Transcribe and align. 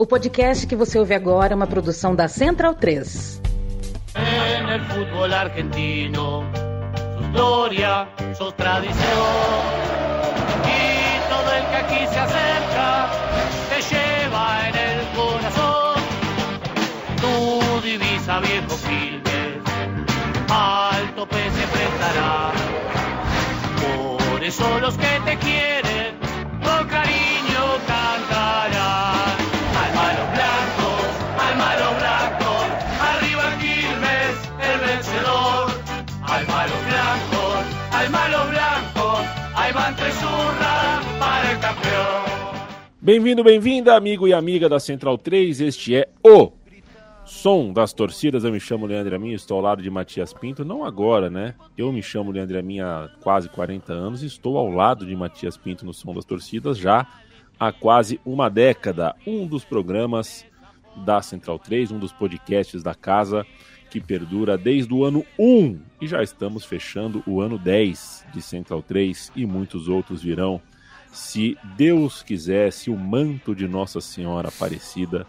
O 0.00 0.06
podcast 0.06 0.66
que 0.66 0.74
você 0.74 0.98
ouve 0.98 1.12
agora 1.12 1.52
é 1.52 1.54
uma 1.54 1.66
produção 1.66 2.16
da 2.16 2.26
Central 2.26 2.74
3. 2.74 3.42
En 4.16 4.68
el 4.70 4.80
fútbol 4.86 5.30
argentino, 5.30 6.42
su 7.18 7.24
historia, 7.26 8.08
su 8.32 8.50
tradición. 8.52 8.96
Y 10.64 11.20
todo 11.28 11.52
el 11.52 11.66
que 11.66 11.76
aquí 11.76 12.06
se 12.14 12.18
acerca, 12.18 13.10
te 13.68 13.94
lleva 13.94 14.68
en 14.70 14.74
el 14.74 15.06
corazón. 15.14 16.02
Tu 17.20 17.86
divisa, 17.86 18.40
viejo 18.40 18.78
Quilmes, 18.86 19.60
al 20.48 21.14
tope 21.14 21.36
se 21.36 21.62
enfrentará. 21.62 22.52
Por 24.30 24.42
eso 24.42 24.80
los 24.80 24.96
que 24.96 25.20
te 25.26 25.36
quieren, 25.36 26.19
Bem-vindo, 43.02 43.42
bem-vinda, 43.42 43.96
amigo 43.96 44.28
e 44.28 44.34
amiga 44.34 44.68
da 44.68 44.78
Central 44.78 45.16
3. 45.16 45.62
Este 45.62 45.96
é 45.96 46.10
o 46.22 46.52
som 47.24 47.72
das 47.72 47.94
torcidas. 47.94 48.44
Eu 48.44 48.52
me 48.52 48.60
chamo 48.60 48.84
Leandro 48.84 49.16
Amin, 49.16 49.32
estou 49.32 49.56
ao 49.56 49.62
lado 49.62 49.82
de 49.82 49.88
Matias 49.88 50.34
Pinto. 50.34 50.66
Não 50.66 50.84
agora, 50.84 51.30
né? 51.30 51.54
Eu 51.78 51.90
me 51.90 52.02
chamo 52.02 52.30
Leandro 52.30 52.58
Amin 52.58 52.80
há 52.80 53.08
quase 53.22 53.48
40 53.48 53.90
anos 53.90 54.22
e 54.22 54.26
estou 54.26 54.58
ao 54.58 54.68
lado 54.68 55.06
de 55.06 55.16
Matias 55.16 55.56
Pinto 55.56 55.86
no 55.86 55.94
som 55.94 56.12
das 56.12 56.26
torcidas 56.26 56.76
já 56.76 57.06
há 57.58 57.72
quase 57.72 58.20
uma 58.22 58.50
década. 58.50 59.16
Um 59.26 59.46
dos 59.46 59.64
programas 59.64 60.44
da 60.94 61.22
Central 61.22 61.58
3, 61.58 61.92
um 61.92 61.98
dos 61.98 62.12
podcasts 62.12 62.82
da 62.82 62.94
casa 62.94 63.46
que 63.88 63.98
perdura 63.98 64.58
desde 64.58 64.92
o 64.92 65.06
ano 65.06 65.24
1 65.38 65.80
e 66.02 66.06
já 66.06 66.22
estamos 66.22 66.66
fechando 66.66 67.24
o 67.26 67.40
ano 67.40 67.58
10 67.58 68.26
de 68.34 68.42
Central 68.42 68.82
3 68.82 69.32
e 69.34 69.46
muitos 69.46 69.88
outros 69.88 70.22
virão 70.22 70.60
se 71.12 71.56
Deus 71.76 72.22
quiser, 72.22 72.72
se 72.72 72.90
o 72.90 72.96
manto 72.96 73.54
de 73.54 73.66
Nossa 73.66 74.00
Senhora 74.00 74.48
Aparecida 74.48 75.26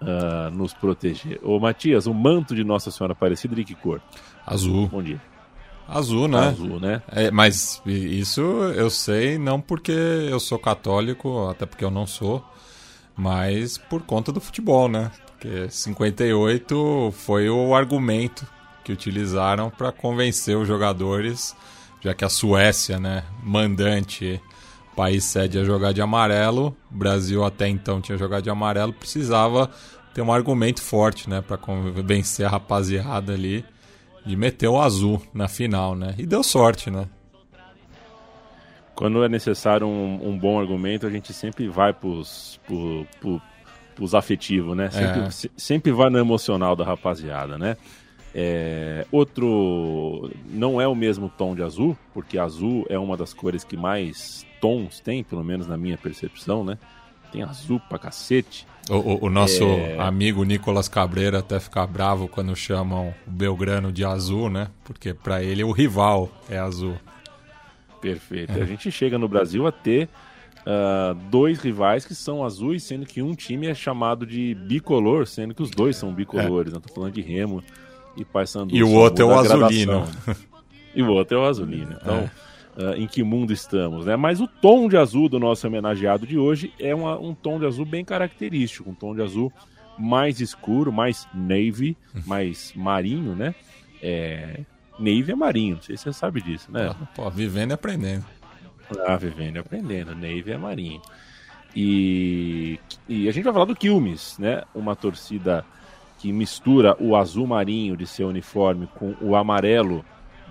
ah, 0.00 0.50
nos 0.50 0.72
proteger. 0.72 1.38
Ô 1.42 1.60
Matias, 1.60 2.06
o 2.06 2.14
manto 2.14 2.54
de 2.54 2.64
Nossa 2.64 2.90
Senhora 2.90 3.12
Aparecida 3.12 3.54
de 3.54 3.64
que 3.64 3.74
cor? 3.74 4.00
Azul. 4.46 4.88
Bom 4.88 5.02
dia. 5.02 5.20
Azul, 5.86 6.28
né? 6.28 6.38
Azul, 6.38 6.80
né? 6.80 7.02
É, 7.08 7.30
mas 7.30 7.82
isso 7.84 8.40
eu 8.40 8.88
sei 8.88 9.38
não 9.38 9.60
porque 9.60 9.92
eu 9.92 10.38
sou 10.38 10.58
católico, 10.58 11.48
até 11.48 11.66
porque 11.66 11.84
eu 11.84 11.90
não 11.90 12.06
sou, 12.06 12.44
mas 13.16 13.76
por 13.76 14.02
conta 14.02 14.32
do 14.32 14.40
futebol, 14.40 14.88
né? 14.88 15.10
Porque 15.26 15.68
58 15.68 17.12
foi 17.16 17.50
o 17.50 17.74
argumento 17.74 18.46
que 18.84 18.92
utilizaram 18.92 19.68
para 19.68 19.90
convencer 19.90 20.56
os 20.56 20.66
jogadores, 20.66 21.56
já 22.00 22.14
que 22.14 22.24
a 22.24 22.28
Suécia, 22.28 22.98
né, 22.98 23.24
mandante, 23.42 24.40
país 25.00 25.24
sede 25.24 25.58
a 25.58 25.64
jogar 25.64 25.92
de 25.92 26.02
amarelo, 26.02 26.76
o 26.92 26.94
Brasil 26.94 27.42
até 27.42 27.66
então 27.68 28.00
tinha 28.02 28.18
jogado 28.18 28.42
de 28.42 28.50
amarelo, 28.50 28.92
precisava 28.92 29.70
ter 30.12 30.20
um 30.20 30.30
argumento 30.30 30.82
forte, 30.82 31.30
né, 31.30 31.40
para 31.40 31.56
convencer 31.56 32.44
a 32.44 32.50
rapaziada 32.50 33.32
ali 33.32 33.64
de 34.26 34.36
meter 34.36 34.68
o 34.68 34.78
azul 34.78 35.22
na 35.32 35.48
final, 35.48 35.94
né? 35.94 36.14
E 36.18 36.26
deu 36.26 36.42
sorte, 36.42 36.90
né? 36.90 37.06
Quando 38.94 39.24
é 39.24 39.28
necessário 39.28 39.86
um, 39.86 40.28
um 40.28 40.38
bom 40.38 40.60
argumento, 40.60 41.06
a 41.06 41.10
gente 41.10 41.32
sempre 41.32 41.66
vai 41.68 41.92
pros, 41.94 42.60
pro, 42.66 43.06
pro, 43.18 43.40
pros 43.94 44.14
afetivos, 44.14 44.76
né? 44.76 44.90
Sempre, 44.90 45.20
É. 45.22 45.30
se- 45.30 45.50
sempre 45.56 45.90
vai 45.92 46.10
no 46.10 46.18
emocional 46.18 46.76
da 46.76 46.84
rapaziada, 46.84 47.56
né? 47.56 47.76
É, 48.34 49.06
outro 49.10 50.30
não 50.50 50.78
é 50.80 50.86
o 50.86 50.94
mesmo 50.94 51.28
tom 51.36 51.54
de 51.54 51.62
azul, 51.62 51.96
porque 52.12 52.38
azul 52.38 52.84
é 52.90 52.98
uma 52.98 53.16
das 53.16 53.32
cores 53.32 53.64
que 53.64 53.76
mais 53.76 54.44
tons 54.60 55.00
tem, 55.00 55.22
pelo 55.24 55.42
menos 55.44 55.66
na 55.66 55.76
minha 55.76 55.96
percepção, 55.98 56.64
né? 56.64 56.78
Tem 57.32 57.42
azul 57.42 57.80
pra 57.88 57.98
cacete. 57.98 58.66
O, 58.88 58.94
o- 58.96 59.24
o 59.26 59.30
nosso 59.30 59.62
É. 59.64 59.98
amigo 60.00 60.42
Nicolas 60.42 60.88
Cabreira 60.88 61.38
até 61.38 61.60
fica 61.60 61.86
bravo 61.86 62.26
quando 62.26 62.54
chamam 62.56 63.14
o 63.26 63.30
Belgrano 63.30 63.92
de 63.92 64.04
azul, 64.04 64.50
né? 64.50 64.68
Porque 64.84 65.14
pra 65.14 65.42
ele 65.42 65.62
o 65.62 65.70
rival 65.70 66.28
é 66.48 66.58
azul. 66.58 66.96
Perfeito. 68.00 68.52
A 68.52 68.64
gente 68.64 68.90
chega 68.90 69.18
no 69.18 69.28
Brasil 69.28 69.66
a 69.66 69.72
ter 69.72 70.08
ah, 70.66 71.14
dois 71.30 71.60
rivais 71.60 72.04
que 72.04 72.14
são 72.14 72.42
azuis, 72.44 72.82
sendo 72.82 73.06
que 73.06 73.22
um 73.22 73.34
time 73.34 73.66
é 73.66 73.74
chamado 73.74 74.26
de 74.26 74.54
bicolor, 74.54 75.26
sendo 75.26 75.54
que 75.54 75.62
os 75.62 75.70
dois 75.70 75.96
são 75.96 76.12
bicolores. 76.12 76.72
Não 76.72 76.80
tô 76.80 76.92
falando 76.92 77.12
de 77.12 77.20
Remo 77.20 77.62
e 78.16 78.24
Paysandu. 78.24 78.74
E 78.74 78.82
o 78.82 78.90
outro 78.90 79.24
é 79.24 79.26
o 79.28 79.38
azulino. 79.38 80.04
e 80.94 81.02
o 81.02 81.08
outro 81.10 81.36
é 81.36 81.40
o 81.40 81.44
azulino. 81.44 81.96
Então, 82.00 82.30
Ah, 82.82 82.96
em 82.96 83.06
que 83.06 83.22
mundo 83.22 83.52
estamos, 83.52 84.06
né? 84.06 84.16
Mas 84.16 84.40
o 84.40 84.46
tom 84.46 84.88
de 84.88 84.96
azul 84.96 85.28
do 85.28 85.38
nosso 85.38 85.66
homenageado 85.66 86.26
de 86.26 86.38
hoje 86.38 86.72
é 86.78 86.94
uma- 86.94 87.18
um 87.18 87.34
tom 87.34 87.58
de 87.58 87.66
azul 87.66 87.84
bem 87.84 88.04
característico, 88.04 88.88
um 88.88 88.94
tom 88.94 89.14
de 89.14 89.20
azul 89.22 89.52
mais 89.98 90.40
escuro, 90.40 90.90
mais 90.92 91.28
navy, 91.34 91.96
mais 92.26 92.72
marinho, 92.74 93.34
né? 93.34 93.54
É, 94.02 94.60
navy 94.98 95.32
é 95.32 95.34
marinho, 95.34 95.74
não 95.76 95.82
sei 95.82 95.96
se 95.96 96.04
você 96.04 96.12
sabe 96.12 96.40
disso, 96.40 96.70
né? 96.72 96.94
Pô, 97.14 97.28
vivendo 97.28 97.72
e 97.72 97.74
aprendendo. 97.74 98.24
Ah, 99.06 99.16
vivendo 99.16 99.56
e 99.56 99.58
aprendendo. 99.58 100.14
Navy 100.14 100.50
é 100.52 100.56
marinho. 100.56 101.00
E, 101.76 102.78
e 103.08 103.28
a 103.28 103.32
gente 103.32 103.44
vai 103.44 103.52
falar 103.52 103.64
do 103.64 103.76
Quilmes, 103.76 104.36
né? 104.38 104.62
Uma 104.74 104.96
torcida 104.96 105.64
que 106.18 106.32
mistura 106.32 106.96
o 107.00 107.14
azul 107.16 107.46
marinho 107.46 107.96
de 107.96 108.06
seu 108.06 108.28
uniforme 108.28 108.88
com 108.94 109.14
o 109.20 109.36
amarelo 109.36 110.04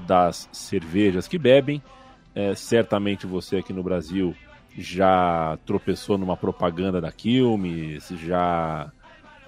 das 0.08 0.48
cervejas 0.52 1.28
que 1.28 1.38
bebem. 1.38 1.82
É, 2.36 2.54
certamente 2.56 3.26
você 3.26 3.58
aqui 3.58 3.74
no 3.74 3.84
Brasil 3.84 4.36
já 4.78 5.58
tropeçou 5.66 6.18
numa 6.18 6.38
propaganda 6.38 7.02
da 7.02 7.12
Quilmes, 7.12 8.08
já 8.10 8.92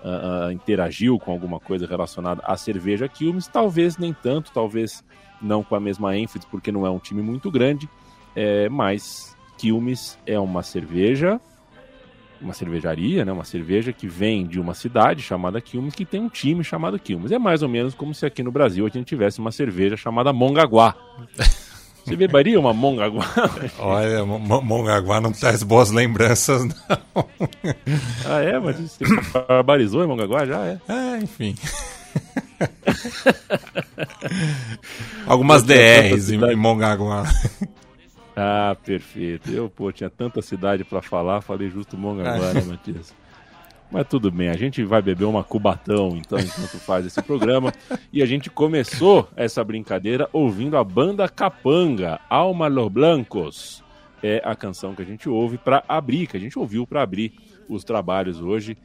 ah, 0.03 0.47
ah, 0.47 0.53
interagiu 0.53 1.19
com 1.19 1.31
alguma 1.31 1.59
coisa 1.59 1.85
relacionada 1.85 2.41
à 2.43 2.57
cerveja 2.57 3.07
Quilmes. 3.07 3.47
Talvez 3.47 3.97
nem 3.97 4.13
tanto, 4.13 4.51
talvez 4.51 5.03
não 5.41 5.63
com 5.63 5.75
a 5.75 5.79
mesma 5.79 6.17
ênfase, 6.17 6.45
porque 6.47 6.71
não 6.71 6.85
é 6.85 6.89
um 6.89 6.99
time 6.99 7.21
muito 7.21 7.51
grande. 7.51 7.87
É, 8.35 8.67
mas 8.69 9.37
Quilmes 9.57 10.17
é 10.25 10.39
uma 10.39 10.63
cerveja, 10.63 11.39
uma 12.41 12.53
cervejaria, 12.53 13.23
né? 13.23 13.31
Uma 13.31 13.43
cerveja 13.43 13.93
que 13.93 14.07
vem 14.07 14.47
de 14.47 14.59
uma 14.59 14.73
cidade 14.73 15.21
chamada 15.21 15.61
Quilmes, 15.61 15.93
que 15.93 16.05
tem 16.05 16.21
um 16.21 16.29
time 16.29 16.63
chamado 16.63 16.97
Quilmes. 16.97 17.31
É 17.31 17.37
mais 17.37 17.61
ou 17.61 17.69
menos 17.69 17.93
como 17.93 18.13
se 18.13 18.25
aqui 18.25 18.41
no 18.41 18.51
Brasil 18.51 18.85
a 18.85 18.89
gente 18.89 19.05
tivesse 19.05 19.39
uma 19.39 19.51
cerveja 19.51 19.95
chamada 19.95 20.33
Mongaguá. 20.33 20.95
Você 22.05 22.15
beberia 22.15 22.59
uma 22.59 22.73
Mongaguá? 22.73 23.25
Olha, 23.79 24.25
Mo- 24.25 24.39
Mo- 24.39 24.61
Mongaguá 24.61 25.21
não 25.21 25.31
traz 25.31 25.63
boas 25.63 25.91
lembranças, 25.91 26.65
não. 26.65 26.75
ah, 28.25 28.41
é? 28.41 28.59
Mas 28.59 28.77
você 28.77 29.03
barbarizou 29.47 30.03
em 30.03 30.07
Mongaguá? 30.07 30.45
Já 30.45 30.65
é. 30.65 30.79
É, 30.87 31.17
enfim. 31.17 31.55
Algumas 35.25 35.63
DRs 35.63 36.29
em 36.31 36.43
em 36.43 36.55
Mongaguá. 36.55 37.23
Ah, 38.35 38.75
perfeito. 38.85 39.51
Eu, 39.51 39.69
pô, 39.69 39.91
tinha 39.91 40.09
tanta 40.09 40.41
cidade 40.41 40.83
pra 40.83 41.01
falar, 41.01 41.41
falei 41.41 41.69
justo 41.69 41.97
Mongaguá, 41.97 42.53
né, 42.53 42.61
Matias? 42.61 43.13
Mas 43.91 44.07
tudo 44.07 44.31
bem, 44.31 44.47
a 44.49 44.55
gente 44.55 44.83
vai 44.83 45.01
beber 45.01 45.25
uma 45.25 45.43
cubatão, 45.43 46.15
então, 46.15 46.39
enquanto 46.39 46.79
faz 46.79 47.05
esse 47.05 47.21
programa. 47.21 47.73
E 48.13 48.23
a 48.23 48.25
gente 48.25 48.49
começou 48.49 49.27
essa 49.35 49.61
brincadeira 49.63 50.29
ouvindo 50.31 50.77
a 50.77 50.83
banda 50.83 51.27
Capanga, 51.27 52.19
Alma 52.29 52.67
Los 52.67 52.89
Blancos. 52.89 53.83
É 54.23 54.41
a 54.45 54.55
canção 54.55 54.95
que 54.95 55.01
a 55.01 55.05
gente 55.05 55.27
ouve 55.27 55.57
pra 55.57 55.83
abrir, 55.89 56.27
que 56.27 56.37
a 56.37 56.39
gente 56.39 56.57
ouviu 56.57 56.87
pra 56.87 57.01
abrir 57.01 57.33
os 57.67 57.83
trabalhos 57.83 58.39
hoje. 58.39 58.77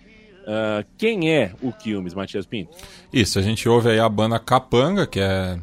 Ah, 0.47 0.85
quem 0.97 1.31
é 1.31 1.53
o 1.61 1.73
Quilmes, 1.73 2.14
Matias 2.14 2.47
Pinto? 2.47 2.76
Isso, 3.12 3.38
a 3.38 3.43
gente 3.43 3.69
ouve 3.69 3.91
aí 3.91 3.99
a 3.99 4.08
banda 4.08 4.38
Capanga, 4.38 5.06
que 5.06 5.20
é 5.20 5.58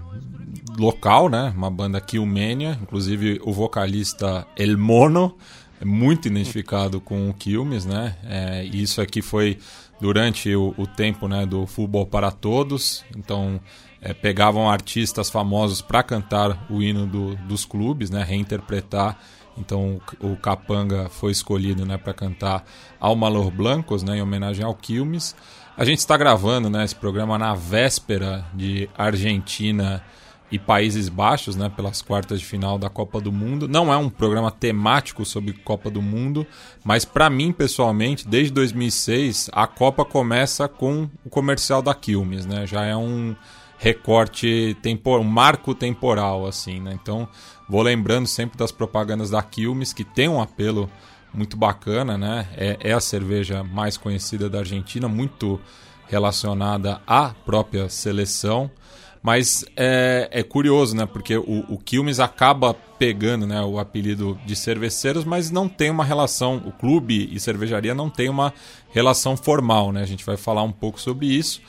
local, 0.77 1.29
né? 1.29 1.53
Uma 1.55 1.71
banda 1.71 2.01
Quilmênia, 2.01 2.77
inclusive 2.81 3.39
o 3.43 3.53
vocalista 3.53 4.45
El 4.57 4.77
Mono 4.77 5.37
muito 5.83 6.27
identificado 6.27 6.99
com 7.01 7.29
o 7.29 7.33
Quilmes, 7.33 7.85
né? 7.85 8.15
É, 8.23 8.63
isso 8.65 9.01
aqui 9.01 9.21
foi 9.21 9.57
durante 9.99 10.53
o, 10.55 10.73
o 10.77 10.85
tempo 10.85 11.27
né, 11.27 11.45
do 11.45 11.65
Futebol 11.65 12.05
para 12.05 12.31
Todos, 12.31 13.03
então 13.15 13.59
é, 14.01 14.13
pegavam 14.13 14.69
artistas 14.69 15.29
famosos 15.29 15.81
para 15.81 16.03
cantar 16.03 16.65
o 16.69 16.81
hino 16.81 17.07
do- 17.07 17.35
dos 17.47 17.65
clubes, 17.65 18.09
né? 18.09 18.23
Reinterpretar. 18.23 19.17
Então 19.57 20.01
o, 20.21 20.31
o 20.33 20.35
Capanga 20.37 21.09
foi 21.09 21.31
escolhido 21.31 21.85
né, 21.85 21.97
para 21.97 22.13
cantar 22.13 22.65
Almalor 22.99 23.51
Blancos, 23.51 24.01
né, 24.03 24.17
em 24.17 24.21
homenagem 24.21 24.65
ao 24.65 24.73
Quilmes. 24.73 25.35
A 25.77 25.85
gente 25.85 25.99
está 25.99 26.17
gravando 26.17 26.69
né, 26.69 26.83
esse 26.83 26.95
programa 26.95 27.37
na 27.37 27.53
véspera 27.53 28.45
de 28.53 28.89
Argentina 28.97 30.03
e 30.53 30.59
Países 30.59 31.09
Baixos, 31.09 31.55
né, 31.55 31.67
pelas 31.67 31.99
quartas 32.03 32.39
de 32.39 32.45
final 32.45 32.77
da 32.77 32.87
Copa 32.87 33.19
do 33.19 33.31
Mundo. 33.31 33.67
Não 33.67 33.91
é 33.91 33.97
um 33.97 34.07
programa 34.07 34.51
temático 34.51 35.25
sobre 35.25 35.51
Copa 35.51 35.89
do 35.89 35.99
Mundo, 35.99 36.45
mas 36.83 37.03
para 37.03 37.27
mim 37.27 37.51
pessoalmente, 37.51 38.27
desde 38.27 38.53
2006, 38.53 39.49
a 39.51 39.65
Copa 39.65 40.05
começa 40.05 40.67
com 40.67 41.09
o 41.25 41.29
comercial 41.29 41.81
da 41.81 41.95
Quilmes, 41.95 42.45
né? 42.45 42.67
Já 42.67 42.85
é 42.85 42.95
um 42.95 43.35
recorte 43.79 44.77
temporal, 44.79 45.21
um 45.21 45.27
marco 45.27 45.73
temporal 45.73 46.45
assim, 46.45 46.79
né? 46.79 46.97
Então, 47.01 47.27
vou 47.67 47.81
lembrando 47.81 48.27
sempre 48.27 48.55
das 48.55 48.71
propagandas 48.71 49.31
da 49.31 49.41
Quilmes 49.41 49.91
que 49.91 50.03
tem 50.03 50.29
um 50.29 50.39
apelo 50.39 50.87
muito 51.33 51.57
bacana, 51.57 52.15
né? 52.15 52.47
É, 52.55 52.77
é 52.79 52.93
a 52.93 52.99
cerveja 52.99 53.63
mais 53.63 53.97
conhecida 53.97 54.47
da 54.47 54.59
Argentina, 54.59 55.07
muito 55.07 55.59
relacionada 56.07 57.01
à 57.07 57.29
própria 57.43 57.89
seleção. 57.89 58.69
Mas 59.23 59.63
é, 59.77 60.27
é 60.31 60.43
curioso, 60.43 60.93
né? 60.93 61.05
Porque 61.05 61.37
o, 61.37 61.65
o 61.69 61.77
Quilmes 61.77 62.19
acaba 62.19 62.73
pegando 62.73 63.47
né, 63.47 63.61
o 63.61 63.79
apelido 63.79 64.37
de 64.45 64.53
cerveceiros, 64.53 65.23
mas 65.23 65.49
não 65.49 65.69
tem 65.69 65.89
uma 65.89 66.03
relação, 66.03 66.61
o 66.65 66.71
clube 66.73 67.29
e 67.31 67.39
cervejaria 67.39 67.95
não 67.95 68.09
tem 68.09 68.27
uma 68.27 68.53
relação 68.91 69.37
formal, 69.37 69.93
né? 69.93 70.01
A 70.01 70.05
gente 70.05 70.25
vai 70.25 70.35
falar 70.35 70.63
um 70.63 70.73
pouco 70.73 70.99
sobre 70.99 71.25
isso. 71.27 71.61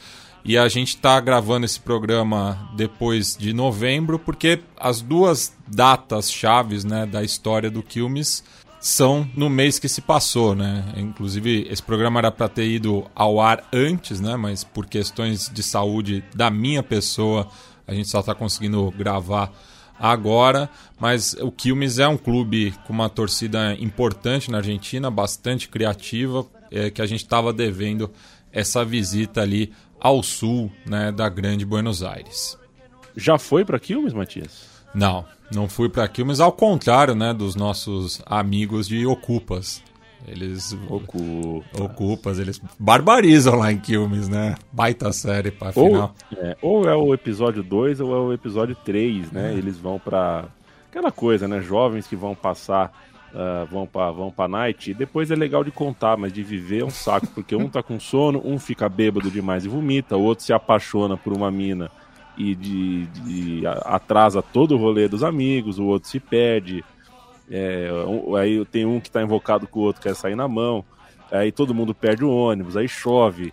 E 0.45 0.59
a 0.59 0.69
gente 0.69 0.89
está 0.89 1.19
gravando 1.21 1.65
esse 1.65 1.81
programa 1.81 2.69
depois 2.77 3.35
de 3.35 3.55
novembro, 3.55 4.19
porque 4.19 4.61
as 4.77 5.00
duas 5.00 5.57
datas 5.67 6.31
chaves 6.31 6.85
né, 6.85 7.07
da 7.07 7.23
história 7.23 7.71
do 7.71 7.83
Quilmes 7.83 8.45
são 8.85 9.27
no 9.35 9.49
mês 9.49 9.79
que 9.79 9.89
se 9.89 10.03
passou, 10.03 10.55
né? 10.55 10.85
Inclusive, 10.99 11.67
esse 11.71 11.83
programa 11.83 12.21
era 12.21 12.31
para 12.31 12.51
ter 12.51 12.69
ido 12.69 13.11
ao 13.15 13.41
ar 13.41 13.67
antes, 13.73 14.21
né? 14.21 14.37
Mas 14.37 14.63
por 14.63 14.85
questões 14.85 15.49
de 15.49 15.63
saúde 15.63 16.23
da 16.35 16.51
minha 16.51 16.83
pessoa, 16.83 17.49
a 17.87 17.95
gente 17.95 18.11
só 18.11 18.21
está 18.21 18.35
conseguindo 18.35 18.91
gravar 18.91 19.51
agora. 19.99 20.69
Mas 21.01 21.33
o 21.41 21.51
Quilmes 21.51 21.99
é 21.99 22.07
um 22.07 22.19
clube 22.19 22.75
com 22.87 22.93
uma 22.93 23.09
torcida 23.09 23.73
importante 23.73 24.51
na 24.51 24.59
Argentina, 24.59 25.11
bastante 25.11 25.67
criativa, 25.67 26.47
é, 26.71 26.91
que 26.91 27.01
a 27.01 27.07
gente 27.07 27.23
estava 27.23 27.55
devendo 27.55 28.11
essa 28.53 28.85
visita 28.85 29.41
ali 29.41 29.73
ao 29.99 30.23
sul 30.23 30.71
né, 30.85 31.11
da 31.11 31.27
grande 31.31 31.65
Buenos 31.65 32.03
Aires. 32.03 32.59
Já 33.17 33.39
foi 33.39 33.65
para 33.65 33.81
Quilmes, 33.81 34.13
Matias? 34.13 34.75
Não, 34.95 35.25
não 35.55 35.69
fui 35.69 35.89
para 35.89 36.06
Quilmes, 36.09 36.41
ao 36.41 36.53
contrário, 36.53 37.15
né, 37.15 37.33
dos 37.33 37.55
nossos 37.55 38.21
amigos 38.27 38.89
de 38.89 39.06
Ocupas. 39.06 39.83
Eles 40.27 40.77
Ocupas. 40.89 41.81
Ocupas, 41.81 42.39
eles 42.39 42.61
barbarizam 42.79 43.56
lá 43.56 43.71
em 43.71 43.79
Quilmes, 43.79 44.29
né? 44.29 44.55
Baita 44.73 45.12
série 45.12 45.51
para 45.51 45.73
final. 45.73 46.15
É, 46.37 46.56
ou 46.62 46.89
é 46.89 46.97
o 46.97 47.12
episódio 47.12 47.62
2 47.62 48.01
ou 48.01 48.15
é 48.15 48.19
o 48.19 48.33
episódio 48.33 48.75
3, 48.85 49.31
né? 49.31 49.53
É. 49.53 49.59
Eles 49.59 49.77
vão 49.77 49.99
para 49.99 50.47
aquela 50.89 51.12
coisa, 51.12 51.47
né? 51.47 51.61
Jovens 51.61 52.07
que 52.07 52.17
vão 52.17 52.35
passar 52.35 52.93
Uh, 53.35 53.67
vão 53.67 53.85
para 53.85 54.12
vão 54.12 54.31
pra 54.31 54.47
night. 54.47 54.93
E 54.93 54.95
depois 54.95 55.29
é 55.29 55.35
legal 55.35 55.65
de 55.65 55.73
contar, 55.73 56.17
mas 56.17 56.33
de 56.33 56.41
viver 56.41 56.83
é 56.83 56.85
um 56.85 56.91
saco, 56.91 57.27
porque 57.35 57.57
um 57.57 57.69
tá 57.69 57.83
com 57.83 57.99
sono, 57.99 58.41
um 58.45 58.61
fica 58.61 58.89
bêbado 58.89 59.29
demais 59.29 59.65
e 59.65 59.69
vomita, 59.69 60.17
o 60.17 60.23
outro 60.23 60.45
se 60.45 60.53
apaixona 60.53 61.17
por 61.17 61.33
uma 61.33 61.50
mina 61.50 61.91
e 62.37 62.55
de, 62.55 63.07
de, 63.07 63.67
atrasa 63.67 64.43
todo 64.43 64.75
o 64.75 64.79
rolê 64.79 65.09
dos 65.09 65.23
amigos, 65.23 65.79
o 65.79 65.85
outro 65.85 66.09
se 66.09 66.19
perde. 66.19 66.85
É, 67.51 67.89
aí 68.39 68.65
tem 68.67 68.85
um 68.85 69.01
que 69.01 69.09
está 69.09 69.23
invocado 69.23 69.67
com 69.67 69.81
o 69.81 69.83
outro 69.83 70.03
quer 70.03 70.15
sair 70.15 70.35
na 70.35 70.49
mão. 70.49 70.85
Aí 71.31 71.53
todo 71.53 71.75
mundo 71.75 71.95
perde 71.95 72.25
o 72.25 72.31
ônibus, 72.31 72.77
aí 72.77 72.89
chove. 72.89 73.53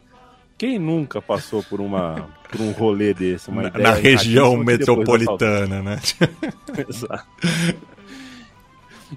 Quem 0.57 0.78
nunca 0.78 1.22
passou 1.22 1.63
por 1.63 1.81
uma 1.81 2.30
por 2.51 2.62
um 2.62 2.72
rolê 2.72 3.13
desse? 3.13 3.50
na, 3.50 3.69
na 3.72 3.94
região 3.94 4.57
metropolitana, 4.57 5.81
né? 5.81 6.00
Exato. 6.88 7.25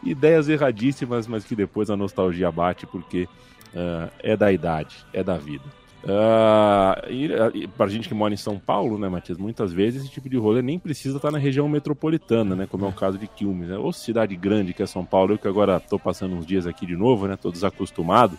Ideias 0.03 0.49
erradíssimas, 0.49 1.27
mas 1.27 1.45
que 1.45 1.55
depois 1.55 1.91
a 1.91 1.97
nostalgia 1.97 2.51
bate 2.51 2.87
porque 2.87 3.29
uh, 3.75 4.11
é 4.21 4.37
da 4.37 4.51
idade, 4.51 4.97
é 5.13 5.23
da 5.23 5.37
vida. 5.37 5.65
Uh, 6.05 7.11
e, 7.11 7.63
e 7.63 7.67
pra 7.67 7.87
gente 7.87 8.09
que 8.09 8.15
mora 8.15 8.35
em 8.35 8.37
São 8.37 8.59
Paulo, 8.59 8.99
né, 8.99 9.09
Matias, 9.09 9.39
muitas 9.39 9.73
vezes 9.73 10.03
esse 10.03 10.13
tipo 10.13 10.29
de 10.29 10.37
rolê 10.37 10.61
nem 10.61 10.79
precisa 10.79 11.17
estar 11.17 11.31
na 11.31 11.39
região 11.39 11.67
metropolitana, 11.67 12.55
né, 12.55 12.67
como 12.71 12.85
é 12.85 12.89
o 12.89 12.93
caso 12.93 13.17
de 13.17 13.27
Quilmes, 13.27 13.71
né, 13.71 13.79
ou 13.79 13.91
cidade 13.91 14.37
grande 14.37 14.75
que 14.75 14.83
é 14.83 14.87
São 14.87 15.03
Paulo, 15.03 15.33
eu 15.33 15.39
que 15.39 15.49
agora 15.49 15.81
tô 15.81 15.99
passando 15.99 16.35
uns 16.35 16.45
dias 16.45 16.67
aqui 16.67 16.85
de 16.85 16.95
novo, 16.95 17.27
né, 17.27 17.37
tô 17.37 17.51
desacostumado, 17.51 18.39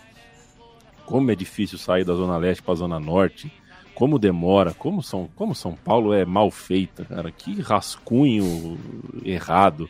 como 1.07 1.31
é 1.31 1.35
difícil 1.35 1.79
sair 1.79 2.03
da 2.03 2.13
Zona 2.13 2.37
Leste 2.37 2.61
pra 2.61 2.75
Zona 2.75 2.99
Norte, 2.99 3.51
como 3.95 4.19
demora, 4.19 4.71
como 4.71 5.01
São, 5.01 5.27
como 5.35 5.55
São 5.55 5.73
Paulo 5.73 6.13
é 6.13 6.23
mal 6.23 6.51
feita, 6.51 7.03
cara, 7.03 7.31
que 7.31 7.59
rascunho 7.61 8.77
errado, 9.23 9.89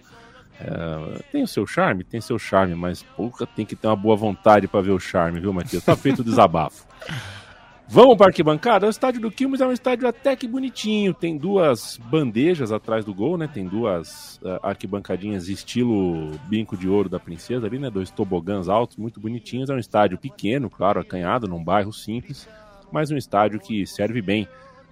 é, 0.62 1.22
tem 1.30 1.44
o 1.44 1.48
seu 1.48 1.68
charme? 1.68 2.06
Tem 2.06 2.22
seu 2.22 2.40
charme, 2.40 2.74
mas 2.74 3.04
pouca 3.04 3.46
tem 3.46 3.66
que 3.66 3.76
ter 3.76 3.88
uma 3.88 3.98
boa 3.98 4.16
vontade 4.16 4.66
para 4.66 4.80
ver 4.80 4.92
o 4.92 5.00
charme, 5.00 5.42
viu, 5.42 5.52
Matias? 5.52 5.84
Tá 5.84 5.98
feito 5.98 6.22
o 6.22 6.24
desabafo. 6.24 6.86
Vamos 7.88 8.18
para 8.18 8.28
a 8.28 8.30
arquibancada? 8.30 8.88
O 8.88 8.90
estádio 8.90 9.22
do 9.22 9.32
Quilmes 9.32 9.62
é 9.62 9.68
um 9.68 9.72
estádio 9.72 10.08
até 10.08 10.36
que 10.36 10.48
bonitinho. 10.48 11.14
Tem 11.14 11.38
duas 11.38 11.98
bandejas 11.98 12.72
atrás 12.72 13.06
do 13.06 13.14
gol, 13.14 13.38
né? 13.38 13.48
Tem 13.48 13.66
duas 13.66 14.38
uh, 14.44 14.60
arquibancadinhas 14.64 15.48
estilo 15.48 16.32
Binco 16.48 16.76
de 16.76 16.90
Ouro 16.90 17.08
da 17.08 17.20
Princesa 17.20 17.68
ali, 17.68 17.78
né? 17.78 17.90
Dois 17.90 18.10
tobogãs 18.10 18.68
altos, 18.68 18.98
muito 18.98 19.20
bonitinhos. 19.20 19.70
É 19.70 19.74
um 19.74 19.80
estádio 19.80 20.18
pequeno, 20.18 20.70
claro, 20.70 21.00
acanhado, 21.00 21.48
num 21.48 21.64
bairro 21.64 21.94
simples, 21.94 22.50
mas 22.92 23.12
um 23.12 23.18
estádio 23.18 23.60
que 23.60 23.86
serve 23.86 24.22
bem 24.22 24.44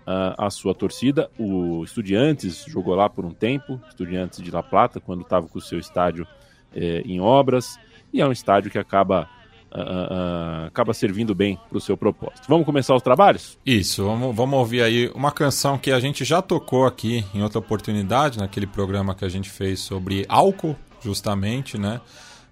uh, 0.07 0.36
a 0.38 0.50
sua 0.51 0.75
torcida. 0.75 1.30
O 1.38 1.84
Estudiantes 1.84 2.63
jogou 2.68 2.94
lá 2.95 3.10
por 3.10 3.25
um 3.25 3.31
tempo, 3.31 3.81
Estudiantes 3.90 4.40
de 4.40 4.51
La 4.51 4.62
Plata, 4.62 5.00
quando 5.00 5.22
estava 5.24 5.48
com 5.48 5.57
o 5.57 5.62
seu 5.62 5.80
estádio 5.80 6.28
eh, 6.75 7.01
em 7.06 7.19
obras. 7.19 7.78
E 8.12 8.22
é 8.22 8.28
um 8.28 8.31
estádio 8.31 8.72
que 8.72 8.78
acaba 8.78 9.28
uh, 9.73 10.67
acaba 10.67 10.93
servindo 10.93 11.33
bem 11.33 11.59
para 11.69 11.77
o 11.77 11.81
seu 11.81 11.97
propósito. 11.97 12.45
Vamos 12.47 12.65
começar 12.65 12.95
os 12.95 13.01
trabalhos? 13.01 13.57
Isso, 13.65 14.03
vamos, 14.03 14.35
vamos 14.35 14.59
ouvir 14.59 14.81
aí 14.81 15.11
uma 15.15 15.31
canção 15.31 15.77
que 15.77 15.91
a 15.91 15.99
gente 15.99 16.23
já 16.23 16.41
tocou 16.41 16.85
aqui 16.85 17.25
em 17.33 17.41
outra 17.41 17.59
oportunidade, 17.59 18.37
naquele 18.37 18.67
programa 18.67 19.15
que 19.15 19.25
a 19.25 19.29
gente 19.29 19.49
fez 19.49 19.79
sobre 19.79 20.25
álcool, 20.29 20.75
justamente, 21.01 21.77
né? 21.77 21.99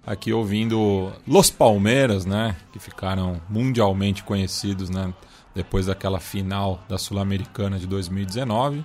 Aqui 0.04 0.32
ouvindo 0.32 1.12
Los 1.26 1.48
Palmeiras, 1.50 2.26
né? 2.26 2.56
Que 2.72 2.78
ficaram 2.78 3.40
mundialmente 3.48 4.24
conhecidos, 4.24 4.90
né? 4.90 5.14
Depois 5.54 5.86
daquela 5.86 6.18
final 6.18 6.82
da 6.88 6.98
Sul-Americana 6.98 7.78
de 7.78 7.86
2019, 7.86 8.84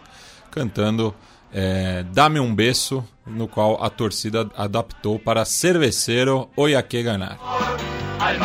cantando 0.52 1.16
é, 1.54 2.04
Dame 2.14 2.40
um 2.40 2.54
Beso, 2.54 3.04
no 3.26 3.48
qual 3.48 3.84
a 3.84 3.90
torcida 3.90 4.50
adaptou 4.56 5.20
para 5.20 5.46
Cerveceiro 5.46 6.50
Oiaque 6.56 7.04
Ganar. 7.04 7.38
Al 8.20 8.38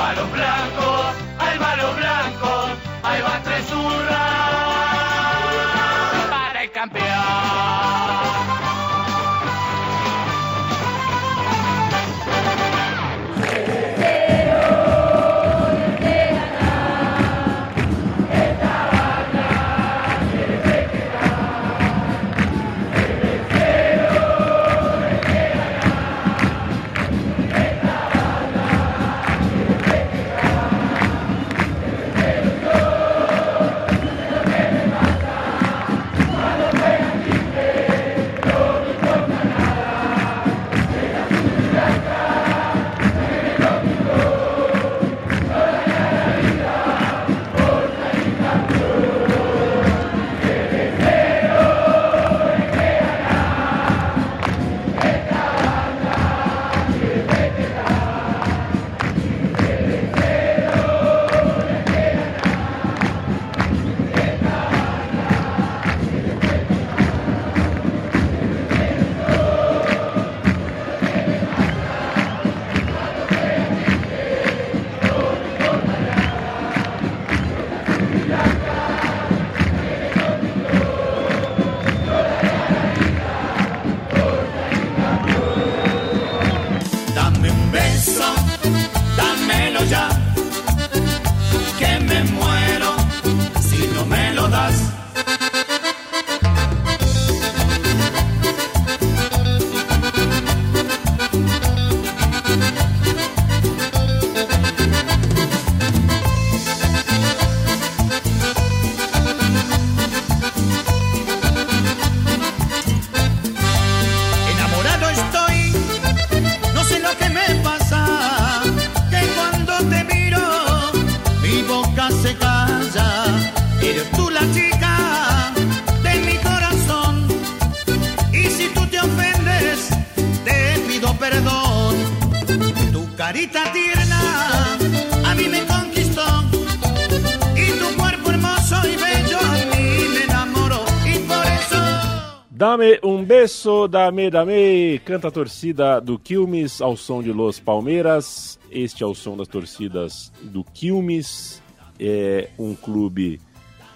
Dame 142.82 142.98
um 143.04 143.22
beso, 143.22 143.86
dame, 143.86 144.28
dame. 144.28 144.98
Canta 145.04 145.28
a 145.28 145.30
torcida 145.30 146.00
do 146.00 146.18
Quilmes 146.18 146.82
ao 146.82 146.96
som 146.96 147.22
de 147.22 147.30
Los 147.32 147.60
Palmeiras. 147.60 148.58
Este 148.72 149.04
é 149.04 149.06
o 149.06 149.14
som 149.14 149.36
das 149.36 149.46
torcidas 149.46 150.32
do 150.42 150.64
Quilmes. 150.64 151.62
É 151.96 152.48
um 152.58 152.74
clube 152.74 153.40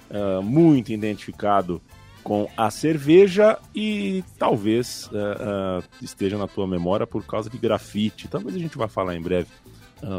uh, 0.09 0.41
muito 0.41 0.93
identificado 0.93 1.83
com 2.23 2.49
a 2.57 2.71
cerveja 2.71 3.59
e 3.75 4.23
talvez 4.39 5.09
uh, 5.09 5.81
uh, 5.81 5.85
esteja 6.01 6.39
na 6.39 6.47
tua 6.47 6.69
memória 6.69 7.09
por 7.09 7.27
causa 7.27 7.51
de 7.51 7.59
grafite. 7.59 8.29
Talvez 8.29 8.55
a 8.55 8.59
gente 8.61 8.79
vá 8.79 8.87
falar 8.87 9.17
em 9.17 9.21
breve 9.21 9.49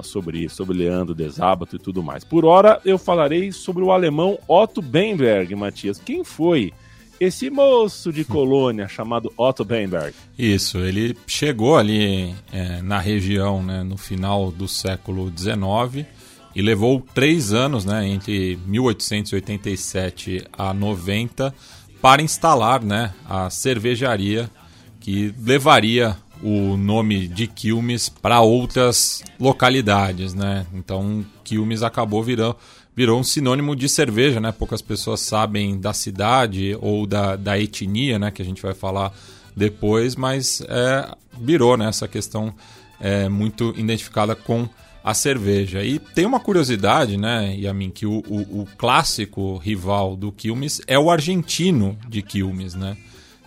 sobre 0.04 0.40
isso, 0.40 0.56
sobre 0.56 0.76
Leandro 0.76 1.16
Desábato 1.16 1.78
e 1.78 1.80
tudo 1.80 2.04
mais. 2.04 2.26
Por 2.26 2.44
hora, 2.44 2.82
eu 2.84 2.98
falarei 2.98 3.52
sobre 3.54 3.82
o 3.82 3.92
alemão 3.92 4.38
Otto 4.46 4.82
Benberg, 4.82 5.56
Matias. 5.56 6.00
Quem 6.00 6.24
foi? 6.26 6.74
Esse 7.20 7.50
moço 7.50 8.12
de 8.12 8.24
colônia 8.24 8.88
chamado 8.88 9.32
Otto 9.38 9.66
Bemberg. 9.66 10.14
Isso, 10.38 10.80
ele 10.80 11.18
chegou 11.26 11.78
ali 11.78 12.36
é, 12.52 12.82
na 12.82 13.00
região 13.00 13.64
né, 13.64 13.84
no 13.84 13.98
final 13.98 14.52
do 14.52 14.68
século 14.68 15.32
XIX 15.36 16.06
e 16.56 16.62
levou 16.62 17.06
três 17.14 17.54
anos, 17.54 17.86
né, 17.86 18.08
entre 18.08 18.58
1887 18.66 20.46
a 20.52 20.74
90, 20.74 21.54
para 22.02 22.22
instalar 22.22 22.84
né, 22.84 23.14
a 23.28 23.50
cervejaria 23.50 24.50
que 25.00 25.34
levaria 25.40 26.18
o 26.42 26.78
nome 26.78 27.28
de 27.28 27.48
Quilmes 27.48 28.10
para 28.10 28.42
outras 28.42 29.24
localidades, 29.40 30.34
né? 30.34 30.68
Então 30.74 31.26
Quilmes 31.44 31.82
acabou 31.82 32.22
virando 32.22 32.56
virou 32.98 33.20
um 33.20 33.24
sinônimo 33.24 33.76
de 33.76 33.88
cerveja, 33.88 34.42
né? 34.42 34.52
Poucas 34.52 34.82
pessoas 34.82 35.20
sabem 35.20 35.80
da 35.80 35.94
cidade 35.94 36.76
ou 36.82 37.06
da, 37.06 37.36
da 37.36 37.60
etnia, 37.60 38.18
né? 38.18 38.32
Que 38.32 38.42
a 38.42 38.46
gente 38.46 38.60
vai 38.60 38.74
falar 38.74 39.14
depois, 39.56 40.16
mas 40.16 40.62
é, 40.68 41.08
virou 41.40 41.78
né, 41.78 41.88
essa 41.88 42.08
questão 42.08 42.52
é, 43.00 43.30
muito 43.30 43.72
identificada 43.78 44.36
com 44.36 44.68
a 45.04 45.14
cerveja. 45.14 45.84
E 45.84 46.00
tem 46.00 46.26
uma 46.26 46.40
curiosidade, 46.40 47.18
né, 47.18 47.56
Yamin, 47.56 47.92
que 47.92 48.08
o, 48.08 48.24
o, 48.28 48.62
o, 48.62 48.68
clássico 48.78 49.58
rival 49.58 50.16
do 50.16 50.32
Quilmes 50.32 50.82
é 50.88 50.98
o 50.98 51.12
argentino 51.12 51.96
de 52.10 52.24
Quilmes, 52.24 52.74
né? 52.74 52.98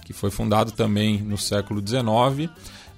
Que 0.04 0.12
foi 0.12 0.30
fundado 0.30 0.70
também 0.70 1.18
no 1.18 1.36
século 1.36 1.82
XIX. 1.84 2.48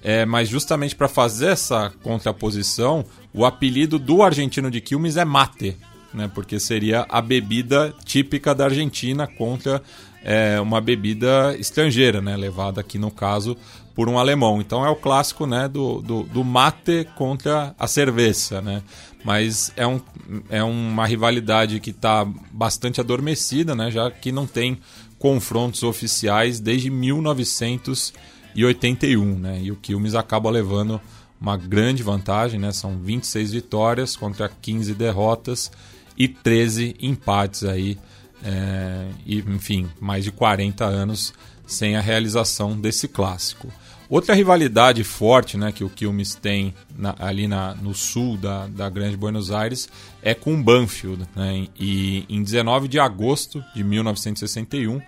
É, 0.03 0.23
mas 0.23 0.49
justamente 0.49 0.95
para 0.95 1.07
fazer 1.07 1.47
essa 1.47 1.91
contraposição, 2.03 3.03
o 3.33 3.43
apelido 3.43 3.97
do 3.97 4.21
argentino 4.21 4.69
de 4.69 4.81
Quilmes 4.81 5.17
é 5.17 5.25
mate, 5.25 5.75
né? 6.13 6.29
Porque 6.33 6.59
seria 6.59 7.05
a 7.09 7.21
bebida 7.21 7.93
típica 8.05 8.53
da 8.53 8.65
Argentina 8.65 9.27
contra 9.27 9.81
é, 10.23 10.59
uma 10.59 10.79
bebida 10.79 11.55
estrangeira, 11.59 12.21
né? 12.21 12.37
Levada 12.37 12.81
aqui 12.81 12.97
no 12.97 13.11
caso 13.11 13.55
por 13.93 14.09
um 14.09 14.17
alemão. 14.17 14.59
Então 14.61 14.83
é 14.85 14.89
o 14.89 14.95
clássico, 14.95 15.45
né? 15.45 15.67
Do, 15.67 16.01
do, 16.01 16.23
do 16.23 16.43
mate 16.43 17.07
contra 17.15 17.75
a 17.77 17.85
cerveja, 17.87 18.59
né? 18.61 18.81
Mas 19.23 19.71
é, 19.77 19.85
um, 19.87 20.01
é 20.49 20.63
uma 20.63 21.05
rivalidade 21.05 21.79
que 21.79 21.91
está 21.91 22.25
bastante 22.51 22.99
adormecida, 22.99 23.75
né? 23.75 23.91
Já 23.91 24.09
que 24.11 24.31
não 24.31 24.47
tem 24.47 24.79
confrontos 25.19 25.83
oficiais 25.83 26.59
desde 26.59 26.89
1981, 26.89 29.39
né? 29.39 29.61
E 29.61 29.71
o 29.71 29.75
Quilmes 29.75 30.15
acaba 30.15 30.49
levando 30.49 30.99
uma 31.39 31.55
grande 31.57 32.01
vantagem, 32.03 32.59
né? 32.59 32.71
São 32.71 32.97
26 32.97 33.53
vitórias 33.53 34.15
contra 34.15 34.49
15 34.49 34.93
derrotas 34.93 35.71
e 36.17 36.27
13 36.27 36.95
empates 36.99 37.63
aí. 37.63 37.97
É, 38.43 39.07
e, 39.25 39.39
enfim, 39.39 39.89
mais 39.99 40.23
de 40.23 40.31
40 40.31 40.83
anos 40.83 41.33
sem 41.65 41.95
a 41.95 42.01
realização 42.01 42.79
desse 42.79 43.07
clássico. 43.07 43.71
Outra 44.09 44.35
rivalidade 44.35 45.03
forte 45.03 45.57
né, 45.57 45.71
que 45.71 45.83
o 45.83 45.89
Quilmes 45.89 46.35
tem 46.35 46.73
na, 46.95 47.15
ali 47.17 47.47
na, 47.47 47.73
no 47.73 47.95
sul 47.95 48.37
da, 48.37 48.67
da 48.67 48.89
Grande 48.89 49.17
Buenos 49.17 49.49
Aires 49.49 49.89
é 50.21 50.33
com 50.33 50.53
o 50.53 50.61
Banfield. 50.61 51.25
Né, 51.35 51.67
e 51.79 52.25
em 52.29 52.43
19 52.43 52.87
de 52.87 52.99
agosto 52.99 53.63
de 53.73 53.83
1961, 53.83 55.01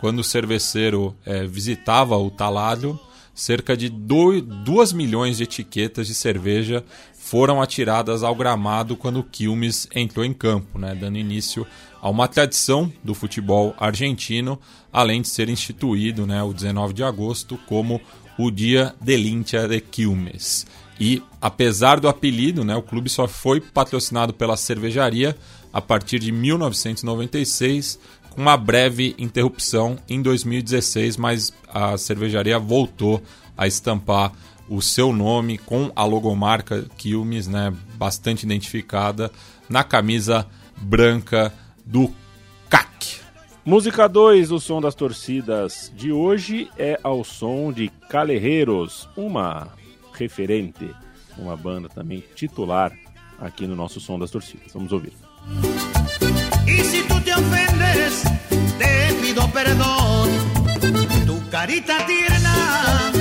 quando 0.00 0.20
o 0.20 0.24
cerveceiro 0.24 1.14
é, 1.24 1.46
visitava 1.46 2.16
o 2.16 2.30
taladro, 2.30 2.98
cerca 3.38 3.76
de 3.76 3.88
2 3.88 4.92
milhões 4.92 5.36
de 5.36 5.44
etiquetas 5.44 6.08
de 6.08 6.14
cerveja 6.14 6.84
foram 7.16 7.62
atiradas 7.62 8.24
ao 8.24 8.34
gramado 8.34 8.96
quando 8.96 9.20
o 9.20 9.22
Quilmes 9.22 9.86
entrou 9.94 10.24
em 10.24 10.34
campo, 10.34 10.76
né, 10.76 10.92
dando 10.92 11.18
início 11.18 11.64
a 12.02 12.10
uma 12.10 12.26
tradição 12.26 12.92
do 13.04 13.14
futebol 13.14 13.76
argentino, 13.78 14.58
além 14.92 15.22
de 15.22 15.28
ser 15.28 15.48
instituído 15.48 16.26
né, 16.26 16.42
o 16.42 16.52
19 16.52 16.92
de 16.92 17.04
agosto 17.04 17.56
como 17.68 18.00
o 18.36 18.50
Dia 18.50 18.92
del 19.00 19.20
Hincha 19.20 19.68
de 19.68 19.80
Quilmes. 19.80 20.66
E, 20.98 21.22
apesar 21.40 22.00
do 22.00 22.08
apelido, 22.08 22.64
né, 22.64 22.74
o 22.74 22.82
clube 22.82 23.08
só 23.08 23.28
foi 23.28 23.60
patrocinado 23.60 24.34
pela 24.34 24.56
cervejaria 24.56 25.36
a 25.72 25.80
partir 25.80 26.18
de 26.18 26.32
1996, 26.32 28.00
com 28.17 28.17
uma 28.38 28.56
breve 28.56 29.16
interrupção 29.18 29.98
em 30.08 30.22
2016, 30.22 31.16
mas 31.16 31.52
a 31.68 31.98
cervejaria 31.98 32.56
voltou 32.56 33.20
a 33.56 33.66
estampar 33.66 34.32
o 34.68 34.80
seu 34.80 35.12
nome 35.12 35.58
com 35.58 35.90
a 35.96 36.04
logomarca 36.04 36.86
Quilmes, 36.96 37.48
né, 37.48 37.74
bastante 37.96 38.44
identificada, 38.44 39.32
na 39.68 39.82
camisa 39.82 40.46
branca 40.76 41.52
do 41.84 42.12
CAC. 42.70 43.18
Música 43.64 44.06
2 44.06 44.50
do 44.50 44.60
som 44.60 44.80
das 44.80 44.94
torcidas 44.94 45.92
de 45.96 46.12
hoje 46.12 46.70
é 46.78 46.96
ao 47.02 47.24
som 47.24 47.72
de 47.72 47.90
Calerreiros, 48.08 49.08
uma 49.16 49.66
referente, 50.12 50.94
uma 51.36 51.56
banda 51.56 51.88
também 51.88 52.22
titular 52.36 52.92
aqui 53.40 53.66
no 53.66 53.74
nosso 53.74 53.98
som 53.98 54.16
das 54.16 54.30
torcidas. 54.30 54.72
Vamos 54.72 54.92
ouvir. 54.92 55.12
E 56.68 56.84
se 56.84 57.02
tu 57.04 57.20
te 57.20 57.32
ofendes, 57.32 58.22
te 58.78 59.14
pido 59.20 59.48
perdão. 59.48 60.26
Tu 61.26 61.48
carita 61.50 61.96
tierna 62.06 63.17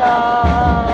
啊 0.00 0.87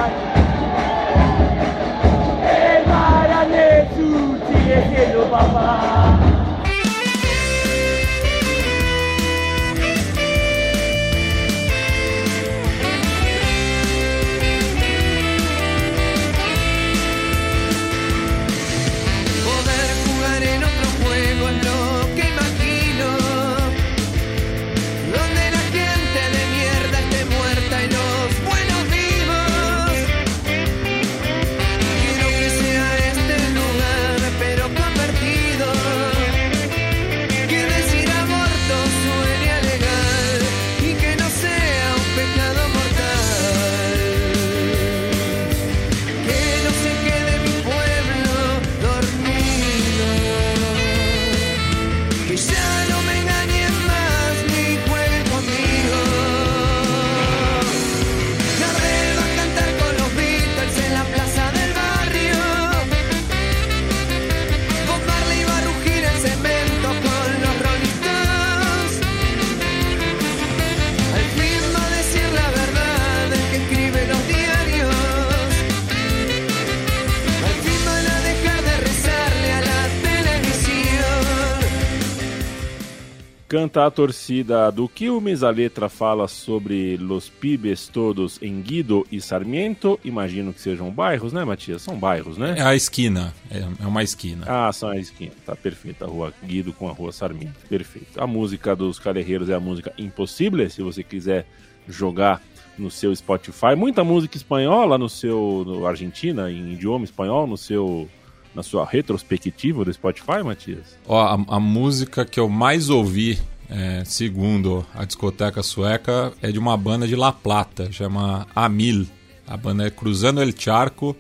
Canta 83.55 83.87
a 83.87 83.91
torcida 83.91 84.69
do 84.73 84.89
Quilmes, 84.89 85.45
a 85.45 85.51
letra 85.51 85.89
fala 85.89 86.27
sobre 86.27 86.97
los 86.97 87.29
pibes 87.29 87.87
todos 87.87 88.43
em 88.43 88.61
Guido 88.61 89.07
e 89.13 89.21
Sarmiento. 89.21 89.97
Imagino 90.03 90.53
que 90.53 90.61
sejam 90.61 90.91
bairros, 90.91 91.33
né, 91.33 91.45
Matias? 91.45 91.81
São 91.83 91.97
bairros, 91.97 92.37
né? 92.37 92.57
É 92.59 92.63
a 92.63 92.75
esquina, 92.75 93.33
é, 93.49 93.61
é 93.81 93.87
uma 93.87 94.03
esquina. 94.03 94.45
Ah, 94.49 94.73
são 94.73 94.89
a 94.89 94.97
esquina. 94.97 95.31
Tá 95.47 95.55
perfeito. 95.55 96.05
A 96.05 96.09
rua 96.09 96.35
Guido 96.43 96.73
com 96.73 96.89
a 96.89 96.93
rua 96.93 97.13
Sarmiento. 97.13 97.55
Perfeito. 97.69 98.21
A 98.21 98.27
música 98.27 98.75
dos 98.75 98.99
Calerreiros 98.99 99.49
é 99.49 99.55
a 99.55 99.61
música 99.61 99.93
Impossível, 99.97 100.69
se 100.69 100.83
você 100.83 101.05
quiser 101.05 101.47
jogar 101.89 102.43
no 102.77 102.91
seu 102.91 103.15
Spotify. 103.15 103.77
Muita 103.77 104.03
música 104.03 104.37
espanhola 104.37 104.99
no 104.99 105.09
seu 105.09 105.63
no 105.65 105.87
Argentina, 105.87 106.51
em 106.51 106.73
idioma 106.73 107.05
espanhol, 107.05 107.47
no 107.47 107.57
seu 107.57 108.11
na 108.55 108.63
sua 108.63 108.87
retrospectiva 108.87 109.85
do 109.85 109.93
Spotify, 109.93 110.43
Matias? 110.45 110.97
Ó, 111.07 111.21
a, 111.21 111.57
a 111.57 111.61
música 111.61 112.25
que 112.25 112.39
eu 112.39 112.49
mais 112.49 112.89
ouvi, 112.89 113.39
é, 113.69 114.05
segundo 114.05 114.85
a 114.95 115.05
discoteca 115.05 115.63
sueca, 115.63 116.33
é 116.43 116.53
de 116.53 116.59
uma 116.59 116.77
banda 116.77 117.07
de 117.07 117.17
La 117.17 117.33
Plata, 117.33 117.91
chama 117.91 118.47
Amil. 118.55 119.07
A 119.47 119.57
banda 119.57 119.87
é 119.87 119.91
Cruzando 119.91 120.41
El 120.41 120.53
Charco. 120.57 121.17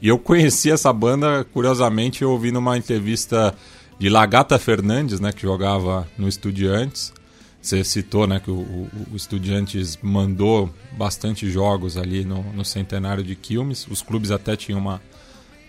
E 0.00 0.08
eu 0.08 0.18
conheci 0.18 0.70
essa 0.70 0.92
banda, 0.92 1.44
curiosamente, 1.52 2.22
eu 2.22 2.30
ouvi 2.30 2.52
numa 2.52 2.78
entrevista 2.78 3.54
de 3.98 4.08
Lagata 4.08 4.58
Fernandes, 4.58 5.18
né, 5.18 5.32
que 5.32 5.42
jogava 5.42 6.06
no 6.16 6.28
Estudiantes. 6.28 7.12
Você 7.60 7.82
citou 7.82 8.26
né, 8.26 8.38
que 8.38 8.50
o, 8.50 8.54
o, 8.54 8.90
o 9.12 9.16
Estudiantes 9.16 9.98
mandou 10.00 10.70
bastante 10.96 11.50
jogos 11.50 11.96
ali 11.96 12.24
no, 12.24 12.42
no 12.52 12.64
centenário 12.64 13.24
de 13.24 13.34
Quilmes. 13.34 13.86
Os 13.90 14.00
clubes 14.00 14.30
até 14.30 14.54
tinham 14.56 14.78
uma 14.78 15.02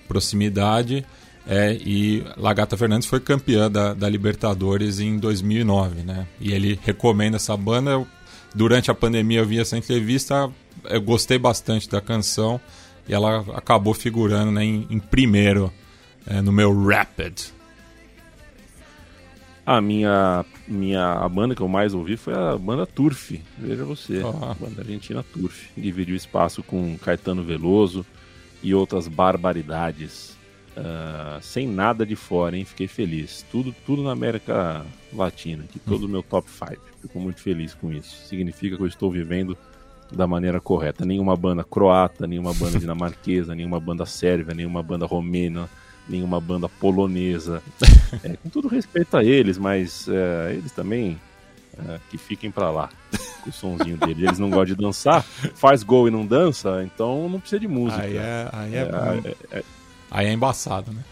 proximidade. 0.07 1.03
É, 1.51 1.73
e 1.73 2.23
Lagata 2.37 2.77
Fernandes 2.77 3.07
foi 3.07 3.19
campeã 3.19 3.71
da, 3.71 3.95
da, 3.95 4.07
Libertadores 4.07 4.99
em 4.99 5.17
2009, 5.17 6.03
né? 6.03 6.27
E 6.39 6.53
ele 6.53 6.79
recomenda 6.83 7.37
essa 7.37 7.57
banda. 7.57 7.89
Eu, 7.89 8.07
durante 8.53 8.91
a 8.91 8.93
pandemia 8.93 9.39
eu 9.39 9.47
vi 9.47 9.59
essa 9.59 9.75
entrevista, 9.75 10.47
eu 10.85 11.01
gostei 11.01 11.39
bastante 11.39 11.89
da 11.89 11.99
canção 11.99 12.61
e 13.07 13.15
ela 13.15 13.43
acabou 13.55 13.95
figurando 13.95 14.51
né, 14.51 14.63
em, 14.63 14.85
em 14.91 14.99
primeiro 14.99 15.73
é, 16.27 16.39
no 16.39 16.51
meu 16.51 16.71
Rapid. 16.85 17.47
A 19.65 19.81
minha, 19.81 20.45
minha 20.67 21.13
a 21.13 21.27
banda 21.27 21.55
que 21.55 21.61
eu 21.61 21.67
mais 21.67 21.95
ouvi 21.95 22.15
foi 22.15 22.35
a 22.35 22.55
banda 22.59 22.85
Turf. 22.85 23.41
Veja 23.57 23.83
você, 23.85 24.21
oh. 24.21 24.29
a 24.29 24.53
banda 24.53 24.81
argentina 24.81 25.23
Turf. 25.33 25.71
Dividiu 25.75 26.15
espaço 26.15 26.61
com 26.61 26.95
Caetano 26.99 27.43
Veloso 27.43 28.05
e 28.61 28.75
outras 28.75 29.07
barbaridades. 29.07 30.37
Uh, 30.79 31.41
sem 31.41 31.67
nada 31.67 32.05
de 32.05 32.15
fora, 32.15 32.55
hein? 32.55 32.63
Fiquei 32.63 32.87
feliz. 32.87 33.45
Tudo, 33.51 33.75
tudo 33.85 34.01
na 34.01 34.11
América 34.11 34.85
Latina, 35.13 35.65
que 35.69 35.77
todo 35.77 36.05
o 36.05 36.09
meu 36.09 36.23
top 36.23 36.49
5. 36.49 36.81
Fico 37.01 37.19
muito 37.19 37.41
feliz 37.41 37.73
com 37.73 37.91
isso. 37.91 38.25
Significa 38.27 38.77
que 38.77 38.81
eu 38.81 38.87
estou 38.87 39.11
vivendo 39.11 39.57
da 40.09 40.25
maneira 40.25 40.61
correta. 40.61 41.05
Nenhuma 41.05 41.35
banda 41.35 41.63
croata, 41.63 42.25
nenhuma 42.25 42.53
banda 42.53 42.79
dinamarquesa, 42.79 43.53
nenhuma 43.53 43.79
banda 43.79 44.05
sérvia, 44.05 44.53
nenhuma 44.53 44.81
banda 44.81 45.05
romena, 45.05 45.69
nenhuma 46.07 46.39
banda 46.39 46.69
polonesa. 46.69 47.61
É, 48.23 48.35
com 48.37 48.49
todo 48.49 48.67
respeito 48.67 49.15
a 49.15 49.23
eles, 49.23 49.59
mas 49.59 50.07
é, 50.09 50.55
eles 50.55 50.71
também 50.71 51.21
é, 51.77 51.99
que 52.09 52.17
fiquem 52.17 52.49
para 52.49 52.71
lá 52.71 52.89
com 53.43 53.51
o 53.51 53.53
sonzinho 53.53 53.97
dele. 53.97 54.25
Eles 54.25 54.39
não 54.39 54.49
gostam 54.49 54.75
de 54.75 54.75
dançar, 54.75 55.21
faz 55.21 55.83
gol 55.83 56.07
e 56.07 56.11
não 56.11 56.25
dança, 56.25 56.83
então 56.83 57.29
não 57.29 57.39
precisa 57.39 57.59
de 57.59 57.67
música. 57.67 58.01
Aí 58.01 58.17
é, 58.17 58.49
aí 58.51 58.75
é, 58.75 58.79
é, 58.79 59.57
é, 59.57 59.59
é 59.59 59.63
aí 60.09 60.27
é 60.27 60.33
embaçado, 60.33 60.91
né? 60.91 61.03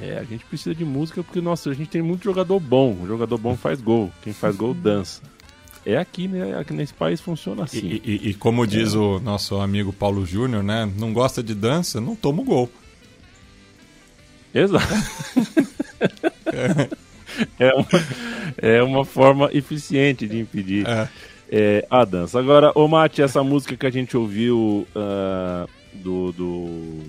É, 0.00 0.18
a 0.18 0.24
gente 0.24 0.44
precisa 0.44 0.74
de 0.74 0.84
música 0.84 1.22
porque, 1.22 1.40
nossa, 1.40 1.70
a 1.70 1.74
gente 1.74 1.88
tem 1.88 2.02
muito 2.02 2.24
jogador 2.24 2.58
bom. 2.58 2.96
O 3.00 3.06
jogador 3.06 3.38
bom 3.38 3.56
faz 3.56 3.80
gol. 3.80 4.10
Quem 4.22 4.32
faz 4.32 4.56
gol 4.56 4.74
dança. 4.74 5.22
É 5.86 5.96
aqui, 5.96 6.26
né? 6.26 6.58
Aqui 6.58 6.72
nesse 6.72 6.94
país 6.94 7.20
funciona 7.20 7.64
assim. 7.64 7.78
E, 7.78 8.02
e, 8.04 8.30
e 8.30 8.34
como 8.34 8.66
diz 8.66 8.94
é. 8.94 8.98
o 8.98 9.20
nosso 9.20 9.60
amigo 9.60 9.92
Paulo 9.92 10.24
Júnior, 10.24 10.62
né? 10.62 10.90
Não 10.96 11.12
gosta 11.12 11.42
de 11.42 11.54
dança, 11.54 12.00
não 12.00 12.16
toma 12.16 12.42
o 12.42 12.44
gol. 12.44 12.70
Exato. 14.52 14.86
é, 17.58 17.74
uma, 17.74 17.86
é 18.56 18.82
uma 18.82 19.04
forma 19.04 19.50
eficiente 19.52 20.26
de 20.26 20.38
impedir 20.38 20.88
é. 20.88 21.08
É, 21.50 21.86
a 21.90 22.04
dança. 22.04 22.38
Agora, 22.38 22.72
ô 22.74 22.88
Mate, 22.88 23.20
essa 23.20 23.42
música 23.42 23.76
que 23.76 23.86
a 23.86 23.90
gente 23.90 24.16
ouviu 24.16 24.86
uh, 24.94 25.68
do, 25.92 26.32
do, 26.32 27.02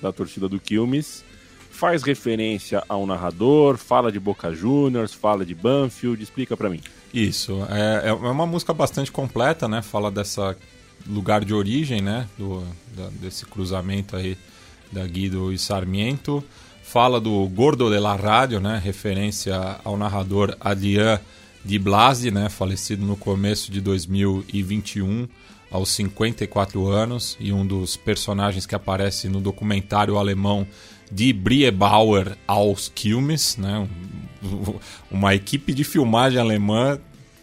da 0.00 0.12
torcida 0.12 0.48
do 0.48 0.58
Quilmes 0.58 1.24
faz 1.70 2.02
referência 2.02 2.82
a 2.88 2.96
um 2.96 3.06
narrador, 3.06 3.76
fala 3.76 4.10
de 4.10 4.18
Boca 4.18 4.52
Juniors, 4.52 5.14
fala 5.14 5.46
de 5.46 5.54
Banfield, 5.54 6.20
explica 6.20 6.56
para 6.56 6.68
mim. 6.68 6.80
Isso, 7.14 7.64
é, 7.70 8.08
é 8.08 8.12
uma 8.12 8.46
música 8.46 8.74
bastante 8.74 9.12
completa, 9.12 9.68
né? 9.68 9.80
Fala 9.80 10.10
dessa 10.10 10.56
lugar 11.06 11.44
de 11.44 11.54
origem, 11.54 12.02
né? 12.02 12.28
Do, 12.36 12.64
da, 12.96 13.08
desse 13.20 13.46
cruzamento 13.46 14.16
aí 14.16 14.36
da 14.90 15.06
Guido 15.06 15.52
e 15.52 15.58
Sarmiento 15.58 16.42
fala 16.88 17.20
do 17.20 17.46
Gordo 17.48 17.90
de 17.90 17.98
la 17.98 18.16
Rádio, 18.16 18.60
né, 18.60 18.80
referência 18.82 19.78
ao 19.84 19.94
narrador 19.98 20.56
Adrian 20.58 21.20
Di 21.62 21.78
Blasi, 21.78 22.30
né, 22.30 22.48
falecido 22.48 23.04
no 23.04 23.14
começo 23.14 23.70
de 23.70 23.78
2021, 23.78 25.28
aos 25.70 25.90
54 25.90 26.86
anos, 26.86 27.36
e 27.38 27.52
um 27.52 27.66
dos 27.66 27.96
personagens 27.96 28.66
que 28.66 28.74
aparece 28.74 29.28
no 29.28 29.40
documentário 29.40 30.16
alemão 30.16 30.66
Die 31.10 31.32
Briebauer 31.32 32.36
aus 32.46 32.90
Kilmes, 32.94 33.56
né, 33.56 33.88
uma 35.10 35.34
equipe 35.34 35.72
de 35.72 35.84
filmagem 35.84 36.40
alemã 36.40 36.98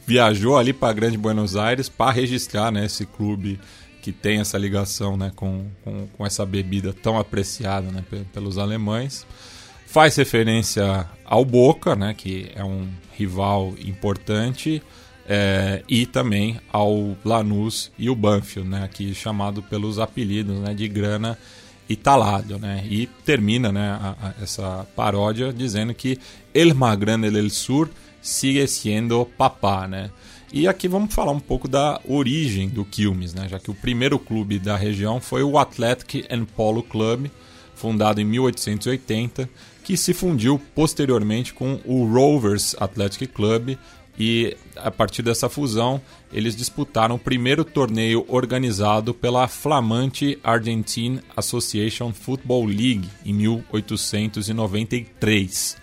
viajou 0.05 0.57
ali 0.57 0.71
para 0.71 0.93
Grande 0.93 1.17
Buenos 1.17 1.55
Aires 1.55 1.89
para 1.89 2.11
registrar 2.11 2.71
né, 2.71 2.85
esse 2.85 3.05
clube 3.05 3.59
que 4.01 4.11
tem 4.11 4.39
essa 4.39 4.57
ligação 4.57 5.17
né, 5.17 5.31
com, 5.35 5.65
com, 5.83 6.07
com 6.07 6.25
essa 6.25 6.45
bebida 6.45 6.93
tão 6.93 7.17
apreciada 7.17 7.91
né, 7.91 8.03
pelos 8.31 8.59
alemães. 8.59 9.25
Faz 9.87 10.15
referência 10.15 11.07
ao 11.23 11.43
Boca, 11.43 11.95
né, 11.95 12.13
que 12.13 12.51
é 12.53 12.63
um 12.63 12.87
rival 13.13 13.73
importante, 13.83 14.83
é, 15.27 15.83
e 15.87 16.05
também 16.05 16.59
ao 16.71 17.17
Lanús 17.25 17.91
e 17.97 18.09
o 18.09 18.15
Banfield, 18.15 18.69
né, 18.69 18.83
aqui 18.83 19.13
chamado 19.13 19.61
pelos 19.63 19.99
apelidos 19.99 20.57
né, 20.59 20.73
de 20.73 20.87
Grana 20.87 21.37
e 21.87 21.95
Talado, 21.95 22.57
né? 22.57 22.83
E 22.89 23.05
termina 23.05 23.71
né, 23.71 23.89
a, 23.89 24.15
a, 24.19 24.43
essa 24.43 24.87
paródia 24.95 25.53
dizendo 25.53 25.93
que 25.93 26.17
El 26.53 26.73
Magrande 26.73 27.29
del 27.29 27.49
Sur 27.49 27.89
sigue 28.21 28.65
siendo 28.67 29.23
papá, 29.37 29.87
né? 29.87 30.09
E 30.51 30.67
aqui 30.67 30.87
vamos 30.87 31.13
falar 31.13 31.31
um 31.31 31.39
pouco 31.39 31.67
da 31.67 31.99
origem 32.07 32.69
do 32.69 32.85
Quilmes, 32.85 33.33
né? 33.33 33.47
já 33.49 33.59
que 33.59 33.69
o 33.69 33.73
primeiro 33.73 34.17
clube 34.17 34.57
da 34.57 34.77
região 34.77 35.19
foi 35.19 35.43
o 35.43 35.57
Athletic 35.57 36.25
and 36.31 36.45
Polo 36.45 36.81
Club, 36.81 37.27
fundado 37.75 38.21
em 38.21 38.23
1880, 38.23 39.49
que 39.83 39.97
se 39.97 40.13
fundiu 40.13 40.61
posteriormente 40.73 41.53
com 41.53 41.81
o 41.83 42.05
Rovers 42.05 42.73
Athletic 42.79 43.33
Club 43.33 43.77
e 44.17 44.57
a 44.75 44.89
partir 44.89 45.21
dessa 45.21 45.47
fusão 45.49 46.01
eles 46.31 46.55
disputaram 46.55 47.15
o 47.15 47.19
primeiro 47.19 47.63
torneio 47.63 48.25
organizado 48.27 49.13
pela 49.13 49.47
flamante 49.47 50.39
Argentine 50.43 51.21
Association 51.35 52.11
Football 52.13 52.65
League 52.65 53.07
em 53.25 53.33
1893. 53.33 55.77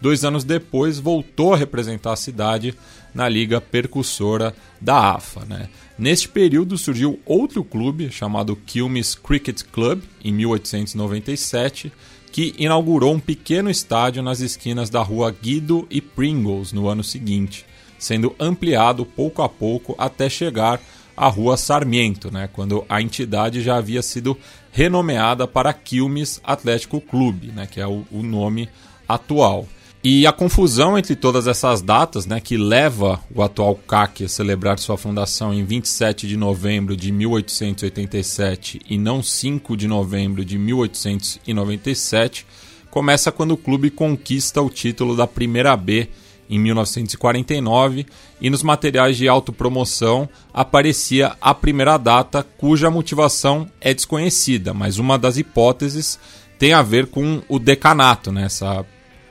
Dois 0.00 0.24
anos 0.24 0.42
depois 0.44 0.98
voltou 0.98 1.54
a 1.54 1.56
representar 1.56 2.12
a 2.12 2.16
cidade 2.16 2.74
na 3.14 3.28
liga 3.28 3.60
percussora 3.60 4.54
da 4.80 5.14
AFA. 5.14 5.44
Né? 5.46 5.68
Neste 5.96 6.28
período 6.28 6.76
surgiu 6.76 7.20
outro 7.24 7.64
clube 7.64 8.10
chamado 8.10 8.56
Quilmes 8.56 9.14
Cricket 9.14 9.62
Club, 9.72 10.02
em 10.22 10.32
1897, 10.32 11.92
que 12.32 12.54
inaugurou 12.58 13.14
um 13.14 13.20
pequeno 13.20 13.70
estádio 13.70 14.22
nas 14.22 14.40
esquinas 14.40 14.90
da 14.90 15.00
rua 15.00 15.30
Guido 15.30 15.86
e 15.88 16.00
Pringles 16.00 16.72
no 16.72 16.88
ano 16.88 17.04
seguinte, 17.04 17.64
sendo 17.98 18.34
ampliado 18.38 19.04
pouco 19.04 19.42
a 19.42 19.48
pouco 19.48 19.94
até 19.98 20.28
chegar 20.28 20.80
à 21.16 21.28
rua 21.28 21.56
Sarmiento, 21.56 22.30
né, 22.30 22.48
quando 22.52 22.84
a 22.88 23.00
entidade 23.00 23.62
já 23.62 23.76
havia 23.76 24.02
sido 24.02 24.36
renomeada 24.72 25.46
para 25.46 25.72
Quilmes 25.72 26.40
Atlético 26.42 27.00
Clube, 27.00 27.48
né, 27.48 27.68
que 27.70 27.80
é 27.80 27.86
o, 27.86 28.04
o 28.10 28.22
nome 28.22 28.68
atual. 29.08 29.66
E 30.06 30.26
a 30.26 30.32
confusão 30.32 30.98
entre 30.98 31.16
todas 31.16 31.46
essas 31.46 31.80
datas, 31.80 32.26
né, 32.26 32.38
que 32.38 32.58
leva 32.58 33.20
o 33.34 33.42
atual 33.42 33.74
CAC 33.74 34.24
a 34.24 34.28
celebrar 34.28 34.78
sua 34.78 34.98
fundação 34.98 35.54
em 35.54 35.64
27 35.64 36.28
de 36.28 36.36
novembro 36.36 36.94
de 36.94 37.10
1887 37.10 38.82
e 38.86 38.98
não 38.98 39.22
5 39.22 39.74
de 39.74 39.88
novembro 39.88 40.44
de 40.44 40.58
1897, 40.58 42.44
começa 42.90 43.32
quando 43.32 43.52
o 43.52 43.56
clube 43.56 43.88
conquista 43.90 44.60
o 44.60 44.68
título 44.68 45.16
da 45.16 45.26
Primeira 45.26 45.74
B 45.74 46.10
em 46.48 46.58
1949 46.58 48.06
e 48.40 48.50
nos 48.50 48.62
materiais 48.62 49.16
de 49.16 49.28
autopromoção 49.28 50.28
aparecia 50.52 51.36
a 51.40 51.54
primeira 51.54 51.96
data 51.96 52.46
cuja 52.56 52.90
motivação 52.90 53.66
é 53.80 53.94
desconhecida, 53.94 54.74
mas 54.74 54.98
uma 54.98 55.18
das 55.18 55.36
hipóteses 55.36 56.18
tem 56.58 56.72
a 56.72 56.82
ver 56.82 57.06
com 57.06 57.42
o 57.48 57.58
decanato, 57.58 58.30
né, 58.30 58.44
essa 58.44 58.84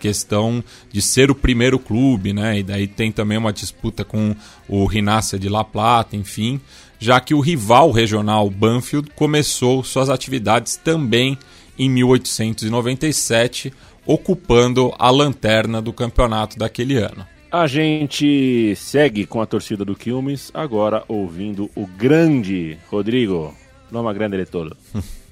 questão 0.03 0.61
de 0.91 1.01
ser 1.01 1.31
o 1.31 1.35
primeiro 1.35 1.79
clube, 1.79 2.33
né? 2.33 2.59
E 2.59 2.63
daí 2.63 2.87
tem 2.87 3.09
também 3.09 3.37
uma 3.37 3.53
disputa 3.53 4.03
com 4.03 4.35
o 4.67 4.85
Rinácia 4.85 5.39
de 5.39 5.47
La 5.47 5.63
Plata, 5.63 6.17
enfim, 6.17 6.59
já 6.99 7.21
que 7.21 7.33
o 7.33 7.39
rival 7.39 7.89
regional 7.89 8.49
Banfield 8.49 9.09
começou 9.15 9.81
suas 9.81 10.09
atividades 10.09 10.75
também 10.75 11.37
em 11.79 11.89
1897, 11.89 13.73
ocupando 14.05 14.93
a 14.97 15.09
lanterna 15.09 15.81
do 15.81 15.93
campeonato 15.93 16.57
daquele 16.57 16.97
ano. 16.97 17.25
A 17.51 17.67
gente 17.67 18.75
segue 18.75 19.25
com 19.25 19.39
a 19.39 19.45
torcida 19.45 19.85
do 19.85 19.95
Quilmes, 19.95 20.49
agora 20.53 21.03
ouvindo 21.07 21.69
o 21.75 21.85
grande 21.85 22.77
Rodrigo. 22.89 23.53
Noma 23.91 24.11
grande 24.11 24.37
de 24.37 24.45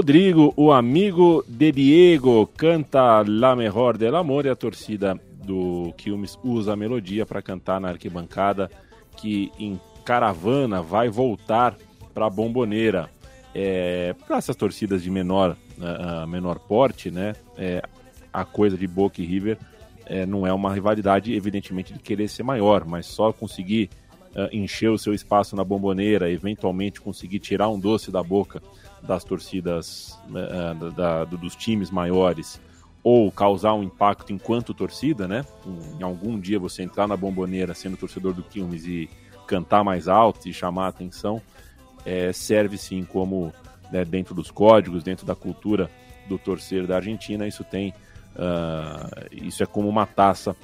Rodrigo, 0.00 0.54
o 0.56 0.72
amigo 0.72 1.44
de 1.46 1.70
Diego, 1.70 2.46
canta 2.56 3.22
La 3.22 3.54
Mejor 3.54 3.98
del 3.98 4.16
Amor 4.16 4.46
e 4.46 4.48
a 4.48 4.56
torcida 4.56 5.20
do 5.44 5.92
Quilmes 5.94 6.38
usa 6.42 6.72
a 6.72 6.76
melodia 6.76 7.26
para 7.26 7.42
cantar 7.42 7.78
na 7.78 7.90
arquibancada 7.90 8.70
que 9.18 9.52
em 9.58 9.78
caravana 10.02 10.80
vai 10.80 11.10
voltar 11.10 11.76
para 12.14 12.24
a 12.24 12.30
Bomboneira. 12.30 13.10
É, 13.54 14.14
para 14.26 14.38
essas 14.38 14.56
torcidas 14.56 15.02
de 15.02 15.10
menor, 15.10 15.54
uh, 15.76 16.26
menor 16.26 16.60
porte, 16.60 17.10
né, 17.10 17.34
é, 17.58 17.82
a 18.32 18.42
coisa 18.42 18.78
de 18.78 18.86
Boca 18.86 19.20
e 19.20 19.26
River 19.26 19.58
é, 20.06 20.24
não 20.24 20.46
é 20.46 20.52
uma 20.54 20.72
rivalidade, 20.72 21.34
evidentemente, 21.34 21.92
de 21.92 21.98
querer 21.98 22.28
ser 22.28 22.42
maior, 22.42 22.86
mas 22.86 23.04
só 23.04 23.34
conseguir 23.34 23.90
uh, 24.34 24.48
encher 24.50 24.88
o 24.88 24.96
seu 24.96 25.12
espaço 25.12 25.54
na 25.54 25.62
Bomboneira, 25.62 26.30
eventualmente 26.30 27.02
conseguir 27.02 27.38
tirar 27.38 27.68
um 27.68 27.78
doce 27.78 28.10
da 28.10 28.22
boca 28.22 28.62
das 29.02 29.24
torcidas 29.24 30.18
uh, 30.28 30.90
da, 30.90 31.24
dos 31.24 31.56
times 31.56 31.90
maiores 31.90 32.60
ou 33.02 33.30
causar 33.32 33.74
um 33.74 33.82
impacto 33.82 34.32
enquanto 34.32 34.74
torcida, 34.74 35.26
né? 35.26 35.44
Em 35.98 36.02
algum 36.02 36.38
dia 36.38 36.58
você 36.58 36.82
entrar 36.82 37.06
na 37.08 37.16
bomboneira 37.16 37.72
sendo 37.74 37.96
torcedor 37.96 38.34
do 38.34 38.42
Quilmes 38.42 38.84
e 38.84 39.08
cantar 39.46 39.82
mais 39.82 40.06
alto 40.06 40.48
e 40.48 40.52
chamar 40.52 40.86
a 40.86 40.88
atenção, 40.88 41.40
é, 42.04 42.32
serve 42.32 42.76
sim 42.76 43.04
como 43.04 43.52
né, 43.90 44.04
dentro 44.04 44.34
dos 44.34 44.50
códigos, 44.50 45.02
dentro 45.02 45.26
da 45.26 45.34
cultura 45.34 45.90
do 46.28 46.38
torcer 46.38 46.86
da 46.86 46.96
Argentina, 46.96 47.46
isso 47.46 47.64
tem 47.64 47.92
uh, 48.36 49.26
isso 49.32 49.62
é 49.62 49.66
como 49.66 49.88
uma 49.88 50.06
taça 50.06 50.54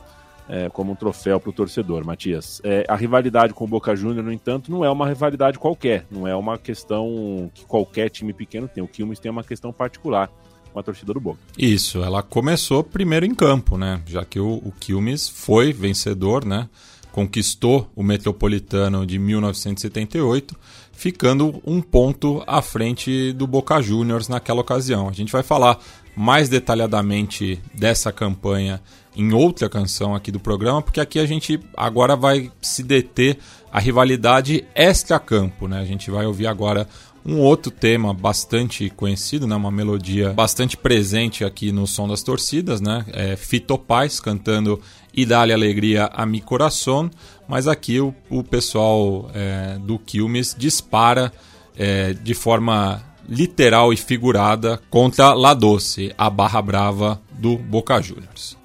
é, 0.48 0.68
como 0.68 0.92
um 0.92 0.94
troféu 0.94 1.40
para 1.40 1.50
o 1.50 1.52
torcedor, 1.52 2.04
Matias. 2.04 2.60
É, 2.64 2.84
a 2.88 2.96
rivalidade 2.96 3.52
com 3.52 3.64
o 3.64 3.68
Boca 3.68 3.94
Júnior, 3.96 4.24
no 4.24 4.32
entanto, 4.32 4.70
não 4.70 4.84
é 4.84 4.90
uma 4.90 5.08
rivalidade 5.08 5.58
qualquer, 5.58 6.06
não 6.10 6.26
é 6.26 6.34
uma 6.34 6.56
questão 6.58 7.50
que 7.54 7.64
qualquer 7.64 8.10
time 8.10 8.32
pequeno 8.32 8.68
tem. 8.68 8.82
O 8.82 8.88
Quilmes 8.88 9.18
tem 9.18 9.30
uma 9.30 9.44
questão 9.44 9.72
particular 9.72 10.30
com 10.72 10.80
a 10.80 10.82
torcida 10.82 11.12
do 11.12 11.20
Boca. 11.20 11.38
Isso, 11.58 12.02
ela 12.02 12.22
começou 12.22 12.84
primeiro 12.84 13.24
em 13.24 13.34
campo, 13.34 13.76
né? 13.78 14.00
Já 14.06 14.24
que 14.24 14.38
o, 14.38 14.56
o 14.56 14.72
Quilmes 14.78 15.28
foi 15.28 15.72
vencedor, 15.72 16.44
né? 16.44 16.68
Conquistou 17.10 17.90
o 17.96 18.02
Metropolitano 18.02 19.06
de 19.06 19.18
1978, 19.18 20.54
ficando 20.92 21.62
um 21.64 21.80
ponto 21.80 22.44
à 22.46 22.60
frente 22.60 23.32
do 23.32 23.46
Boca 23.46 23.80
Juniors 23.80 24.28
naquela 24.28 24.60
ocasião. 24.60 25.08
A 25.08 25.12
gente 25.12 25.32
vai 25.32 25.42
falar 25.42 25.78
mais 26.16 26.48
detalhadamente 26.48 27.60
dessa 27.74 28.10
campanha 28.10 28.80
em 29.14 29.32
outra 29.32 29.68
canção 29.68 30.14
aqui 30.14 30.30
do 30.30 30.40
programa, 30.40 30.82
porque 30.82 31.00
aqui 31.00 31.18
a 31.18 31.26
gente 31.26 31.60
agora 31.76 32.16
vai 32.16 32.50
se 32.60 32.82
deter 32.82 33.38
a 33.72 33.78
rivalidade 33.78 34.64
extra-campo, 34.74 35.68
né? 35.68 35.80
A 35.80 35.84
gente 35.84 36.10
vai 36.10 36.26
ouvir 36.26 36.46
agora 36.46 36.88
um 37.24 37.40
outro 37.40 37.70
tema 37.70 38.14
bastante 38.14 38.88
conhecido, 38.90 39.46
né? 39.46 39.56
Uma 39.56 39.70
melodia 39.70 40.32
bastante 40.32 40.76
presente 40.76 41.44
aqui 41.44 41.72
no 41.72 41.86
som 41.86 42.06
das 42.06 42.22
torcidas, 42.22 42.80
né? 42.80 43.04
É 43.12 43.36
Fito 43.36 43.76
Paz 43.76 44.20
cantando 44.20 44.80
E 45.12 45.26
Dale 45.26 45.52
Alegria 45.52 46.10
a 46.12 46.24
Mi 46.24 46.40
Coração, 46.40 47.10
mas 47.48 47.66
aqui 47.66 48.00
o, 48.00 48.14
o 48.30 48.44
pessoal 48.44 49.30
é, 49.34 49.78
do 49.80 49.98
Quilmes 49.98 50.54
dispara 50.56 51.32
é, 51.76 52.14
de 52.14 52.34
forma 52.34 53.02
literal 53.28 53.92
e 53.92 53.96
figurada 53.96 54.80
contra 54.88 55.34
La 55.34 55.54
Doce, 55.54 56.12
a 56.16 56.30
barra 56.30 56.62
brava 56.62 57.20
do 57.30 57.56
Boca 57.56 58.00
Juniors. 58.00 58.56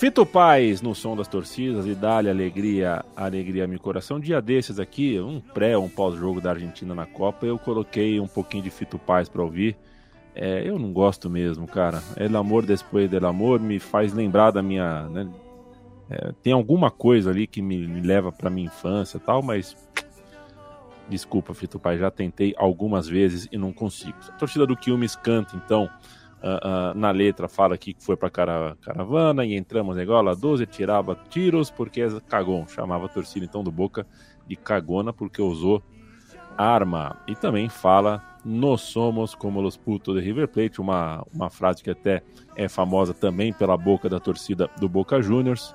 Fito 0.00 0.24
Paz 0.24 0.80
no 0.80 0.94
som 0.94 1.14
das 1.14 1.28
torcidas 1.28 1.84
e 1.84 1.94
dá-lhe 1.94 2.30
alegria, 2.30 3.04
alegria 3.14 3.66
meu 3.66 3.78
coração. 3.78 4.18
Dia 4.18 4.40
desses 4.40 4.80
aqui, 4.80 5.20
um 5.20 5.40
pré, 5.40 5.76
um 5.76 5.90
pós-jogo 5.90 6.40
da 6.40 6.52
Argentina 6.52 6.94
na 6.94 7.04
Copa, 7.04 7.44
eu 7.44 7.58
coloquei 7.58 8.18
um 8.18 8.26
pouquinho 8.26 8.62
de 8.62 8.70
Fito 8.70 8.98
Paz 8.98 9.28
para 9.28 9.42
ouvir. 9.42 9.76
É, 10.34 10.66
eu 10.66 10.78
não 10.78 10.90
gosto 10.90 11.28
mesmo, 11.28 11.66
cara. 11.66 12.02
El 12.16 12.34
amor 12.34 12.64
depois 12.64 13.10
del 13.10 13.26
amor 13.26 13.60
me 13.60 13.78
faz 13.78 14.14
lembrar 14.14 14.52
da 14.52 14.62
minha. 14.62 15.06
Né? 15.10 15.28
É, 16.08 16.32
tem 16.42 16.54
alguma 16.54 16.90
coisa 16.90 17.28
ali 17.28 17.46
que 17.46 17.60
me, 17.60 17.86
me 17.86 18.00
leva 18.00 18.32
para 18.32 18.48
minha 18.48 18.68
infância 18.68 19.18
e 19.18 19.20
tal, 19.20 19.42
mas 19.42 19.76
desculpa, 21.10 21.52
Fito 21.52 21.78
Paz, 21.78 22.00
já 22.00 22.10
tentei 22.10 22.54
algumas 22.56 23.06
vezes 23.06 23.46
e 23.52 23.58
não 23.58 23.70
consigo. 23.70 24.16
A 24.28 24.32
torcida 24.32 24.66
do 24.66 24.78
Quilmes 24.78 25.14
canta, 25.14 25.54
então 25.56 25.90
Uh, 26.42 26.92
uh, 26.92 26.98
na 26.98 27.10
letra 27.10 27.48
fala 27.48 27.74
aqui 27.74 27.92
que 27.92 28.02
foi 28.02 28.16
para 28.16 28.30
cara, 28.30 28.74
caravana 28.80 29.44
e 29.44 29.54
entramos 29.54 29.94
na 29.94 30.02
iguala 30.02 30.34
12, 30.34 30.64
tirava 30.66 31.14
tiros 31.28 31.70
porque 31.70 32.00
cagão. 32.28 32.66
Chamava 32.66 33.06
a 33.06 33.08
torcida 33.08 33.44
então 33.44 33.62
do 33.62 33.70
Boca 33.70 34.06
de 34.46 34.56
cagona 34.56 35.12
porque 35.12 35.42
usou 35.42 35.82
arma. 36.56 37.16
E 37.26 37.34
também 37.34 37.68
fala 37.68 38.22
nós 38.44 38.80
somos 38.80 39.34
como 39.34 39.62
os 39.62 39.76
putos 39.76 40.14
de 40.14 40.20
River 40.20 40.48
Plate, 40.48 40.80
uma, 40.80 41.24
uma 41.32 41.50
frase 41.50 41.82
que 41.82 41.90
até 41.90 42.22
é 42.56 42.68
famosa 42.68 43.12
também 43.12 43.52
pela 43.52 43.76
boca 43.76 44.08
da 44.08 44.18
torcida 44.18 44.68
do 44.78 44.88
Boca 44.88 45.20
Juniors. 45.20 45.74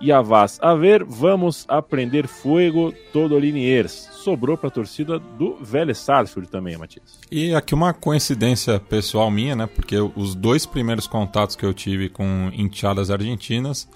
E 0.00 0.12
a 0.12 0.22
Vaz, 0.22 0.58
a 0.62 0.74
ver, 0.74 1.02
vamos 1.02 1.64
aprender 1.66 2.28
fogo 2.28 2.94
todo 3.12 3.38
Liniers. 3.38 4.08
Sobrou 4.12 4.56
para 4.56 4.68
a 4.68 4.70
torcida 4.70 5.18
do 5.18 5.56
Vélez 5.60 5.98
Sarsfield 5.98 6.48
também, 6.48 6.76
Matias. 6.76 7.18
E 7.30 7.52
aqui 7.52 7.74
uma 7.74 7.92
coincidência 7.92 8.78
pessoal 8.78 9.28
minha, 9.30 9.56
né? 9.56 9.66
Porque 9.66 9.96
os 9.98 10.36
dois 10.36 10.64
primeiros 10.64 11.08
contatos 11.08 11.56
que 11.56 11.66
eu 11.66 11.74
tive 11.74 12.08
com 12.08 12.50
enteadas 12.54 13.10
argentinas 13.10 13.88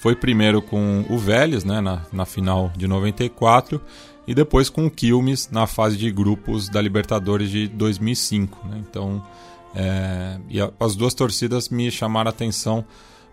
foi 0.00 0.14
primeiro 0.14 0.60
com 0.60 1.06
o 1.08 1.16
Vélez, 1.16 1.64
né? 1.64 1.80
Na, 1.80 2.02
na 2.12 2.26
final 2.26 2.70
de 2.76 2.86
94 2.86 3.80
e 4.26 4.34
depois 4.34 4.68
com 4.68 4.86
o 4.86 4.90
Quilmes 4.90 5.48
na 5.50 5.66
fase 5.66 5.96
de 5.96 6.10
grupos 6.10 6.68
da 6.68 6.82
Libertadores 6.82 7.48
de 7.50 7.66
2005, 7.68 8.66
né? 8.68 8.84
Então, 8.88 9.24
é, 9.74 10.38
e 10.50 10.58
as 10.80 10.96
duas 10.96 11.14
torcidas 11.14 11.68
me 11.68 11.90
chamaram 11.90 12.28
a 12.28 12.30
atenção 12.30 12.84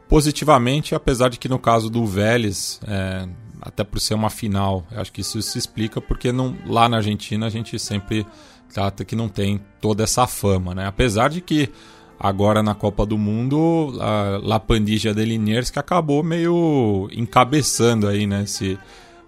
positivamente, 0.10 0.96
apesar 0.96 1.30
de 1.30 1.38
que 1.38 1.50
no 1.50 1.60
caso 1.60 1.90
do 1.90 2.06
Vélez, 2.06 2.80
é, 2.86 3.28
até 3.62 3.84
por 3.84 4.00
ser 4.00 4.14
uma 4.14 4.30
final, 4.30 4.86
acho 4.92 5.12
que 5.12 5.22
isso 5.22 5.42
se 5.42 5.58
explica 5.58 6.02
porque 6.02 6.32
não, 6.32 6.56
lá 6.66 6.90
na 6.90 6.98
Argentina 6.98 7.46
a 7.46 7.50
gente 7.50 7.80
sempre 7.80 8.26
trata 8.74 9.06
que 9.06 9.16
não 9.16 9.30
tem 9.30 9.62
toda 9.80 10.04
essa 10.04 10.28
fama, 10.28 10.74
né? 10.76 10.86
Apesar 10.86 11.30
de 11.30 11.40
que 11.40 11.70
agora 12.20 12.64
na 12.64 12.76
Copa 12.76 13.06
do 13.06 13.18
Mundo, 13.18 13.98
a 14.02 14.40
La 14.42 14.60
Pandilla 14.60 15.14
de 15.14 15.24
Liniers 15.26 15.70
que 15.70 15.80
acabou 15.80 16.24
meio 16.24 17.08
encabeçando 17.12 18.08
aí 18.08 18.26
né, 18.26 18.44
esse 18.44 18.78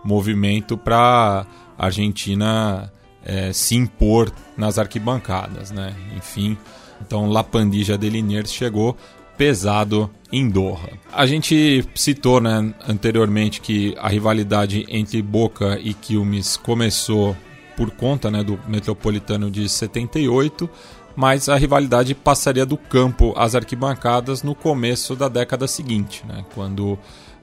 movimento 0.03 0.77
para 0.77 1.45
a 1.77 1.85
Argentina 1.85 2.91
é, 3.23 3.51
se 3.53 3.75
impor 3.75 4.31
nas 4.57 4.77
arquibancadas, 4.77 5.71
né? 5.71 5.95
Enfim, 6.15 6.57
então 7.01 7.29
La 7.29 7.43
Pandilla 7.43 7.97
de 7.97 8.09
Liniers 8.09 8.51
chegou 8.51 8.97
pesado 9.37 10.09
em 10.31 10.49
Doha. 10.49 10.89
A 11.13 11.25
gente 11.25 11.87
citou 11.95 12.41
né, 12.41 12.73
anteriormente 12.87 13.61
que 13.61 13.95
a 13.99 14.09
rivalidade 14.09 14.85
entre 14.89 15.21
Boca 15.21 15.79
e 15.81 15.93
Quilmes 15.93 16.57
começou 16.57 17.35
por 17.75 17.91
conta 17.91 18.31
né, 18.31 18.43
do 18.43 18.59
Metropolitano 18.67 19.51
de 19.51 19.67
78, 19.67 20.69
mas 21.15 21.47
a 21.47 21.55
rivalidade 21.55 22.13
passaria 22.13 22.65
do 22.65 22.77
campo 22.77 23.33
às 23.37 23.55
arquibancadas 23.55 24.43
no 24.43 24.55
começo 24.55 25.15
da 25.15 25.29
década 25.29 25.67
seguinte, 25.67 26.23
né, 26.27 26.43
quando 26.53 26.97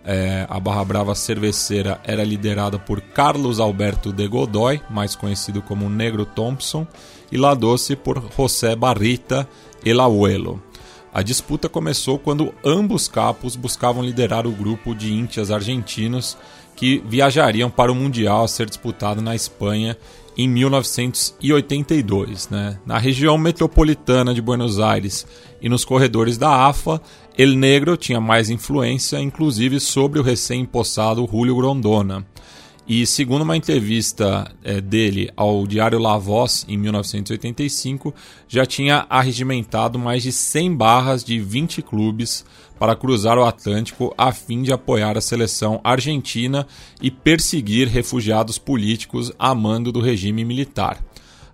é, 0.04 0.46
a 0.48 0.58
Barra 0.58 0.84
Brava 0.84 1.14
Cerveceira 1.14 2.00
era 2.04 2.24
liderada 2.24 2.78
por 2.78 3.00
Carlos 3.00 3.60
Alberto 3.60 4.12
de 4.12 4.26
Godoy, 4.26 4.80
mais 4.90 5.14
conhecido 5.14 5.62
como 5.62 5.88
Negro 5.88 6.26
Thompson, 6.26 6.86
e 7.30 7.36
La 7.36 7.54
Doce 7.54 7.96
por 7.96 8.22
José 8.36 8.76
Barrita 8.76 9.48
El 9.84 10.00
Abuelo. 10.00 10.62
A 11.14 11.22
disputa 11.22 11.68
começou 11.68 12.18
quando 12.18 12.54
ambos 12.64 13.06
capos 13.06 13.54
buscavam 13.54 14.02
liderar 14.02 14.46
o 14.46 14.52
grupo 14.52 14.94
de 14.94 15.12
íntias 15.12 15.50
argentinos 15.50 16.38
que 16.74 17.02
viajariam 17.06 17.70
para 17.70 17.92
o 17.92 17.94
Mundial 17.94 18.44
a 18.44 18.48
ser 18.48 18.66
disputado 18.66 19.20
na 19.20 19.34
Espanha 19.34 19.96
em 20.38 20.48
1982. 20.48 22.48
Né? 22.48 22.78
Na 22.86 22.96
região 22.96 23.36
metropolitana 23.36 24.32
de 24.32 24.40
Buenos 24.40 24.80
Aires 24.80 25.26
e 25.60 25.68
nos 25.68 25.84
corredores 25.84 26.38
da 26.38 26.66
AFA, 26.66 26.98
El 27.36 27.56
Negro 27.56 27.94
tinha 27.96 28.20
mais 28.20 28.48
influência, 28.48 29.20
inclusive 29.20 29.80
sobre 29.80 30.18
o 30.18 30.22
recém-impossado 30.22 31.28
Julio 31.30 31.56
Grondona. 31.56 32.26
E 32.86 33.06
segundo 33.06 33.42
uma 33.42 33.56
entrevista 33.56 34.50
é, 34.64 34.80
dele 34.80 35.30
ao 35.36 35.66
Diário 35.66 36.00
La 36.00 36.18
Voz 36.18 36.66
em 36.68 36.76
1985, 36.76 38.12
já 38.48 38.66
tinha 38.66 39.06
arregimentado 39.08 39.98
mais 39.98 40.22
de 40.22 40.32
100 40.32 40.76
barras 40.76 41.24
de 41.24 41.38
20 41.38 41.80
clubes 41.80 42.44
para 42.78 42.96
cruzar 42.96 43.38
o 43.38 43.44
Atlântico 43.44 44.12
a 44.18 44.32
fim 44.32 44.62
de 44.62 44.72
apoiar 44.72 45.16
a 45.16 45.20
seleção 45.20 45.80
argentina 45.84 46.66
e 47.00 47.10
perseguir 47.10 47.86
refugiados 47.86 48.58
políticos 48.58 49.32
a 49.38 49.54
mando 49.54 49.92
do 49.92 50.00
regime 50.00 50.44
militar. 50.44 51.00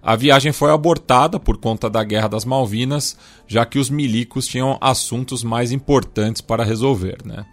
A 0.03 0.17
viagem 0.17 0.53
foi 0.53 0.71
abortada 0.71 1.39
por 1.39 1.59
conta 1.59 1.91
da 1.91 2.03
Guerra 2.03 2.29
das 2.29 2.47
Malvinas, 2.47 3.19
já 3.47 3.67
que 3.67 3.79
os 3.79 3.91
milicos 3.91 4.47
tinham 4.47 4.79
assuntos 4.81 5.45
mais 5.45 5.71
importantes 5.73 6.41
para 6.41 6.65
resolver. 6.65 7.19
Né? 7.27 7.45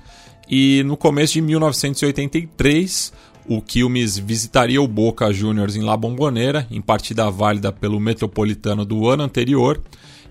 E 0.50 0.82
no 0.86 0.96
começo 0.96 1.34
de 1.34 1.42
1983, 1.42 3.12
o 3.48 3.62
Quilmes 3.62 4.18
visitaria 4.18 4.82
o 4.82 4.88
Boca 4.88 5.32
Juniors 5.32 5.76
em 5.76 5.82
La 5.82 5.96
Bombonera, 5.96 6.68
em 6.72 6.82
partida 6.82 7.30
válida 7.30 7.72
pelo 7.72 8.00
Metropolitano 8.00 8.84
do 8.84 9.08
ano 9.08 9.24
anterior, 9.24 9.82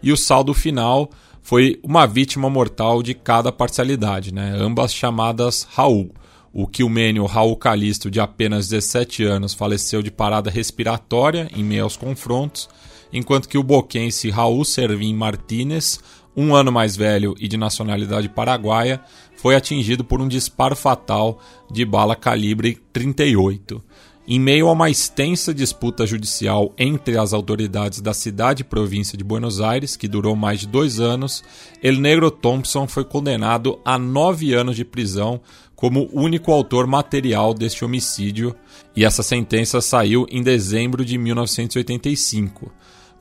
e 0.03 0.13
o 0.13 0.17
saldo 0.17 0.53
final 0.53 1.11
foi 1.43 1.79
uma 1.83 2.07
vítima 2.07 2.49
mortal 2.49 3.03
de 3.03 3.15
cada 3.15 3.53
parcialidade, 3.53 4.33
né? 4.33 4.55
ambas 4.59 4.93
chamadas 4.93 5.67
Raul. 5.71 6.11
O 6.53 6.67
quilmênio 6.67 7.27
Raul 7.27 7.57
Calisto, 7.57 8.11
de 8.11 8.21
apenas 8.21 8.69
17 8.69 9.25
anos, 9.25 9.55
faleceu 9.55 10.03
de 10.03 10.11
parada 10.11 10.51
respiratória 10.51 11.49
em 11.55 11.65
meio 11.65 11.85
aos 11.85 11.97
confrontos, 11.97 12.69
enquanto 13.13 13.49
que 13.49 13.59
o 13.59 13.63
boquense 13.63 14.31
Raul 14.31 14.65
Servin 14.65 15.15
Martínez, 15.15 16.01
um 16.37 16.55
ano 16.55 16.73
mais 16.73 16.97
velho 16.97 17.35
e 17.39 17.47
de 17.47 17.57
nacionalidade 17.57 18.29
paraguaia, 18.29 19.01
foi 19.45 19.55
atingido 19.55 20.03
por 20.03 20.23
um 20.23 20.27
disparo 20.27 20.75
fatal 20.75 21.39
de 21.71 21.85
bala 21.85 22.17
calibre 22.17 22.81
38. 22.95 23.85
Em 24.27 24.41
meio 24.41 24.69
a 24.69 24.73
uma 24.73 24.89
extensa 24.89 25.53
disputa 25.53 26.07
judicial 26.07 26.73
entre 26.79 27.19
as 27.19 27.35
autoridades 27.35 28.01
da 28.01 28.15
cidade 28.15 28.63
e 28.63 28.65
província 28.65 29.19
de 29.19 29.23
Buenos 29.23 29.61
Aires, 29.61 29.97
que 29.97 30.09
durou 30.09 30.35
mais 30.35 30.61
de 30.61 30.67
dois 30.67 30.99
anos, 30.99 31.45
El 31.83 32.01
Negro 32.01 32.31
Thompson 32.31 32.89
foi 32.89 33.05
condenado 33.05 33.79
a 33.85 33.99
nove 33.99 34.55
anos 34.55 34.77
de 34.77 34.85
prisão 34.87 35.43
como 35.77 36.09
único 36.11 36.51
autor 36.51 36.87
material 36.87 37.53
deste 37.53 37.85
homicídio, 37.85 38.57
e 38.97 39.05
essa 39.05 39.23
sentença 39.23 39.83
saiu 39.83 40.25
em 40.31 40.43
dezembro 40.43 41.05
de 41.05 41.19
1985. 41.19 42.73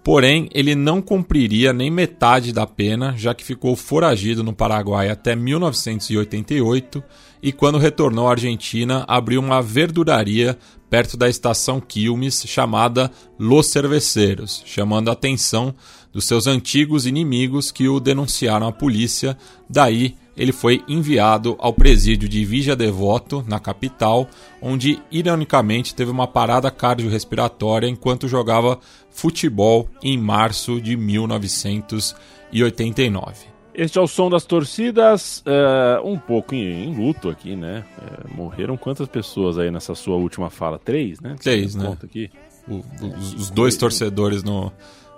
Porém, 0.04 0.50
ele 0.54 0.76
não 0.76 1.02
cumpriria 1.02 1.72
nem 1.72 1.89
metade 1.89 2.52
da 2.52 2.68
pena, 2.68 3.16
já 3.16 3.34
que 3.34 3.44
ficou 3.44 3.74
foragido 3.74 4.44
no 4.44 4.52
Paraguai 4.52 5.10
até 5.10 5.34
1988 5.34 7.02
e, 7.42 7.54
quando 7.54 7.78
retornou 7.78 8.28
à 8.28 8.32
Argentina, 8.32 9.06
abriu 9.08 9.39
uma 9.39 9.62
verduraria 9.62 10.58
perto 10.89 11.16
da 11.16 11.30
estação 11.30 11.80
Quilmes 11.80 12.44
chamada 12.46 13.10
Los 13.39 13.68
Cerveceros, 13.68 14.62
chamando 14.66 15.10
a 15.10 15.13
atenção 15.13 15.74
dos 16.12 16.26
seus 16.26 16.48
antigos 16.48 17.06
inimigos 17.06 17.72
que 17.72 17.88
o 17.88 18.00
denunciaram 18.00 18.68
à 18.68 18.72
polícia. 18.74 19.38
Daí, 19.70 20.16
ele 20.36 20.52
foi 20.52 20.84
enviado 20.88 21.56
ao 21.60 21.72
presídio 21.72 22.28
de 22.28 22.43
Vigia 22.43 22.76
Devoto, 22.76 23.46
na 23.48 23.60
capital, 23.60 24.28
onde 24.62 25.00
ironicamente 25.12 25.93
teve 25.93 26.10
uma 26.12 26.28
parada 26.28 26.72
cardiorrespiratória 26.72 27.88
enquanto 27.88 28.28
jogava 28.28 28.80
futebol 29.10 29.88
em 30.02 30.17
março 30.17 30.82
de 30.82 30.98
1989. 30.98 33.54
Este 33.76 33.98
é 33.98 34.02
o 34.02 34.08
som 34.08 34.30
das 34.30 34.46
torcidas, 34.46 35.43
uh, 35.48 36.08
um 36.08 36.15
pouco 36.17 36.54
em, 36.54 36.86
em, 36.86 36.96
luto 36.96 37.28
aqui, 37.30 37.56
né? 37.56 37.84
Uh, 37.98 38.36
morreram 38.36 38.78
quantas 38.78 39.08
pessoas 39.08 39.58
aí 39.58 39.72
nessa 39.72 39.96
sua 39.96 40.15
última 40.15 40.52
fala? 40.52 40.78
Três, 40.78 41.19
né? 41.19 41.36
Três, 41.41 41.74
né? 41.74 41.98
Aqui. 42.04 42.30
O, 42.67 42.76
o, 42.76 42.84
os, 43.17 43.34
os, 43.34 43.50
dois 43.50 43.76
torcedores 43.76 44.43
no, 44.43 44.72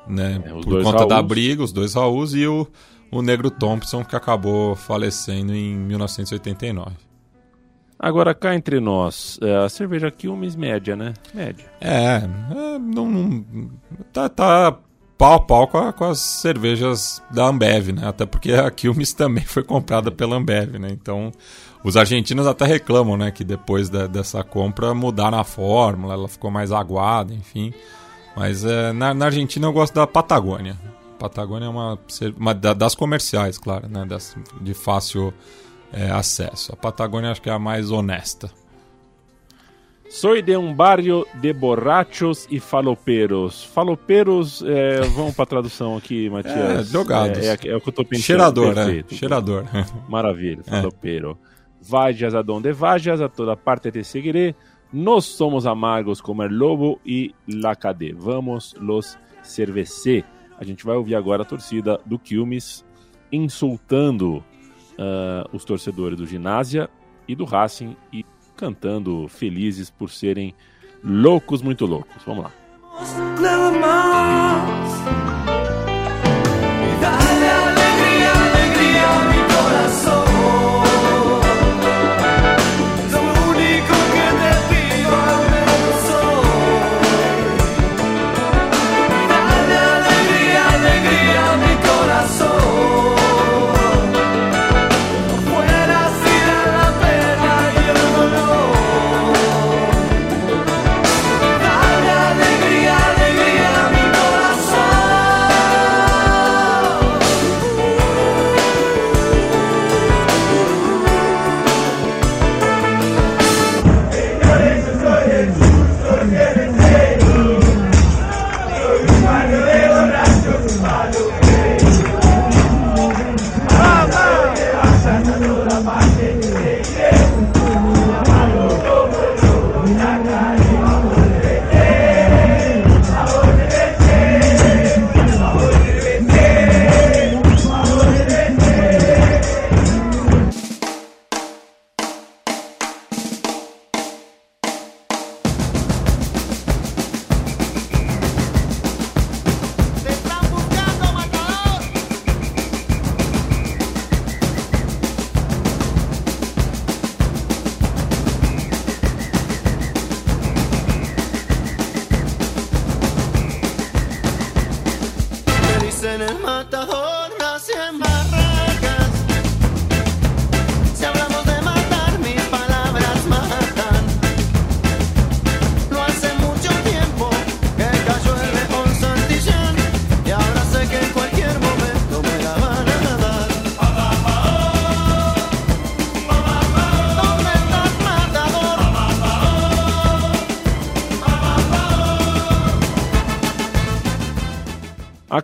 né, 0.08 0.42
é, 0.44 0.50
por 0.50 0.84
conta 0.84 1.00
Raús. 1.00 1.10
da 1.10 1.22
briga, 1.22 1.64
os 1.64 1.74
dois 1.74 1.94
Raús 1.94 2.34
e 2.34 2.48
o, 2.48 2.66
o 3.12 3.22
Negro 3.22 3.50
Thompson, 3.50 4.04
que 4.04 4.16
acabou 4.16 4.76
falecendo 4.76 5.54
em 5.54 5.76
1989. 5.76 6.92
Agora, 7.98 8.36
cá 8.36 8.54
entre 8.54 8.80
nós, 8.80 9.40
é, 9.42 9.56
a 9.66 9.70
cerveja 9.70 10.12
Quilmes 10.12 10.56
média, 10.56 10.96
né? 10.96 11.14
Média. 11.34 11.66
É, 11.80 12.18
é, 12.18 12.78
não, 12.78 13.10
não- 13.10 13.46
tá, 14.12 14.28
tá 14.28 14.78
pau 15.18 15.34
a 15.36 15.40
pau 15.40 15.68
com, 15.68 15.78
a- 15.78 15.94
com 15.94 16.04
as 16.04 16.20
cervejas 16.20 17.24
da 17.32 17.46
Ambev, 17.48 17.94
né? 17.94 18.06
Até 18.06 18.26
porque 18.26 18.52
a 18.52 18.70
Quilmes 18.70 19.14
também 19.16 19.46
foi 19.46 19.64
comprada 19.64 20.12
pela 20.12 20.36
Ambev, 20.36 20.78
né? 20.78 20.90
Então, 20.92 21.32
os 21.86 21.96
argentinos 21.96 22.46
até 22.48 22.66
reclamam, 22.66 23.16
né? 23.16 23.32
Que 23.32 23.46
depois 23.46 23.90
da- 23.90 24.08
dessa 24.08 24.44
compra 24.44 24.94
mudaram 24.94 25.40
a 25.40 25.46
fórmula, 25.46 26.16
ela 26.16 26.28
ficou 26.28 26.52
mais 26.52 26.74
aguada, 26.74 27.34
enfim. 27.34 27.74
Mas 28.36 28.66
é, 28.66 28.92
na, 28.92 29.14
na 29.14 29.26
Argentina 29.28 29.66
eu 29.68 29.72
gosto 29.74 29.94
da 29.94 30.06
Patagônia. 30.06 30.76
Patagônia 31.20 31.66
é 31.66 31.70
uma, 31.70 32.00
uma 32.38 32.54
da- 32.54 32.74
das 32.74 32.96
comerciais, 32.96 33.58
claro, 33.58 33.88
né? 33.88 34.06
Das, 34.06 34.36
de 34.62 34.74
fácil 34.74 35.34
é, 35.94 36.10
acesso. 36.12 36.74
A 36.74 36.76
Patagônia 36.76 37.32
acho 37.32 37.42
que 37.42 37.50
é 37.50 37.54
a 37.54 37.60
mais 37.60 37.92
honesta. 37.92 38.50
Soy 40.10 40.42
de 40.42 40.56
um 40.56 40.74
barrio 40.74 41.26
de 41.34 41.52
borrachos 41.52 42.48
e 42.50 42.60
faloperos. 42.60 43.64
Faloperos, 43.64 44.64
é, 44.66 45.02
vamos 45.02 45.36
para 45.36 45.46
tradução 45.46 45.98
aqui, 45.98 46.30
Matias. 46.32 46.90
É, 46.90 46.92
drogados. 46.92 47.40
É, 47.40 47.54
é, 47.54 47.68
é 47.70 47.76
o 47.76 47.82
que 47.82 47.90
eu 47.90 47.94
tô 47.94 48.06
pensando. 48.06 48.26
Cheirador, 48.26 48.68
né? 48.76 48.86
Perfeito. 48.86 49.16
Cheirador. 49.16 49.66
Maravilha, 50.08 50.64
falopero. 50.64 51.38
Vayas 51.82 52.34
a 52.34 52.42
donde 52.42 52.72
vayas, 52.72 53.20
a 53.22 53.28
toda 53.30 53.56
parte 53.56 53.92
te 53.92 54.04
seguiré. 54.04 54.56
Nós 54.94 55.26
somos 55.26 55.66
amargos 55.66 56.22
como 56.22 56.44
el 56.44 56.54
lobo 56.58 57.00
e 57.06 57.34
la 57.48 57.76
cadê. 57.76 58.14
Vamos 58.14 58.76
los 58.80 59.18
cervecer. 59.44 60.24
A 60.58 60.64
gente 60.64 60.86
vai 60.86 60.96
ouvir 60.96 61.16
agora 61.16 61.44
a 61.44 61.46
torcida 61.46 62.00
do 62.06 62.18
Quilmes 62.18 62.86
insultando 63.32 64.44
ah, 64.98 65.48
os 65.52 65.66
torcedores 65.66 66.18
do 66.18 66.26
Ginásia 66.26 66.90
e 67.28 67.36
do 67.36 67.46
Racing 67.46 67.96
e 68.12 68.26
cantando 68.56 69.28
felizes 69.28 69.90
por 69.90 70.10
serem 70.10 70.54
loucos, 71.04 71.62
muito 71.62 71.86
loucos. 71.86 72.24
Vamos 72.26 72.46
lá. 72.46 72.52
nada 73.42 75.25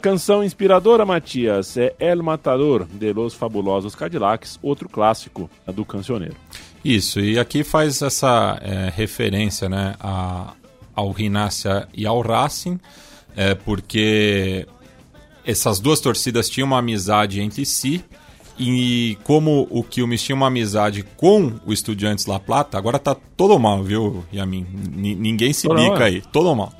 canção 0.02 0.44
inspiradora, 0.44 1.06
Matias, 1.06 1.78
é 1.78 1.96
El 2.00 2.24
Matador, 2.24 2.86
de 2.86 3.14
Los 3.14 3.36
Fabulosos 3.36 3.96
Cadillacs, 3.96 4.60
outro 4.62 4.90
clássico 4.90 5.50
do 5.68 5.86
cancioneiro. 5.86 6.36
Isso, 6.84 7.20
e 7.20 7.38
aqui 7.38 7.64
faz 7.64 8.02
essa 8.02 8.60
é, 8.62 8.92
referência 8.94 9.70
né, 9.70 9.96
a, 10.00 10.54
ao 10.96 11.12
Rinácia 11.12 11.88
e 11.94 12.06
ao 12.08 12.20
Racing, 12.22 12.80
é, 13.36 13.54
porque 13.54 14.68
essas 15.46 15.80
duas 15.80 16.00
torcidas 16.00 16.50
tinham 16.50 16.68
uma 16.68 16.80
amizade 16.80 17.40
entre 17.40 17.64
si, 17.66 18.04
e 18.60 19.18
como 19.24 19.68
o 19.70 19.84
Quilmes 19.84 20.22
tinha 20.22 20.36
uma 20.36 20.48
amizade 20.48 21.04
com 21.18 21.54
o 21.66 21.74
Estudiantes 21.74 22.26
La 22.26 22.40
Plata, 22.40 22.78
agora 22.78 23.00
tá 23.00 23.16
todo 23.36 23.58
mal, 23.60 23.84
viu, 23.84 24.24
Yamin? 24.34 24.66
Ni- 24.96 25.16
ninguém 25.16 25.52
se 25.54 25.68
Todo 25.68 25.78
bica 25.78 25.90
mal? 25.96 26.04
aí, 26.04 26.22
todo 26.32 26.56
mal. 26.56 26.72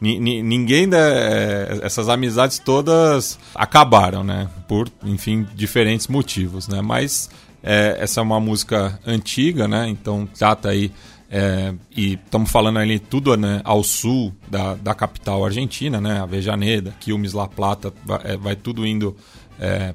Ninguém, 0.00 0.88
da- 0.88 0.98
essas 1.82 2.08
amizades 2.08 2.58
todas 2.58 3.38
acabaram, 3.54 4.22
né? 4.22 4.48
Por, 4.68 4.88
enfim, 5.04 5.46
diferentes 5.54 6.06
motivos, 6.08 6.68
né? 6.68 6.80
Mas 6.82 7.28
é, 7.62 7.96
essa 8.00 8.20
é 8.20 8.22
uma 8.22 8.38
música 8.40 8.98
antiga, 9.06 9.66
né? 9.66 9.88
Então 9.88 10.28
trata 10.38 10.68
aí. 10.70 10.90
é, 11.28 11.74
e 11.96 12.12
estamos 12.14 12.48
falando 12.52 12.78
ali 12.78 13.00
tudo 13.00 13.36
né, 13.36 13.60
ao 13.64 13.82
sul 13.82 14.32
da, 14.48 14.74
da 14.74 14.94
capital 14.94 15.44
argentina, 15.44 16.00
né? 16.00 16.20
Avejaneda, 16.20 16.94
Quilmes, 17.00 17.32
La 17.32 17.48
Plata, 17.48 17.92
vai, 18.04 18.20
é, 18.22 18.36
vai 18.36 18.54
tudo 18.54 18.86
indo 18.86 19.16
é, 19.58 19.92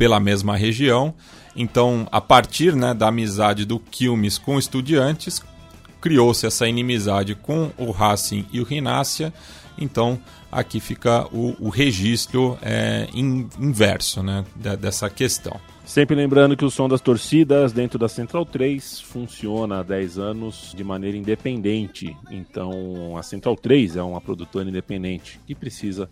pela 0.00 0.18
mesma 0.18 0.56
região. 0.56 1.12
Então, 1.54 2.08
a 2.10 2.22
partir 2.22 2.74
né, 2.74 2.94
da 2.94 3.08
amizade 3.08 3.66
do 3.66 3.78
Quilmes 3.78 4.38
com 4.38 4.58
Estudiantes, 4.58 5.42
criou-se 6.00 6.46
essa 6.46 6.66
inimizade 6.66 7.34
com 7.34 7.70
o 7.76 7.90
Racing 7.90 8.46
e 8.50 8.60
o 8.60 8.64
Rinácia. 8.64 9.30
Então, 9.76 10.18
aqui 10.50 10.80
fica 10.80 11.26
o, 11.30 11.54
o 11.60 11.68
registro 11.68 12.56
é, 12.62 13.08
in- 13.12 13.46
inverso 13.58 14.22
né, 14.22 14.42
de- 14.56 14.74
dessa 14.78 15.10
questão. 15.10 15.60
Sempre 15.84 16.16
lembrando 16.16 16.56
que 16.56 16.64
o 16.64 16.70
som 16.70 16.88
das 16.88 17.02
torcidas 17.02 17.70
dentro 17.70 17.98
da 17.98 18.08
Central 18.08 18.46
3 18.46 19.00
funciona 19.02 19.80
há 19.80 19.82
10 19.82 20.18
anos 20.18 20.72
de 20.74 20.82
maneira 20.82 21.18
independente. 21.18 22.16
Então, 22.30 23.18
a 23.18 23.22
Central 23.22 23.54
3 23.54 23.96
é 23.96 24.02
uma 24.02 24.20
produtora 24.20 24.66
independente 24.66 25.38
que 25.46 25.54
precisa 25.54 26.08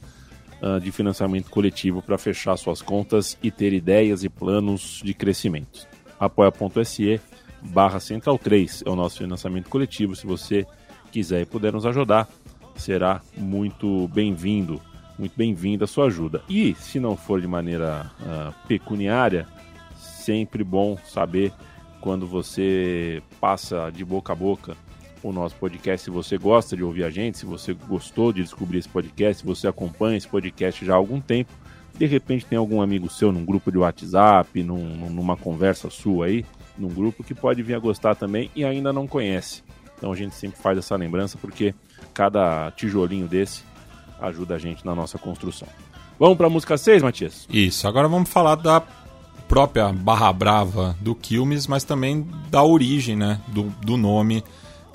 ah, 0.61 0.79
de 0.79 0.91
financiamento 0.91 1.51
coletivo 1.51 2.03
para 2.03 2.19
fechar 2.19 2.57
suas 2.57 2.83
contas 2.83 3.39
e 3.43 3.51
ter 3.51 3.73
ideias 3.73 4.25
e 4.25 4.29
planos 4.29 5.01
de 5.05 5.15
crescimento. 5.15 5.87
apoia.se 6.19 7.21
barra 7.63 8.01
Central 8.01 8.39
3 8.39 8.83
é 8.87 8.91
o 8.91 8.97
nosso 8.97 9.19
financiamento 9.19 9.69
coletivo. 9.69 10.17
Se 10.17 10.27
você 10.27 10.67
quiser 11.13 11.43
e 11.43 11.47
puder 11.47 11.73
nos 11.73 11.87
ajudar, 11.87 12.29
será 12.77 13.21
muito 13.37 14.09
bem-vindo, 14.09 14.81
muito 15.19 15.37
bem-vinda 15.37 15.85
a 15.85 15.89
sua 15.89 16.07
ajuda. 16.07 16.43
E 16.49 16.75
se 16.75 16.99
não 16.99 17.17
for 17.17 17.41
de 17.41 17.47
maneira 17.47 18.11
ah, 18.21 18.53
pecuniária, 18.67 19.47
sempre 19.97 20.65
bom 20.65 20.97
saber 21.05 21.53
quando 22.01 22.27
você 22.27 23.23
passa 23.41 23.91
de 23.91 24.05
boca 24.05 24.33
a 24.33 24.37
boca 24.37 24.77
o 25.23 25.33
nosso 25.33 25.55
podcast, 25.57 26.05
se 26.05 26.11
você 26.11 26.37
gosta 26.39 26.77
de 26.77 26.83
ouvir 26.83 27.05
a 27.05 27.11
gente, 27.11 27.39
se 27.39 27.47
você 27.47 27.73
gostou 27.75 28.33
de 28.33 28.43
descobrir 28.43 28.79
esse 28.79 28.89
podcast, 28.89 29.41
se 29.41 29.47
você 29.47 29.67
acompanha 29.69 30.17
esse 30.17 30.29
podcast 30.29 30.85
já 30.85 30.95
há 30.95 30.97
algum 30.97 31.21
tempo, 31.21 31.53
de 31.99 32.07
repente 32.07 32.47
tem 32.47 32.59
algum 32.59 32.81
amigo 32.81 33.11
seu 33.11 33.33
num 33.33 33.45
grupo 33.45 33.73
de 33.73 33.79
WhatsApp, 33.79 34.63
num- 34.63 35.11
numa 35.11 35.37
conversa 35.37 35.91
sua 35.91 36.27
aí, 36.27 36.45
num 36.79 36.89
grupo 36.89 37.25
que 37.25 37.35
pode 37.35 37.63
vir 37.63 37.75
a 37.75 37.79
gostar 37.79 38.15
também 38.15 38.51
e 38.55 38.65
ainda 38.65 38.93
não 38.93 39.07
conhece. 39.07 39.63
Então 39.97 40.13
a 40.13 40.17
gente 40.17 40.35
sempre 40.35 40.61
faz 40.61 40.79
essa 40.79 40.95
lembrança 40.95 41.37
porque 41.41 41.75
cada 42.15 42.71
tijolinho 42.77 43.27
desse 43.27 43.63
ajuda 44.21 44.55
a 44.55 44.59
gente 44.59 44.87
na 44.87 44.95
nossa 44.95 45.19
construção. 45.19 45.67
Vamos 46.19 46.37
para 46.37 46.47
a 46.47 46.51
música 46.51 46.77
6, 46.79 47.03
Matias? 47.03 47.47
Isso, 47.51 47.87
agora 47.89 48.07
vamos 48.09 48.29
falar 48.29 48.55
da 48.57 48.83
própria 49.49 49.93
Barra 49.93 50.33
Brava 50.33 50.97
do 51.01 51.15
Quilmes, 51.15 51.67
mas 51.67 51.83
também 51.83 52.27
da 52.51 52.63
origem 52.63 53.17
né, 53.17 53.41
do, 53.49 53.65
do 53.85 53.97
nome 53.97 54.45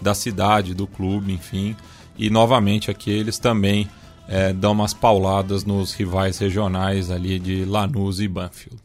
da 0.04 0.14
cidade, 0.14 0.76
do 0.76 0.86
clube, 0.86 1.32
enfim. 1.34 1.76
E 2.18 2.30
novamente 2.30 2.92
aqui 2.92 3.10
eles 3.10 3.40
também 3.40 3.90
é, 4.28 4.54
dão 4.54 4.74
umas 4.74 4.94
pauladas 4.94 5.64
nos 5.64 5.94
rivais 5.94 6.38
regionais 6.38 7.10
ali 7.10 7.40
de 7.40 7.66
Lanús 7.66 8.20
e 8.20 8.28
Banfield. 8.28 8.83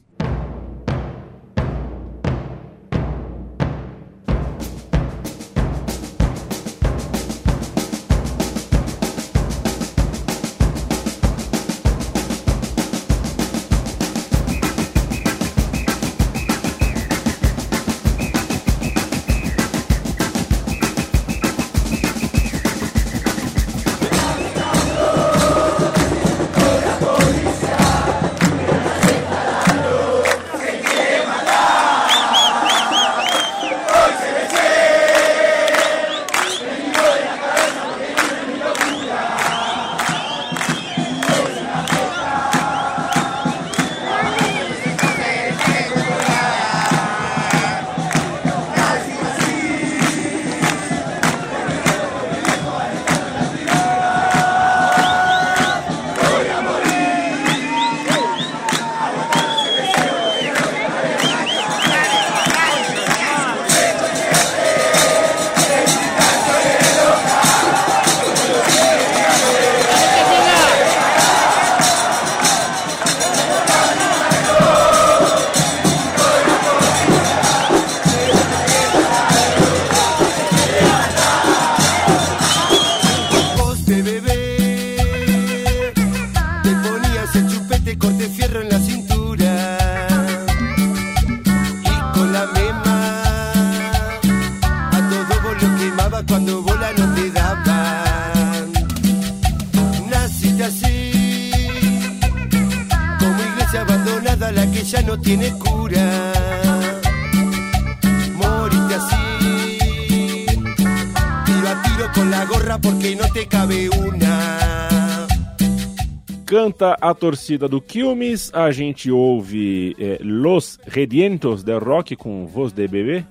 A 117.00 117.14
torcida 117.14 117.68
do 117.68 117.80
Quilmes, 117.80 118.52
a 118.52 118.70
gente 118.70 119.10
ouve 119.10 119.94
é, 119.98 120.18
Los 120.20 120.78
Redientos 120.84 121.62
del 121.62 121.78
Rock 121.78 122.16
com 122.16 122.46
Voz 122.46 122.72
de 122.72 122.88
Bebê. 122.88 123.24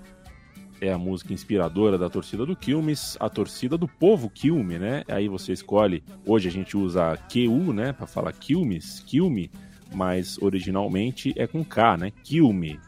É 0.80 0.92
a 0.92 0.98
música 0.98 1.34
inspiradora 1.34 1.98
da 1.98 2.10
torcida 2.10 2.46
do 2.46 2.56
Quilmes, 2.56 3.18
a 3.20 3.30
torcida 3.30 3.78
do 3.78 3.88
povo 3.88 4.30
Quilme, 4.30 4.78
né? 4.78 5.04
Aí 5.08 5.28
você 5.28 5.52
escolhe, 5.52 6.04
hoje 6.26 6.48
a 6.48 6.52
gente 6.52 6.78
usa 6.78 7.18
QU, 7.32 7.74
né, 7.74 7.92
para 7.92 8.06
falar 8.06 8.32
Quilmes, 8.32 9.02
Quilme, 9.06 9.52
mas 9.94 10.38
originalmente 10.42 11.34
é 11.36 11.48
com 11.48 11.64
K, 11.66 11.98
né? 11.98 12.12
Quilme, 12.24 12.80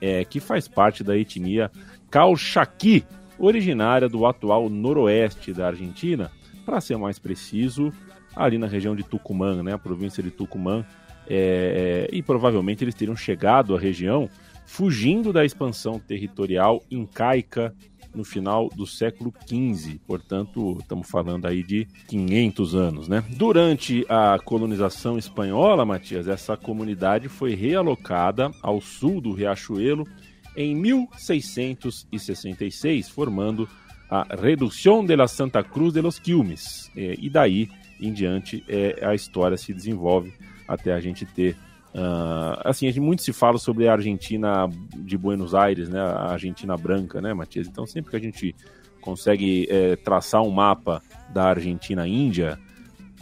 é, 0.00 0.24
que 0.24 0.40
faz 0.40 0.68
parte 0.68 1.02
da 1.02 1.16
etnia 1.16 1.70
Calchaquí, 2.10 3.04
originária 3.38 4.08
do 4.08 4.26
atual 4.26 4.68
noroeste 4.68 5.52
da 5.52 5.68
Argentina, 5.68 6.30
para 6.64 6.80
ser 6.80 6.98
mais 6.98 7.18
preciso, 7.18 7.92
ali 8.36 8.58
na 8.58 8.66
região 8.66 8.94
de 8.94 9.02
Tucumã, 9.02 9.62
né, 9.62 9.72
a 9.72 9.78
província 9.78 10.22
de 10.22 10.30
Tucumã, 10.30 10.84
é, 11.28 12.06
é, 12.08 12.16
e 12.16 12.22
provavelmente 12.22 12.84
eles 12.84 12.94
teriam 12.94 13.16
chegado 13.16 13.74
à 13.74 13.80
região 13.80 14.30
fugindo 14.64 15.32
da 15.32 15.44
expansão 15.44 15.98
territorial 15.98 16.80
incaica 16.90 17.74
no 18.14 18.22
final 18.24 18.68
do 18.70 18.86
século 18.86 19.32
XV, 19.46 20.00
portanto, 20.06 20.78
estamos 20.80 21.08
falando 21.08 21.46
aí 21.46 21.62
de 21.62 21.86
500 22.08 22.74
anos, 22.74 23.08
né? 23.08 23.22
Durante 23.28 24.06
a 24.08 24.38
colonização 24.42 25.18
espanhola, 25.18 25.84
Matias, 25.84 26.26
essa 26.26 26.56
comunidade 26.56 27.28
foi 27.28 27.54
realocada 27.54 28.50
ao 28.62 28.80
sul 28.80 29.20
do 29.20 29.32
Riachuelo 29.32 30.08
em 30.56 30.74
1666, 30.74 33.10
formando 33.10 33.68
a 34.08 34.26
Reducción 34.34 35.04
de 35.04 35.14
la 35.14 35.28
Santa 35.28 35.62
Cruz 35.62 35.92
de 35.92 36.00
los 36.00 36.18
Quilmes. 36.18 36.90
É, 36.96 37.16
e 37.18 37.28
daí 37.28 37.68
em 38.00 38.12
diante 38.12 38.64
é, 38.68 39.04
a 39.04 39.14
história 39.14 39.56
se 39.56 39.72
desenvolve 39.72 40.32
até 40.66 40.92
a 40.92 41.00
gente 41.00 41.24
ter. 41.24 41.56
Uh, 41.94 42.60
assim, 42.64 42.86
a 42.86 42.90
gente, 42.90 43.00
muito 43.00 43.22
se 43.22 43.32
fala 43.32 43.56
sobre 43.56 43.88
a 43.88 43.92
Argentina 43.92 44.68
de 44.98 45.16
Buenos 45.16 45.54
Aires, 45.54 45.88
né? 45.88 46.00
A 46.00 46.32
Argentina 46.32 46.76
branca, 46.76 47.20
né, 47.20 47.32
Matias? 47.32 47.66
Então, 47.66 47.86
sempre 47.86 48.10
que 48.10 48.16
a 48.16 48.20
gente 48.20 48.54
consegue 49.00 49.66
é, 49.70 49.96
traçar 49.96 50.42
um 50.42 50.50
mapa 50.50 51.00
da 51.32 51.44
Argentina-Índia, 51.44 52.58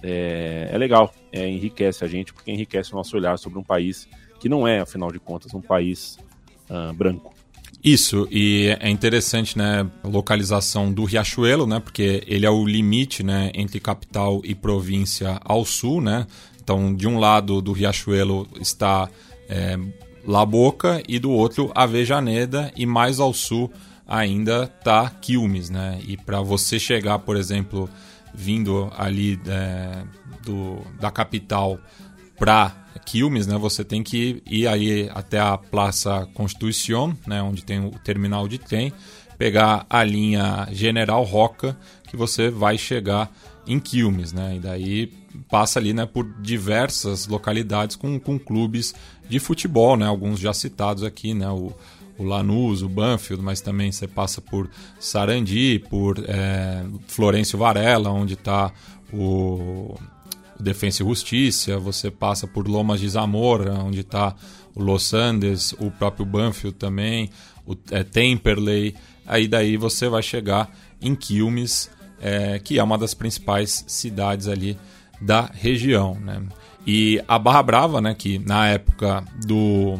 é, 0.02 0.70
é 0.72 0.78
legal, 0.78 1.12
é, 1.30 1.46
enriquece 1.48 2.04
a 2.04 2.08
gente, 2.08 2.32
porque 2.32 2.50
enriquece 2.50 2.92
o 2.92 2.96
nosso 2.96 3.16
olhar 3.16 3.38
sobre 3.38 3.58
um 3.58 3.62
país 3.62 4.08
que 4.40 4.48
não 4.48 4.66
é, 4.66 4.80
afinal 4.80 5.12
de 5.12 5.18
contas, 5.18 5.54
um 5.54 5.60
país 5.60 6.18
uh, 6.70 6.92
branco. 6.94 7.33
Isso, 7.84 8.26
e 8.30 8.74
é 8.80 8.88
interessante, 8.88 9.58
né, 9.58 9.86
a 10.02 10.08
localização 10.08 10.90
do 10.90 11.04
Riachuelo, 11.04 11.66
né, 11.66 11.78
porque 11.80 12.24
ele 12.26 12.46
é 12.46 12.50
o 12.50 12.64
limite, 12.64 13.22
né, 13.22 13.50
entre 13.52 13.78
capital 13.78 14.40
e 14.42 14.54
província 14.54 15.38
ao 15.44 15.66
sul, 15.66 16.00
né, 16.00 16.26
então 16.62 16.94
de 16.94 17.06
um 17.06 17.18
lado 17.18 17.60
do 17.60 17.72
Riachuelo 17.72 18.48
está 18.58 19.06
é, 19.50 19.78
La 20.26 20.46
Boca 20.46 21.02
e 21.06 21.18
do 21.18 21.30
outro 21.30 21.70
Avejaneda 21.74 22.72
e 22.74 22.86
mais 22.86 23.20
ao 23.20 23.34
sul 23.34 23.70
ainda 24.08 24.66
tá 24.66 25.10
Quilmes, 25.20 25.68
né, 25.68 26.00
e 26.08 26.16
para 26.16 26.40
você 26.40 26.78
chegar, 26.78 27.18
por 27.18 27.36
exemplo, 27.36 27.86
vindo 28.34 28.90
ali 28.96 29.38
é, 29.46 30.04
do, 30.42 30.78
da 30.98 31.10
capital 31.10 31.78
para 32.38 32.84
Quilmes, 33.04 33.46
né, 33.46 33.58
você 33.58 33.84
tem 33.84 34.02
que 34.02 34.42
ir 34.46 34.66
aí 34.66 35.10
até 35.12 35.38
a 35.38 35.58
Praça 35.58 36.28
Constituição, 36.34 37.16
né, 37.26 37.42
onde 37.42 37.64
tem 37.64 37.84
o 37.84 37.90
terminal 37.90 38.48
de 38.48 38.58
trem, 38.58 38.92
pegar 39.36 39.84
a 39.90 40.02
linha 40.02 40.66
General 40.72 41.22
Roca, 41.22 41.76
que 42.08 42.16
você 42.16 42.50
vai 42.50 42.78
chegar 42.78 43.30
em 43.66 43.78
Quilmes, 43.78 44.32
né, 44.32 44.56
e 44.56 44.60
daí 44.60 45.12
passa 45.50 45.78
ali, 45.78 45.92
né, 45.92 46.06
por 46.06 46.24
diversas 46.40 47.26
localidades 47.26 47.96
com, 47.96 48.18
com 48.18 48.38
clubes 48.38 48.94
de 49.28 49.38
futebol, 49.38 49.96
né, 49.96 50.06
alguns 50.06 50.40
já 50.40 50.52
citados 50.52 51.02
aqui, 51.02 51.34
né, 51.34 51.48
o, 51.48 51.72
o 52.16 52.22
Lanús, 52.22 52.82
o 52.82 52.88
Banfield, 52.88 53.42
mas 53.42 53.60
também 53.60 53.90
você 53.90 54.06
passa 54.06 54.40
por 54.40 54.70
Sarandi, 54.98 55.84
por 55.90 56.24
é, 56.26 56.84
Florencio 57.08 57.58
Varela, 57.58 58.10
onde 58.10 58.34
está 58.34 58.72
o 59.12 59.12
o 59.12 59.96
Defensa 60.58 61.02
e 61.02 61.06
Justiça, 61.06 61.78
você 61.78 62.10
passa 62.10 62.46
por 62.46 62.68
Lomas 62.68 63.00
de 63.00 63.08
Zamora, 63.08 63.74
onde 63.74 64.00
está 64.00 64.34
o 64.74 64.82
Los 64.82 65.12
Andes, 65.14 65.72
o 65.78 65.90
próprio 65.90 66.26
Banfield 66.26 66.76
também, 66.76 67.30
o 67.66 67.76
é, 67.90 68.02
Temperley, 68.02 68.94
aí 69.26 69.48
daí 69.48 69.76
você 69.76 70.08
vai 70.08 70.22
chegar 70.22 70.70
em 71.00 71.14
Quilmes, 71.14 71.90
é, 72.20 72.58
que 72.58 72.78
é 72.78 72.82
uma 72.82 72.98
das 72.98 73.14
principais 73.14 73.84
cidades 73.86 74.48
ali 74.48 74.78
da 75.20 75.50
região, 75.52 76.18
né? 76.20 76.42
E 76.86 77.22
a 77.26 77.38
Barra 77.38 77.62
Brava, 77.62 78.00
né, 78.00 78.14
que 78.14 78.38
na 78.38 78.68
época 78.68 79.24
do 79.46 79.98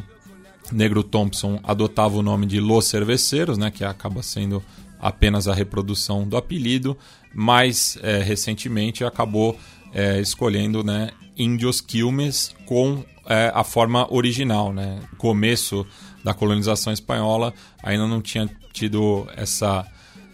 Negro 0.70 1.02
Thompson 1.02 1.58
adotava 1.62 2.16
o 2.16 2.22
nome 2.22 2.46
de 2.46 2.60
Los 2.60 2.86
Cerveceiros, 2.86 3.56
né, 3.56 3.70
que 3.70 3.84
acaba 3.84 4.22
sendo 4.22 4.62
apenas 5.00 5.48
a 5.48 5.54
reprodução 5.54 6.28
do 6.28 6.36
apelido, 6.36 6.96
mas 7.34 7.98
é, 8.02 8.18
recentemente 8.22 9.04
acabou 9.04 9.58
é, 9.94 10.20
escolhendo 10.20 10.82
né, 10.82 11.10
Índios 11.38 11.80
Quilmes 11.80 12.54
com 12.66 13.04
é, 13.26 13.50
a 13.54 13.62
forma 13.64 14.12
original. 14.12 14.72
Né? 14.72 15.00
começo 15.16 15.86
da 16.22 16.34
colonização 16.34 16.92
espanhola 16.92 17.54
ainda 17.82 18.06
não 18.06 18.20
tinha 18.20 18.50
tido 18.72 19.26
essa, 19.36 19.86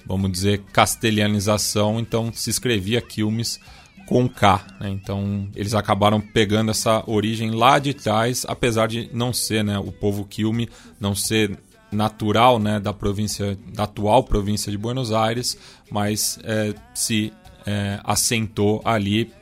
vamos 0.06 0.32
dizer, 0.32 0.62
castelhanização, 0.72 2.00
então 2.00 2.32
se 2.32 2.48
escrevia 2.48 3.00
Quilmes 3.02 3.60
com 4.06 4.28
K. 4.28 4.64
Né? 4.80 4.90
Então 4.90 5.48
eles 5.54 5.74
acabaram 5.74 6.20
pegando 6.20 6.70
essa 6.70 7.04
origem 7.06 7.50
lá 7.50 7.78
de 7.78 7.94
trás, 7.94 8.44
apesar 8.48 8.88
de 8.88 9.10
não 9.12 9.32
ser, 9.32 9.62
né, 9.62 9.78
o 9.78 9.92
povo 9.92 10.24
Quilme 10.24 10.68
não 10.98 11.14
ser 11.14 11.56
natural 11.92 12.58
né, 12.58 12.78
da 12.78 12.92
província, 12.92 13.58
da 13.74 13.84
atual 13.84 14.22
província 14.22 14.70
de 14.70 14.78
Buenos 14.78 15.12
Aires, 15.12 15.58
mas 15.90 16.38
é, 16.44 16.72
se 16.94 17.32
é, 17.66 18.00
assentou 18.04 18.80
ali 18.84 19.32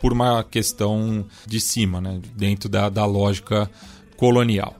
por 0.00 0.12
uma 0.12 0.44
questão 0.44 1.24
de 1.46 1.60
cima, 1.60 2.00
né, 2.00 2.20
dentro 2.34 2.68
da, 2.68 2.88
da 2.88 3.04
lógica 3.04 3.70
colonial. 4.16 4.76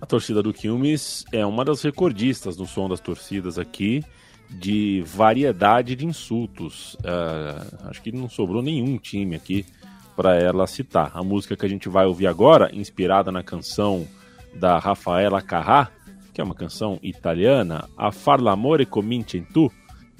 A 0.00 0.06
torcida 0.06 0.42
do 0.42 0.52
Quilmes 0.52 1.24
é 1.32 1.44
uma 1.44 1.64
das 1.64 1.82
recordistas 1.82 2.56
no 2.56 2.66
som 2.66 2.88
das 2.88 3.00
torcidas 3.00 3.58
aqui 3.58 4.04
de 4.50 5.02
variedade 5.06 5.96
de 5.96 6.06
insultos. 6.06 6.94
Uh, 6.94 7.88
acho 7.88 8.02
que 8.02 8.12
não 8.12 8.28
sobrou 8.28 8.62
nenhum 8.62 8.98
time 8.98 9.34
aqui 9.34 9.64
para 10.14 10.36
ela 10.36 10.66
citar. 10.66 11.10
A 11.14 11.22
música 11.22 11.56
que 11.56 11.66
a 11.66 11.68
gente 11.68 11.88
vai 11.88 12.06
ouvir 12.06 12.26
agora, 12.26 12.70
inspirada 12.74 13.32
na 13.32 13.42
canção 13.42 14.06
da 14.54 14.78
Rafaela 14.78 15.42
Carrà, 15.42 15.90
que 16.32 16.40
é 16.40 16.44
uma 16.44 16.54
canção 16.54 16.98
italiana, 17.02 17.88
A 17.96 18.12
Far 18.12 18.40
l'amore 18.40 18.86
comincia 18.86 19.38
in 19.40 19.44
tu, 19.44 19.72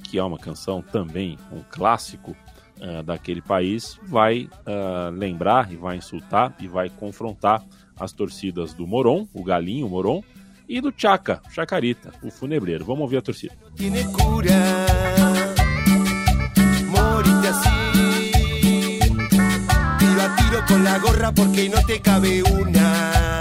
que 0.03 0.17
é 0.17 0.23
uma 0.23 0.37
canção 0.37 0.81
também, 0.81 1.37
um 1.51 1.61
clássico 1.69 2.35
uh, 2.79 3.03
daquele 3.03 3.41
país, 3.41 3.99
vai 4.03 4.49
uh, 4.65 5.11
lembrar 5.11 5.71
e 5.71 5.75
vai 5.75 5.97
insultar 5.97 6.55
e 6.59 6.67
vai 6.67 6.89
confrontar 6.89 7.63
as 7.99 8.11
torcidas 8.11 8.73
do 8.73 8.85
Moron, 8.85 9.27
o 9.33 9.43
Galinho 9.43 9.89
Moron, 9.89 10.23
e 10.67 10.81
do 10.81 10.91
Chaca, 10.91 11.41
Chacarita, 11.49 12.11
o 12.21 12.29
funebreiro. 12.29 12.85
Vamos 12.85 13.01
ouvir 13.01 13.17
a 13.17 13.21
torcida. 13.21 13.55
Con 20.67 20.83
la 20.83 20.99
gorra 20.99 21.31
porque 21.31 21.69
no 21.69 21.81
te 21.85 22.01
cabe 22.01 22.43
una. 22.43 23.37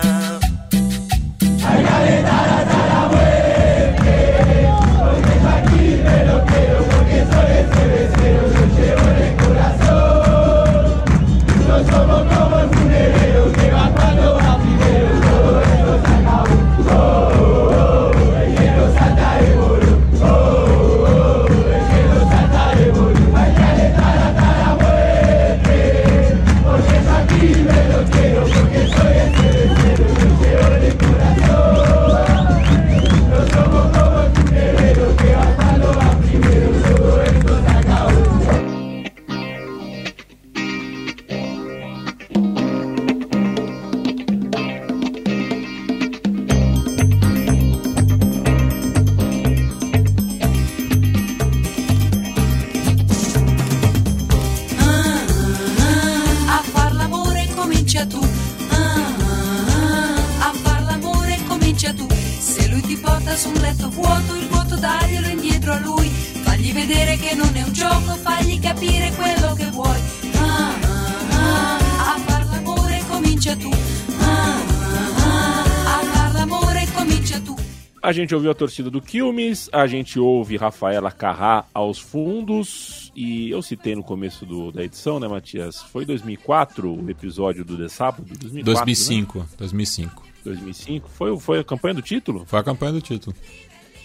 Gente 78.27 78.35
ouviu 78.35 78.51
a 78.51 78.55
torcida 78.55 78.91
do 78.91 79.01
Quilmes, 79.01 79.71
a 79.73 79.87
gente 79.87 80.19
ouve 80.19 80.57
Rafaela 80.57 81.13
Carrá 81.13 81.65
aos 81.73 81.99
fundos, 81.99 83.13
e 83.15 83.51
eu 83.51 83.63
citei 83.63 83.95
no 83.95 84.03
começo 84.03 84.45
do, 84.45 84.73
da 84.73 84.83
edição, 84.83 85.21
né, 85.21 85.29
Matias? 85.29 85.81
Foi 85.81 86.05
2004 86.05 86.93
o 86.93 87.09
episódio 87.09 87.65
do 87.65 87.79
The 87.79 87.89
Sábado? 87.89 88.27
2004, 88.27 88.65
2005, 88.65 89.39
né? 89.39 89.47
2005. 89.57 90.23
2005. 90.45 91.09
Foi, 91.09 91.39
foi 91.39 91.61
a 91.61 91.65
campanha 91.65 91.95
do 91.95 92.03
título? 92.03 92.45
Foi 92.47 92.59
a 92.59 92.65
campanha 92.65 92.93
do 92.93 93.01
título. 93.01 93.35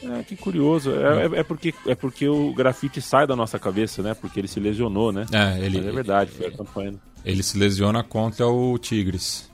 É, 0.03 0.24
que 0.24 0.36
curioso. 0.36 0.91
É, 0.91 1.26
é, 1.26 1.39
é, 1.39 1.43
porque, 1.43 1.74
é 1.86 1.95
porque 1.95 2.28
o 2.28 2.53
grafite 2.53 3.01
sai 3.01 3.26
da 3.26 3.36
nossa 3.36 3.59
cabeça, 3.59 4.01
né? 4.01 4.13
Porque 4.13 4.39
ele 4.39 4.47
se 4.47 4.59
lesionou, 4.59 5.11
né? 5.11 5.26
É, 5.32 5.59
ele, 5.65 5.80
Mas 5.80 5.88
é 5.88 5.91
verdade, 5.91 6.32
foi 6.32 6.47
a 6.47 6.51
campanha. 6.51 6.93
Ele 7.26 7.43
se 7.43 7.57
lesiona 7.57 8.03
contra 8.03 8.47
o 8.47 8.78
Tigres. 8.78 9.51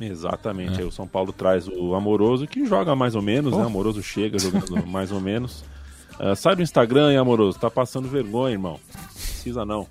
Exatamente. 0.00 0.74
É. 0.74 0.78
Aí 0.78 0.84
o 0.84 0.92
São 0.92 1.06
Paulo 1.06 1.32
traz 1.32 1.68
o 1.68 1.94
Amoroso, 1.94 2.46
que 2.46 2.64
joga 2.66 2.94
mais 2.94 3.14
ou 3.14 3.22
menos, 3.22 3.52
oh. 3.52 3.58
né? 3.58 3.66
Amoroso 3.66 4.02
chega 4.02 4.38
jogando 4.38 4.84
mais 4.86 5.10
ou 5.12 5.20
menos. 5.20 5.64
Uh, 6.20 6.34
sai 6.34 6.56
do 6.56 6.62
Instagram, 6.62 7.12
hein, 7.12 7.18
Amoroso? 7.18 7.58
Tá 7.58 7.70
passando 7.70 8.08
vergonha, 8.08 8.52
irmão. 8.52 8.80
Precisa 9.12 9.64
não. 9.64 9.86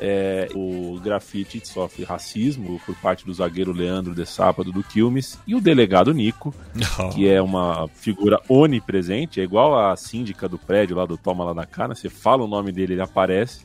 É, 0.00 0.48
o 0.54 0.98
grafite 1.00 1.66
sofre 1.66 2.04
racismo 2.04 2.80
por 2.84 2.96
parte 2.96 3.24
do 3.24 3.32
zagueiro 3.32 3.72
Leandro 3.72 4.12
de 4.12 4.26
Sábado 4.26 4.72
do 4.72 4.82
Quilmes 4.82 5.38
e 5.46 5.54
o 5.54 5.60
delegado 5.60 6.12
Nico, 6.12 6.52
oh. 6.98 7.10
que 7.10 7.28
é 7.28 7.40
uma 7.40 7.88
figura 7.94 8.40
onipresente, 8.48 9.40
é 9.40 9.44
igual 9.44 9.78
a 9.78 9.94
síndica 9.96 10.48
do 10.48 10.58
prédio 10.58 10.96
lá 10.96 11.06
do 11.06 11.16
Toma 11.16 11.44
lá 11.44 11.52
da 11.52 11.64
Cara, 11.64 11.94
você 11.94 12.10
fala 12.10 12.42
o 12.42 12.48
nome 12.48 12.72
dele, 12.72 12.94
ele 12.94 13.02
aparece. 13.02 13.64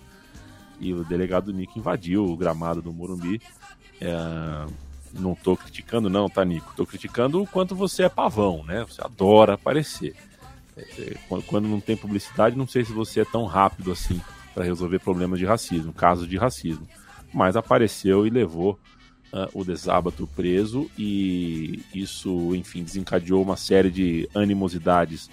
E 0.80 0.94
o 0.94 1.04
delegado 1.04 1.52
Nico 1.52 1.78
invadiu 1.78 2.24
o 2.24 2.38
gramado 2.38 2.82
do 2.82 2.94
Morumbi. 2.94 3.42
É, 4.00 4.66
não 5.14 5.36
tô 5.36 5.56
criticando, 5.56 6.10
não, 6.10 6.30
tá, 6.30 6.44
Nico? 6.44 6.74
Tô 6.76 6.86
criticando 6.86 7.42
o 7.42 7.48
quanto 7.48 7.76
você 7.76 8.04
é 8.04 8.10
pavão, 8.10 8.64
né? 8.64 8.86
Você 8.88 9.02
adora 9.04 9.54
aparecer. 9.54 10.16
É, 10.76 10.82
é, 10.82 11.18
quando 11.48 11.68
não 11.68 11.80
tem 11.80 11.96
publicidade, 11.96 12.58
não 12.58 12.68
sei 12.68 12.86
se 12.86 12.92
você 12.92 13.22
é 13.22 13.26
tão 13.26 13.46
rápido 13.46 13.92
assim 13.92 14.22
para 14.54 14.64
resolver 14.64 15.00
problemas 15.00 15.40
de 15.40 15.46
racismo, 15.46 15.94
casos 15.94 16.28
de 16.28 16.38
racismo. 16.38 16.88
Mas 17.34 17.56
apareceu 17.56 18.26
e 18.26 18.30
levou 18.30 18.80
uh, 19.34 19.50
o 19.54 19.64
desábato 19.64 20.28
preso, 20.36 20.90
e 20.98 21.84
isso, 21.94 22.56
enfim, 22.56 22.84
desencadeou 22.84 23.42
uma 23.42 23.56
série 23.56 23.92
de 23.92 24.30
animosidades 24.34 25.30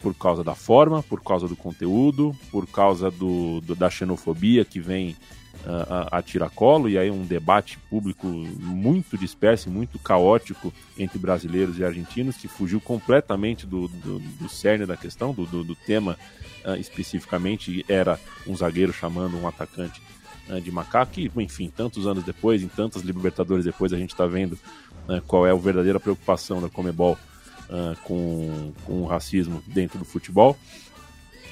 por 0.00 0.14
causa 0.14 0.42
da 0.42 0.54
forma, 0.54 1.02
por 1.02 1.22
causa 1.22 1.46
do 1.46 1.56
conteúdo, 1.56 2.36
por 2.50 2.66
causa 2.66 3.10
do, 3.10 3.60
do 3.60 3.74
da 3.74 3.88
xenofobia 3.88 4.64
que 4.64 4.80
vem 4.80 5.16
a, 5.64 6.18
a 6.18 6.22
tiracolo, 6.22 6.88
e 6.88 6.98
aí 6.98 7.10
um 7.10 7.24
debate 7.24 7.78
público 7.90 8.26
muito 8.26 9.16
disperso, 9.16 9.70
muito 9.70 9.98
caótico 9.98 10.72
entre 10.98 11.18
brasileiros 11.18 11.78
e 11.78 11.84
argentinos, 11.84 12.36
que 12.36 12.48
fugiu 12.48 12.80
completamente 12.80 13.66
do, 13.66 13.88
do, 13.88 14.18
do 14.18 14.48
cerne 14.48 14.86
da 14.86 14.96
questão, 14.96 15.32
do, 15.32 15.46
do, 15.46 15.62
do 15.62 15.74
tema 15.74 16.18
uh, 16.64 16.74
especificamente, 16.76 17.84
era 17.88 18.18
um 18.46 18.56
zagueiro 18.56 18.92
chamando 18.92 19.38
um 19.38 19.46
atacante 19.46 20.02
uh, 20.48 20.60
de 20.60 20.70
macaco, 20.70 21.20
e 21.20 21.30
enfim, 21.36 21.72
tantos 21.74 22.06
anos 22.06 22.24
depois, 22.24 22.62
em 22.62 22.68
tantas 22.68 23.02
Libertadores 23.02 23.64
depois, 23.64 23.92
a 23.92 23.98
gente 23.98 24.10
está 24.10 24.26
vendo 24.26 24.52
uh, 25.08 25.22
qual 25.26 25.46
é 25.46 25.52
a 25.52 25.54
verdadeira 25.54 26.00
preocupação 26.00 26.60
da 26.60 26.68
Comebol 26.68 27.18
com, 28.02 28.70
com 28.84 29.00
o 29.00 29.06
racismo 29.06 29.62
dentro 29.66 29.98
do 29.98 30.04
futebol. 30.04 30.58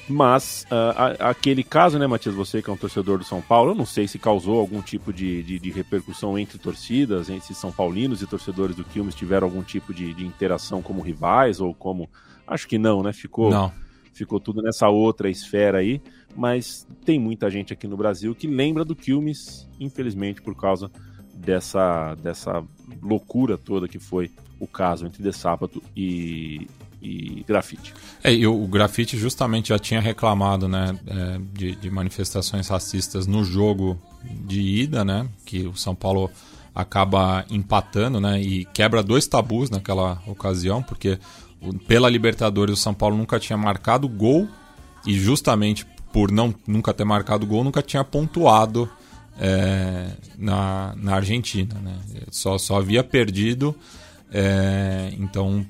Mas 0.07 0.65
uh, 0.71 1.19
a, 1.19 1.29
aquele 1.29 1.63
caso, 1.63 1.97
né, 1.97 2.07
Matias, 2.07 2.35
você 2.35 2.61
que 2.61 2.69
é 2.69 2.73
um 2.73 2.77
torcedor 2.77 3.17
do 3.17 3.23
São 3.23 3.41
Paulo, 3.41 3.71
eu 3.71 3.75
não 3.75 3.85
sei 3.85 4.07
se 4.07 4.19
causou 4.19 4.59
algum 4.59 4.81
tipo 4.81 5.13
de, 5.13 5.43
de, 5.43 5.59
de 5.59 5.71
repercussão 5.71 6.37
entre 6.37 6.57
torcidas, 6.57 7.29
entre 7.29 7.53
São 7.53 7.71
Paulinos 7.71 8.21
e 8.21 8.27
torcedores 8.27 8.75
do 8.75 8.83
Quilmes 8.83 9.15
tiveram 9.15 9.47
algum 9.47 9.61
tipo 9.61 9.93
de, 9.93 10.13
de, 10.13 10.25
interação 10.25 10.81
como 10.81 11.01
rivais 11.01 11.59
ou 11.59 11.73
como. 11.73 12.09
Acho 12.47 12.67
que 12.67 12.77
não, 12.77 13.01
né? 13.01 13.13
Ficou, 13.13 13.51
não. 13.51 13.71
ficou 14.13 14.39
tudo 14.39 14.61
nessa 14.61 14.89
outra 14.89 15.29
esfera 15.29 15.77
aí. 15.79 16.01
Mas 16.35 16.87
tem 17.05 17.19
muita 17.19 17.49
gente 17.49 17.73
aqui 17.73 17.87
no 17.87 17.97
Brasil 17.97 18.33
que 18.33 18.47
lembra 18.47 18.85
do 18.85 18.95
Quilmes, 18.95 19.67
infelizmente, 19.79 20.41
por 20.41 20.55
causa 20.55 20.89
dessa, 21.33 22.15
dessa 22.15 22.63
loucura 23.01 23.57
toda 23.57 23.87
que 23.87 23.99
foi 23.99 24.31
o 24.59 24.67
caso 24.67 25.05
entre 25.05 25.23
De 25.23 25.33
Sábato 25.33 25.81
e, 25.95 26.67
e 27.01 27.43
Grafite. 27.47 27.93
É, 28.23 28.33
e 28.33 28.45
o, 28.45 28.67
Grafite 28.67 29.17
justamente 29.17 29.69
já 29.69 29.79
tinha 29.79 29.99
reclamado 29.99 30.67
né, 30.67 30.97
é, 31.07 31.39
de, 31.53 31.75
de, 31.75 31.89
manifestações 31.89 32.67
racistas 32.67 33.25
no 33.25 33.43
jogo 33.43 33.99
de 34.23 34.61
ida, 34.61 35.03
né? 35.03 35.27
Que 35.45 35.65
o 35.65 35.75
São 35.75 35.95
Paulo 35.95 36.29
acaba 36.73 37.43
empatando, 37.49 38.21
né? 38.21 38.39
E 38.39 38.65
quebra 38.65 39.01
dois 39.01 39.25
tabus 39.27 39.69
naquela 39.69 40.21
ocasião, 40.27 40.83
porque 40.83 41.17
pela 41.87 42.09
Libertadores 42.09 42.79
o 42.79 42.81
São 42.81 42.93
Paulo 42.93 43.17
nunca 43.17 43.39
tinha 43.39 43.57
marcado 43.57 44.07
gol 44.07 44.47
e 45.05 45.13
justamente 45.13 45.85
por 46.13 46.31
não 46.31 46.53
nunca 46.67 46.93
ter 46.93 47.03
marcado 47.03 47.45
gol 47.45 47.63
nunca 47.63 47.81
tinha 47.81 48.03
pontuado 48.03 48.89
é, 49.39 50.11
na, 50.37 50.93
na 50.97 51.15
Argentina, 51.15 51.75
né? 51.79 51.97
Só, 52.29 52.57
só 52.57 52.77
havia 52.77 53.03
perdido, 53.03 53.75
é, 54.31 55.11
então 55.17 55.65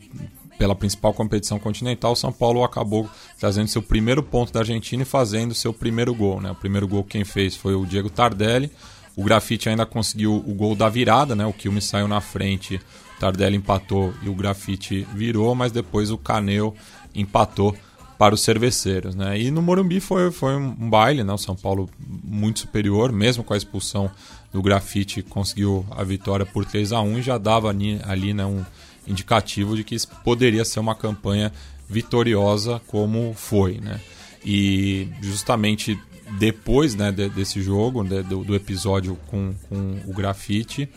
pela 0.62 0.76
principal 0.76 1.12
competição 1.12 1.58
continental, 1.58 2.16
São 2.16 2.32
Paulo 2.32 2.64
acabou 2.64 3.10
trazendo 3.40 3.68
seu 3.68 3.82
primeiro 3.82 4.22
ponto 4.22 4.54
da 4.54 4.60
Argentina 4.60 5.02
e 5.02 5.06
fazendo 5.08 5.56
seu 5.56 5.74
primeiro 5.74 6.14
gol. 6.14 6.40
Né? 6.40 6.52
O 6.52 6.56
primeiro 6.56 6.88
gol 6.88 7.04
quem 7.04 7.24
fez 7.24 7.56
foi 7.56 7.74
o 7.74 7.84
Diego 7.84 8.12
Tardelli. 8.12 8.72
O 9.16 9.24
Grafite 9.24 9.70
ainda 9.70 9.88
conseguiu 9.88 10.36
o 10.36 10.54
gol 10.54 10.76
da 10.76 10.88
virada, 10.88 11.36
né? 11.36 11.48
o 11.48 11.52
Quilmes 11.52 11.86
saiu 11.86 12.08
na 12.08 12.22
frente, 12.22 12.76
o 12.76 13.20
Tardelli 13.20 13.58
empatou 13.58 14.14
e 14.22 14.30
o 14.30 14.36
Grafite 14.36 15.08
virou, 15.16 15.56
mas 15.56 15.72
depois 15.72 16.12
o 16.12 16.18
Caneu 16.18 16.76
empatou 17.16 17.76
para 18.20 18.36
os 18.36 18.42
cerveceiros. 18.42 19.16
Né? 19.16 19.42
E 19.42 19.50
no 19.50 19.64
Morumbi 19.64 20.00
foi, 20.00 20.30
foi 20.30 20.56
um 20.56 20.88
baile, 20.92 21.24
né? 21.24 21.34
o 21.34 21.40
São 21.40 21.56
Paulo 21.56 21.90
muito 22.24 22.60
superior, 22.60 23.12
mesmo 23.12 23.44
com 23.44 23.56
a 23.56 23.58
expulsão 23.58 24.12
do 24.54 24.62
Grafite, 24.62 25.24
conseguiu 25.24 25.84
a 25.90 26.04
vitória 26.04 26.46
por 26.46 26.66
3 26.66 26.92
a 26.92 27.02
1 27.02 27.18
e 27.18 27.22
já 27.24 27.40
dava 27.40 27.68
ali, 27.68 28.00
ali 28.04 28.32
né, 28.32 28.46
um 28.46 28.64
indicativo 29.08 29.76
de 29.76 29.84
que 29.84 29.98
poderia 30.24 30.66
ser 30.66 30.80
uma 30.80 30.96
campanha 30.96 31.52
vitoriosa 31.90 32.82
como 32.88 33.34
foi, 33.36 33.80
né? 33.80 34.00
E 34.44 35.10
justamente 35.22 36.00
depois 36.40 36.96
né, 36.96 37.12
de, 37.12 37.30
desse 37.30 37.62
jogo, 37.62 38.04
de, 38.04 38.24
do, 38.24 38.44
do, 38.44 38.56
episódio 38.56 39.18
com, 39.28 39.54
com 39.68 40.00
o 40.08 40.14
grafite, 40.14 40.90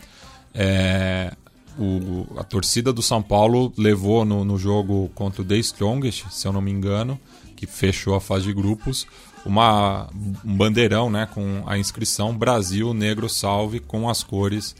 é, 0.53 1.33
o, 1.77 2.25
a 2.37 2.43
torcida 2.43 2.93
do 2.93 3.01
São 3.01 3.21
Paulo 3.21 3.73
levou 3.77 4.23
no, 4.23 4.45
no, 4.45 4.57
jogo 4.57 5.11
contra 5.13 5.41
o 5.41 5.45
The 5.45 5.57
Strongest, 5.57 6.25
se 6.31 6.47
eu 6.47 6.53
não 6.53 6.61
me 6.61 6.71
engano, 6.71 7.19
que 7.55 7.67
fechou 7.67 8.15
a 8.15 8.21
fase 8.21 8.45
de 8.45 8.53
grupos, 8.53 9.05
uma, 9.45 10.09
um 10.43 10.55
bandeirão 10.55 11.09
né, 11.09 11.27
com 11.31 11.63
a 11.65 11.77
inscrição 11.77 12.35
Brasil 12.35 12.93
Negro 12.93 13.29
Salve 13.29 13.79
com 13.79 14.09
as 14.09 14.23
cores 14.23 14.75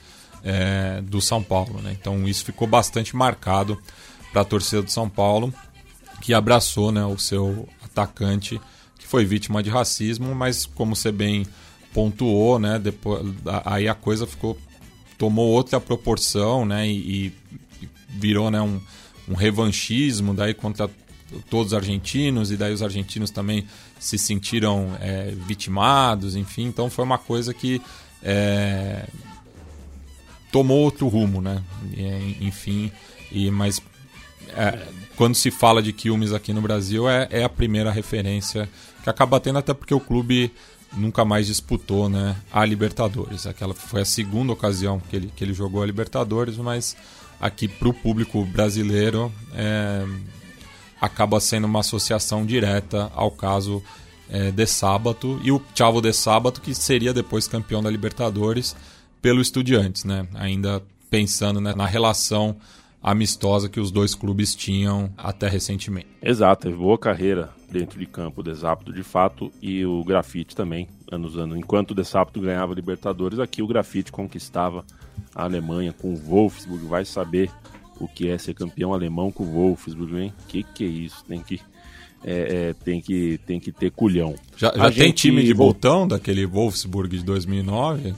é, 0.46 1.02
do 1.02 1.20
São 1.20 1.42
Paulo. 1.42 1.82
Né? 1.82 1.98
Então 2.00 2.28
isso 2.28 2.46
ficou 2.46 2.68
bastante 2.68 3.16
marcado 3.16 3.82
para 4.32 4.44
a 4.44 4.46
torcida 4.46 4.84
do 4.84 4.92
São 4.92 5.10
Paulo, 5.10 5.52
que 6.22 6.34
abraçou 6.34 6.92
né, 6.92 7.04
o 7.04 7.18
seu 7.18 7.68
atacante, 7.84 8.62
que 9.00 9.08
foi 9.08 9.26
vítima 9.26 9.64
de 9.64 9.70
racismo, 9.70 10.36
mas 10.36 10.66
como 10.66 10.96
você 10.96 11.12
bem 11.12 11.46
pontuou, 11.94 12.60
né, 12.60 12.78
depois, 12.78 13.26
aí 13.64 13.88
a 13.88 13.96
coisa 13.96 14.28
ficou 14.28 14.58
tomou 15.18 15.48
outra 15.48 15.80
proporção, 15.80 16.66
né, 16.66 16.86
e, 16.86 17.34
e 17.82 17.88
virou 18.10 18.52
né, 18.52 18.62
um, 18.62 18.82
um 19.30 19.34
revanchismo 19.34 20.34
daí 20.34 20.54
contra 20.54 20.90
todos 21.50 21.68
os 21.68 21.74
argentinos 21.74 22.52
e 22.52 22.58
daí 22.58 22.74
os 22.74 22.84
argentinos 22.84 23.32
também 23.32 23.66
se 23.98 24.18
sentiram 24.18 24.96
é, 25.00 25.32
vitimados, 25.48 26.36
enfim, 26.36 26.66
então 26.66 26.90
foi 26.90 27.06
uma 27.06 27.18
coisa 27.18 27.54
que 27.54 27.82
é, 28.22 29.08
tomou 30.56 30.80
outro 30.80 31.10
rumo, 31.10 31.42
né? 31.42 31.62
enfim, 32.40 32.90
e, 33.30 33.52
mas 33.52 33.82
é, 34.56 34.88
quando 35.18 35.36
se 35.36 35.52
fala 35.52 35.84
de 35.84 35.92
Quilmes 35.92 36.32
aqui 36.32 36.54
no 36.54 36.62
Brasil 36.62 37.10
é, 37.10 37.28
é, 37.30 37.44
a 37.44 37.50
primeira 37.50 37.92
referência 37.92 38.70
que 39.04 39.10
acaba 39.10 39.38
tendo 39.38 39.60
até 39.60 39.74
porque 39.74 39.94
o 39.94 40.00
clube 40.00 40.50
nunca 40.94 41.26
mais 41.26 41.48
disputou 41.48 42.08
né, 42.08 42.38
a 42.54 42.64
Libertadores. 42.64 43.46
Aquela 43.46 43.74
foi 43.74 44.04
a 44.04 44.06
segunda 44.06 44.54
ocasião 44.54 44.98
que 44.98 45.18
ele, 45.18 45.30
que 45.36 45.44
ele 45.44 45.54
jogou 45.54 45.84
a 45.84 45.86
Libertadores, 45.86 46.56
mas 46.56 46.96
aqui 47.38 47.68
para 47.68 47.90
o 47.90 47.94
público 47.94 48.46
brasileiro 48.46 49.30
é, 49.54 50.06
acaba 51.02 51.42
sendo 51.42 51.66
uma 51.66 51.82
associação 51.82 52.46
direta 52.46 53.12
ao 53.14 53.30
caso 53.30 53.84
é, 54.30 54.52
de 54.52 54.66
Sábato 54.66 55.38
e 55.44 55.52
o 55.52 55.62
Chavo 55.76 56.02
de 56.02 56.14
Sábato 56.14 56.62
que 56.62 56.74
seria 56.74 57.14
depois 57.14 57.46
campeão 57.46 57.84
da 57.84 57.92
Libertadores 57.92 58.74
pelo 59.26 59.42
Estudiantes, 59.42 60.04
né? 60.04 60.28
Ainda 60.36 60.84
pensando 61.10 61.60
né, 61.60 61.74
na 61.76 61.88
relação 61.88 62.58
amistosa 63.02 63.68
que 63.68 63.80
os 63.80 63.90
dois 63.90 64.14
clubes 64.14 64.54
tinham 64.54 65.10
até 65.18 65.50
recentemente. 65.50 66.06
Exato, 66.22 66.70
boa 66.70 66.96
carreira 66.96 67.50
dentro 67.72 67.98
de 67.98 68.06
campo 68.06 68.42
o 68.42 68.44
Desapto 68.44 68.94
de 68.94 69.02
fato 69.02 69.52
e 69.60 69.84
o 69.84 70.04
Grafite 70.04 70.56
também, 70.56 70.88
anos 71.12 71.40
anos. 71.40 71.58
Enquanto 71.58 71.90
o 71.90 71.96
Desapto 71.96 72.40
ganhava 72.40 72.76
Libertadores, 72.76 73.40
aqui 73.40 73.64
o 73.64 73.68
Grafite 73.68 74.12
conquistava 74.12 74.86
a 75.34 75.46
Alemanha 75.46 75.92
com 75.92 76.14
o 76.14 76.16
Wolfsburg. 76.16 76.86
Vai 76.86 77.04
saber 77.04 77.50
o 78.00 78.08
que 78.08 78.30
é 78.30 78.38
ser 78.38 78.54
campeão 78.54 78.94
alemão 78.94 79.32
com 79.32 79.44
o 79.44 79.52
Wolfsburg, 79.52 80.22
hein? 80.22 80.34
Que 80.48 80.62
que 80.62 80.84
é 80.84 80.88
isso? 80.88 81.26
Tem 81.28 81.42
que 81.42 81.60
é, 82.24 82.70
é, 82.70 82.74
tem, 82.74 83.00
que, 83.02 83.40
tem 83.46 83.60
que 83.60 83.72
ter 83.72 83.92
culhão. 83.92 84.36
Já, 84.58 84.72
já 84.76 84.92
tem 84.92 85.08
gente... 85.08 85.14
time 85.14 85.44
de 85.44 85.54
botão 85.54 86.08
daquele 86.08 86.46
Wolfsburg 86.46 87.18
de 87.18 87.24
2009? 87.24 88.16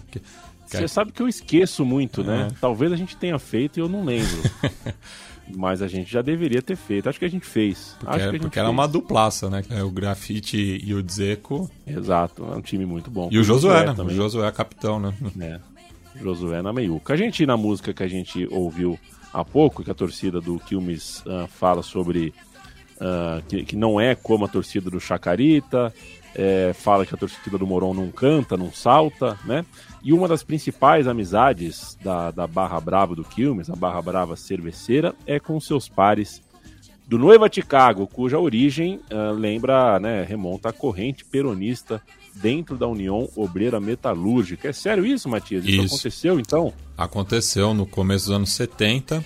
Você 0.67 0.87
sabe 0.87 1.11
que 1.11 1.21
eu 1.21 1.27
esqueço 1.27 1.85
muito, 1.85 2.23
né? 2.23 2.49
É. 2.51 2.55
Talvez 2.59 2.91
a 2.91 2.95
gente 2.95 3.15
tenha 3.15 3.39
feito 3.39 3.77
e 3.77 3.81
eu 3.81 3.89
não 3.89 4.03
lembro. 4.03 4.43
Mas 5.55 5.81
a 5.81 5.87
gente 5.87 6.11
já 6.11 6.21
deveria 6.21 6.61
ter 6.61 6.75
feito. 6.75 7.07
Acho 7.07 7.17
que 7.17 7.25
a 7.25 7.29
gente 7.29 7.45
fez. 7.45 7.95
Porque, 7.99 8.15
Acho 8.15 8.31
que 8.31 8.39
porque 8.39 8.59
era 8.59 8.69
uma 8.69 8.85
duplaça, 8.85 9.49
né? 9.49 9.63
O 9.81 9.89
Grafite 9.89 10.81
e 10.83 10.93
o 10.93 11.01
Dzeko. 11.01 11.69
Exato, 11.85 12.45
é 12.51 12.55
um 12.57 12.61
time 12.61 12.85
muito 12.85 13.09
bom. 13.09 13.29
E 13.31 13.39
o 13.39 13.43
Josué, 13.43 13.85
né? 13.85 13.93
Também. 13.93 14.13
O 14.13 14.17
Josué 14.17 14.45
é 14.45 14.51
capitão, 14.51 14.99
né? 14.99 15.13
É. 15.39 15.59
Josué 16.21 16.61
na 16.61 16.73
meiuca. 16.73 17.13
A 17.13 17.17
gente, 17.17 17.45
na 17.45 17.55
música 17.55 17.93
que 17.93 18.03
a 18.03 18.07
gente 18.07 18.47
ouviu 18.51 18.99
há 19.33 19.45
pouco, 19.45 19.83
que 19.83 19.91
a 19.91 19.93
torcida 19.93 20.41
do 20.41 20.59
Quilmes 20.59 21.19
uh, 21.21 21.47
fala 21.47 21.81
sobre 21.81 22.33
uh, 22.95 23.41
que, 23.47 23.63
que 23.63 23.75
não 23.75 23.99
é 23.99 24.15
como 24.15 24.45
a 24.45 24.47
torcida 24.47 24.89
do 24.89 24.99
Chacarita, 24.99 25.93
é, 26.37 26.71
fala 26.73 27.05
que 27.05 27.13
a 27.13 27.17
torcida 27.17 27.57
do 27.57 27.65
Moron 27.65 27.93
não 27.93 28.11
canta, 28.11 28.55
não 28.55 28.71
salta, 28.71 29.37
né? 29.43 29.65
E 30.03 30.13
uma 30.13 30.27
das 30.27 30.43
principais 30.43 31.07
amizades 31.07 31.97
da, 32.03 32.29
da 32.29 32.45
Barra 32.45 32.79
Brava 32.79 33.15
do 33.15 33.23
Quilmes, 33.23 33.69
a 33.69 33.75
Barra 33.75 34.01
Brava 34.01 34.35
Cerveceira, 34.35 35.15
é 35.25 35.39
com 35.39 35.59
seus 35.59 35.89
pares 35.89 36.41
do 37.07 37.17
Noiva 37.17 37.49
Chicago, 37.51 38.05
cuja 38.05 38.37
origem 38.37 38.99
uh, 39.11 39.31
lembra, 39.33 39.97
né, 39.99 40.23
remonta 40.23 40.69
à 40.69 40.73
corrente 40.73 41.23
peronista 41.23 42.01
dentro 42.35 42.77
da 42.77 42.85
União 42.85 43.27
Obreira 43.35 43.79
Metalúrgica. 43.79 44.67
É 44.67 44.73
sério 44.73 45.05
isso, 45.05 45.27
Matias? 45.27 45.63
Isso, 45.65 45.83
isso 45.83 45.95
aconteceu 45.95 46.39
então? 46.39 46.73
Aconteceu 46.97 47.73
no 47.73 47.85
começo 47.85 48.25
dos 48.25 48.35
anos 48.35 48.51
70. 48.51 49.23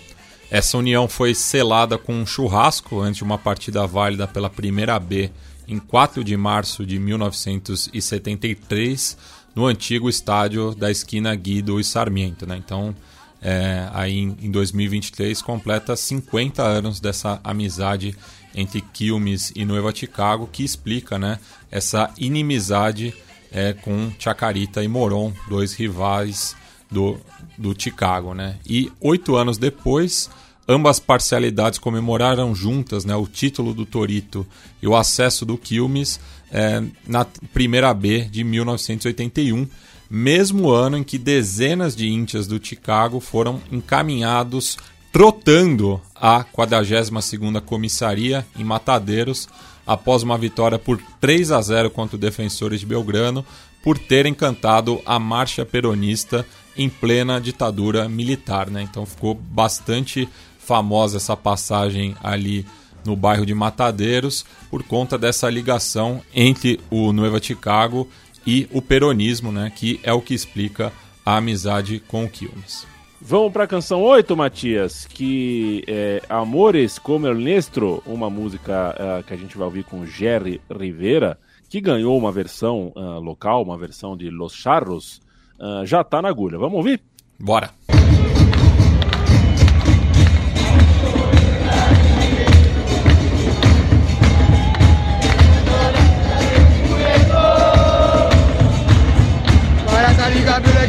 Essa 0.49 0.77
união 0.77 1.07
foi 1.07 1.33
selada 1.33 1.97
com 1.97 2.13
um 2.13 2.25
churrasco 2.25 2.99
antes 2.99 3.17
de 3.17 3.23
uma 3.23 3.37
partida 3.37 3.85
válida 3.87 4.27
pela 4.27 4.49
Primeira 4.49 4.99
B 4.99 5.31
em 5.67 5.79
4 5.79 6.23
de 6.23 6.37
março 6.37 6.85
de 6.85 6.99
1973 6.99 9.17
no 9.55 9.65
antigo 9.65 10.09
estádio 10.09 10.73
da 10.73 10.89
esquina 10.89 11.35
Guido 11.35 11.79
e 11.79 11.83
Sarmiento. 11.83 12.45
Né? 12.45 12.57
Então, 12.57 12.95
é, 13.41 13.89
aí 13.93 14.19
em 14.19 14.51
2023 14.51 15.41
completa 15.41 15.95
50 15.95 16.61
anos 16.61 16.99
dessa 16.99 17.39
amizade 17.43 18.15
entre 18.53 18.81
Quilmes 18.81 19.51
e 19.55 19.65
Nueva 19.65 19.93
Chicago, 19.93 20.49
que 20.51 20.63
explica 20.63 21.17
né, 21.17 21.39
essa 21.69 22.13
inimizade 22.17 23.13
é, 23.51 23.73
com 23.73 24.11
Chacarita 24.19 24.83
e 24.83 24.87
Moron, 24.87 25.33
dois 25.47 25.73
rivais 25.73 26.55
do, 26.89 27.19
do 27.57 27.73
Chicago. 27.77 28.33
Né? 28.33 28.57
E 28.65 28.91
oito 28.99 29.35
anos 29.35 29.57
depois, 29.57 30.29
ambas 30.71 30.99
parcialidades 30.99 31.77
comemoraram 31.77 32.55
juntas 32.55 33.03
né, 33.03 33.13
o 33.15 33.27
título 33.27 33.73
do 33.73 33.85
Torito 33.85 34.47
e 34.81 34.87
o 34.87 34.95
acesso 34.95 35.45
do 35.45 35.57
Quilmes 35.57 36.19
é, 36.49 36.81
na 37.05 37.25
Primeira 37.53 37.93
B 37.93 38.21
de 38.21 38.43
1981, 38.43 39.67
mesmo 40.09 40.69
ano 40.69 40.97
em 40.97 41.03
que 41.03 41.17
dezenas 41.17 41.95
de 41.95 42.07
íntias 42.07 42.47
do 42.47 42.63
Chicago 42.63 43.19
foram 43.19 43.61
encaminhados 43.71 44.77
trotando 45.11 46.01
à 46.15 46.43
42ª 46.43 47.59
Comissaria 47.61 48.45
em 48.57 48.63
Matadeiros 48.63 49.49
após 49.85 50.23
uma 50.23 50.37
vitória 50.37 50.79
por 50.79 51.01
3 51.19 51.51
a 51.51 51.61
0 51.61 51.89
contra 51.89 52.15
o 52.15 52.19
Defensores 52.19 52.79
de 52.79 52.85
Belgrano 52.85 53.45
por 53.83 53.97
terem 53.97 54.33
cantado 54.33 55.01
a 55.05 55.19
marcha 55.19 55.65
peronista 55.65 56.45
em 56.77 56.87
plena 56.87 57.41
ditadura 57.41 58.07
militar, 58.07 58.69
né? 58.69 58.81
Então 58.81 59.05
ficou 59.05 59.33
bastante 59.33 60.29
famosa 60.71 61.17
essa 61.17 61.35
passagem 61.35 62.15
ali 62.23 62.65
no 63.03 63.13
bairro 63.13 63.45
de 63.45 63.53
Matadeiros 63.53 64.45
por 64.69 64.81
conta 64.83 65.17
dessa 65.17 65.49
ligação 65.49 66.21
entre 66.33 66.79
o 66.89 67.11
Nueva 67.11 67.43
Chicago 67.43 68.07
e 68.47 68.69
o 68.71 68.81
peronismo, 68.81 69.51
né, 69.51 69.69
que 69.75 69.99
é 70.01 70.13
o 70.13 70.21
que 70.21 70.33
explica 70.33 70.93
a 71.25 71.35
amizade 71.35 72.01
com 72.07 72.23
o 72.23 72.29
Quilmes. 72.29 72.87
Vamos 73.19 73.51
para 73.51 73.65
a 73.65 73.67
canção 73.67 74.01
8, 74.01 74.35
Matias, 74.37 75.05
que 75.05 75.83
é 75.87 76.21
Amores 76.29 76.97
como 76.97 77.27
el 77.27 77.35
Nestro, 77.35 78.01
uma 78.05 78.29
música 78.29 78.95
uh, 78.95 79.23
que 79.25 79.33
a 79.33 79.37
gente 79.37 79.57
vai 79.57 79.65
ouvir 79.65 79.83
com 79.83 80.05
Jerry 80.05 80.61
Rivera, 80.71 81.37
que 81.69 81.81
ganhou 81.81 82.17
uma 82.17 82.31
versão 82.31 82.93
uh, 82.95 83.19
local, 83.19 83.61
uma 83.61 83.77
versão 83.77 84.15
de 84.15 84.29
Los 84.29 84.53
Charros, 84.53 85.21
uh, 85.59 85.85
já 85.85 85.99
está 85.99 86.21
na 86.21 86.29
agulha. 86.29 86.57
Vamos 86.57 86.77
ouvir? 86.77 87.01
Bora! 87.37 87.90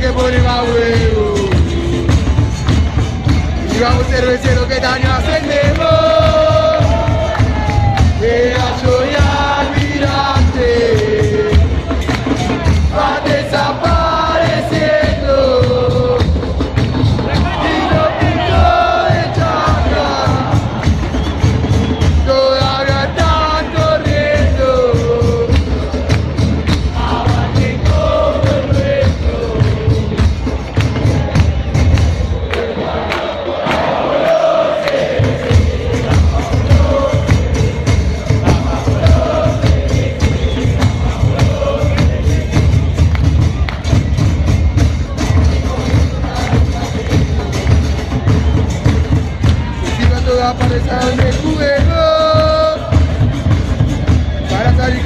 Que 0.03 0.09
poner 0.09 0.43
más 0.43 0.65
huevo. 0.65 1.35
Y 3.73 3.81
vamos 3.81 4.07
cervecero 4.09 4.67
que 4.67 4.81
daño 4.81 5.13
hacemos. 5.13 5.53
Era 5.55 6.02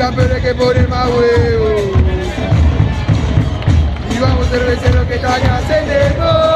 Campeón 0.06 0.30
hay 0.30 0.40
que 0.40 0.54
poner 0.54 0.88
más 0.88 1.08
huevo. 1.08 1.92
Y 4.08 4.18
vamos 4.20 4.46
cerveceros 4.46 5.04
que 5.08 5.14
están 5.16 5.42
ascendendo 5.50 6.55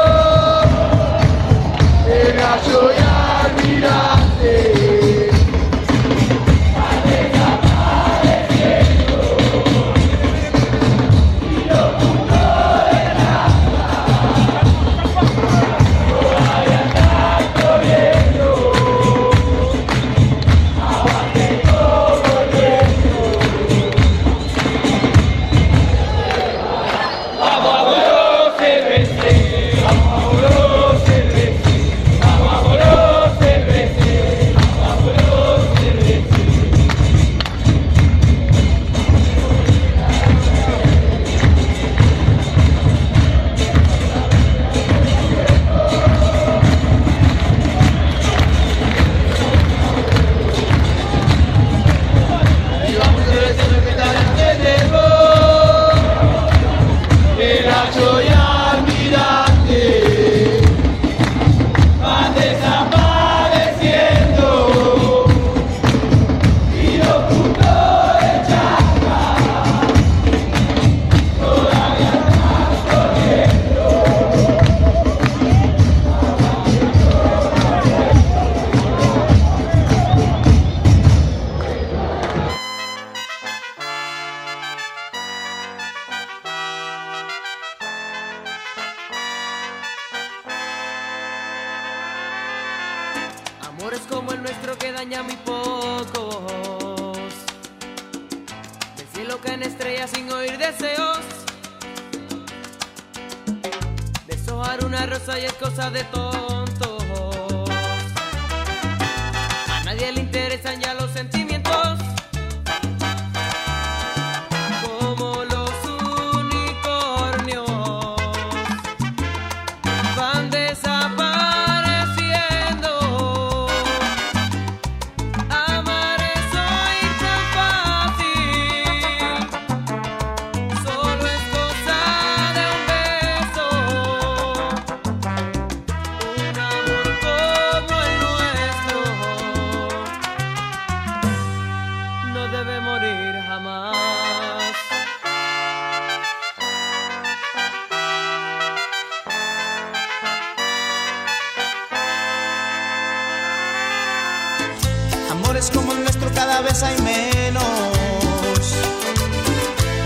Como 155.69 155.93
el 155.93 156.01
nuestro 156.01 156.31
cada 156.33 156.61
vez 156.61 156.81
hay 156.81 156.99
menos. 157.01 157.63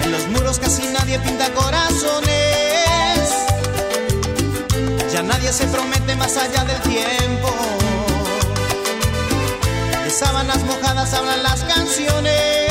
En 0.03 0.11
los 0.11 0.27
muros 0.27 0.59
casi 0.59 0.83
nadie 0.87 1.17
pinta 1.19 1.49
corazones. 1.53 3.29
Ya 5.13 5.23
nadie 5.23 5.53
se 5.53 5.65
promete 5.67 6.15
más 6.17 6.35
allá 6.35 6.65
del 6.65 6.81
tiempo. 6.81 7.53
De 10.03 10.09
sábanas 10.09 10.61
mojadas 10.65 11.13
hablan 11.13 11.41
las 11.41 11.63
canciones. 11.63 12.64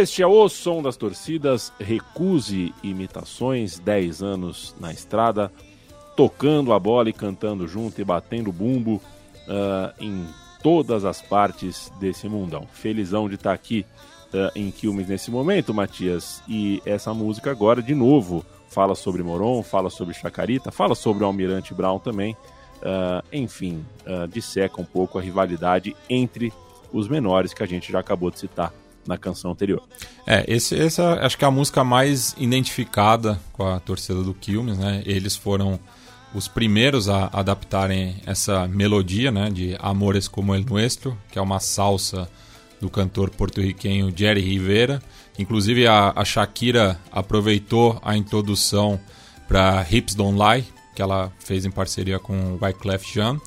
Este 0.00 0.22
é 0.22 0.26
o 0.26 0.48
som 0.48 0.80
das 0.80 0.96
torcidas. 0.96 1.70
Recuse 1.78 2.72
imitações. 2.82 3.78
10 3.78 4.22
anos 4.22 4.74
na 4.80 4.90
estrada, 4.90 5.52
tocando 6.16 6.72
a 6.72 6.78
bola 6.78 7.10
e 7.10 7.12
cantando 7.12 7.68
junto 7.68 8.00
e 8.00 8.04
batendo 8.04 8.50
bumbo. 8.50 8.94
uh, 8.94 9.92
em 10.00 10.26
todas 10.62 11.04
as 11.04 11.20
partes 11.20 11.92
desse 12.00 12.28
mundão. 12.30 12.66
Felizão 12.72 13.28
de 13.28 13.34
estar 13.34 13.52
aqui 13.52 13.84
uh, 14.32 14.50
em 14.54 14.70
Quilmes 14.70 15.06
nesse 15.06 15.30
momento, 15.30 15.74
Matias. 15.74 16.42
E 16.48 16.80
essa 16.86 17.12
música 17.12 17.50
agora, 17.50 17.82
de 17.82 17.94
novo, 17.94 18.42
fala 18.68 18.94
sobre 18.94 19.22
Moron, 19.22 19.62
fala 19.62 19.90
sobre 19.90 20.14
Chacarita, 20.14 20.70
fala 20.70 20.94
sobre 20.94 21.24
o 21.24 21.26
Almirante 21.26 21.74
Brown 21.74 21.98
também. 21.98 22.34
Uh, 22.76 23.22
enfim, 23.30 23.84
uh, 24.06 24.26
disseca 24.26 24.80
um 24.80 24.84
pouco 24.84 25.18
a 25.18 25.22
rivalidade 25.22 25.94
entre 26.08 26.50
os 26.90 27.06
menores 27.06 27.52
que 27.52 27.62
a 27.62 27.66
gente 27.66 27.92
já 27.92 28.00
acabou 28.00 28.30
de 28.30 28.38
citar 28.38 28.72
na 29.06 29.16
canção 29.16 29.50
anterior. 29.52 29.82
É, 30.26 30.44
esse, 30.46 30.78
essa 30.78 31.14
acho 31.24 31.36
que 31.36 31.44
é 31.44 31.48
a 31.48 31.50
música 31.50 31.82
mais 31.82 32.34
identificada 32.38 33.40
com 33.52 33.66
a 33.66 33.80
torcida 33.80 34.22
do 34.22 34.34
Quilmes, 34.34 34.78
né? 34.78 35.02
Eles 35.06 35.36
foram 35.36 35.78
os 36.34 36.46
primeiros 36.46 37.08
a 37.08 37.28
adaptarem 37.32 38.16
essa 38.24 38.66
melodia, 38.68 39.32
né, 39.32 39.50
de 39.50 39.76
Amores 39.80 40.28
como 40.28 40.54
el 40.54 40.64
Nuestro, 40.64 41.18
que 41.30 41.38
é 41.38 41.42
uma 41.42 41.58
salsa 41.58 42.28
do 42.80 42.88
cantor 42.88 43.30
porto-riquenho 43.30 44.12
Jerry 44.14 44.40
Rivera. 44.40 45.02
Inclusive 45.38 45.86
a, 45.86 46.12
a 46.14 46.24
Shakira 46.24 46.98
aproveitou 47.10 48.00
a 48.02 48.16
introdução 48.16 49.00
para 49.48 49.84
Hips 49.90 50.14
Don't 50.14 50.38
Lie, 50.38 50.64
que 50.94 51.02
ela 51.02 51.32
fez 51.40 51.64
em 51.64 51.70
parceria 51.70 52.18
com 52.18 52.58
Wyclef 52.62 53.12
Jean, 53.12 53.40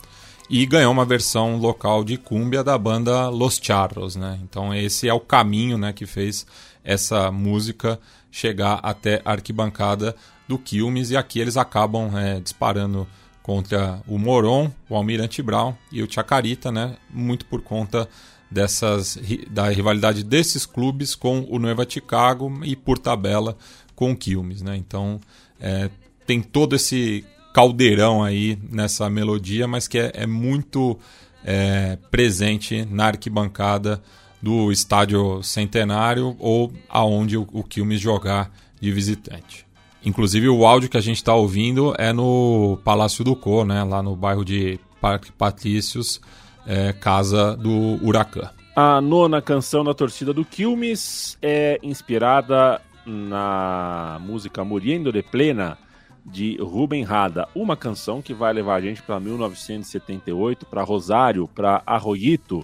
e 0.53 0.67
ganhou 0.67 0.91
uma 0.91 1.03
versão 1.03 1.57
local 1.57 2.03
de 2.03 2.15
cúmbia 2.15 2.63
da 2.63 2.77
banda 2.77 3.27
Los 3.27 3.59
Charros, 3.59 4.15
né? 4.15 4.39
Então 4.43 4.71
esse 4.71 5.09
é 5.09 5.13
o 5.13 5.19
caminho, 5.19 5.79
né, 5.79 5.91
que 5.91 6.05
fez 6.05 6.45
essa 6.83 7.31
música 7.31 7.99
chegar 8.29 8.79
até 8.83 9.19
a 9.25 9.31
arquibancada 9.31 10.15
do 10.47 10.59
Quilmes 10.59 11.09
e 11.09 11.17
aqui 11.17 11.39
eles 11.39 11.57
acabam 11.57 12.15
é, 12.15 12.39
disparando 12.39 13.07
contra 13.41 13.99
o 14.07 14.19
Moron, 14.19 14.71
o 14.87 14.95
Almirante 14.95 15.41
Brown 15.41 15.73
e 15.91 16.03
o 16.03 16.11
Chacarita, 16.11 16.71
né? 16.71 16.97
Muito 17.09 17.47
por 17.47 17.63
conta 17.63 18.07
dessas 18.51 19.17
da 19.49 19.69
rivalidade 19.69 20.23
desses 20.23 20.67
clubes 20.67 21.15
com 21.15 21.47
o 21.49 21.57
Nueva 21.57 21.83
Chicago 21.89 22.61
e 22.63 22.75
por 22.75 22.99
tabela 22.99 23.57
com 23.95 24.11
o 24.11 24.15
Quilmes, 24.15 24.61
né? 24.61 24.77
Então 24.77 25.19
é, 25.59 25.89
tem 26.27 26.43
todo 26.43 26.75
esse 26.75 27.25
caldeirão 27.53 28.23
aí 28.23 28.57
nessa 28.69 29.09
melodia, 29.09 29.67
mas 29.67 29.87
que 29.87 29.99
é, 29.99 30.11
é 30.15 30.27
muito 30.27 30.97
é, 31.45 31.97
presente 32.09 32.85
na 32.89 33.05
arquibancada 33.05 34.01
do 34.41 34.71
estádio 34.71 35.41
centenário 35.43 36.35
ou 36.39 36.73
aonde 36.89 37.37
o, 37.37 37.47
o 37.53 37.63
Quilmes 37.63 38.01
jogar 38.01 38.51
de 38.81 38.91
visitante. 38.91 39.65
Inclusive 40.03 40.49
o 40.49 40.65
áudio 40.65 40.89
que 40.89 40.97
a 40.97 41.01
gente 41.01 41.17
está 41.17 41.33
ouvindo 41.33 41.93
é 41.97 42.11
no 42.11 42.77
Palácio 42.83 43.23
do 43.23 43.35
Cor, 43.35 43.65
né, 43.65 43.83
lá 43.83 44.03
no 44.03 44.15
bairro 44.15 44.43
de 44.43 44.77
Parque 44.99 45.31
Patrícios, 45.31 46.19
é, 46.65 46.91
casa 46.91 47.55
do 47.55 47.99
Huracan. 48.05 48.49
A 48.75 48.99
nona 48.99 49.41
canção 49.41 49.83
da 49.83 49.93
torcida 49.93 50.33
do 50.33 50.43
Quilmes 50.43 51.37
é 51.41 51.79
inspirada 51.83 52.81
na 53.05 54.17
música 54.21 54.63
Muriendo 54.63 55.11
de 55.11 55.21
Plena, 55.21 55.77
de 56.25 56.57
Ruben 56.61 57.03
Rada. 57.03 57.47
Uma 57.53 57.75
canção 57.75 58.21
que 58.21 58.33
vai 58.33 58.53
levar 58.53 58.75
a 58.75 58.81
gente 58.81 59.01
para 59.01 59.19
1978, 59.19 60.65
para 60.65 60.83
Rosário, 60.83 61.47
para 61.47 61.81
Arroyito, 61.85 62.59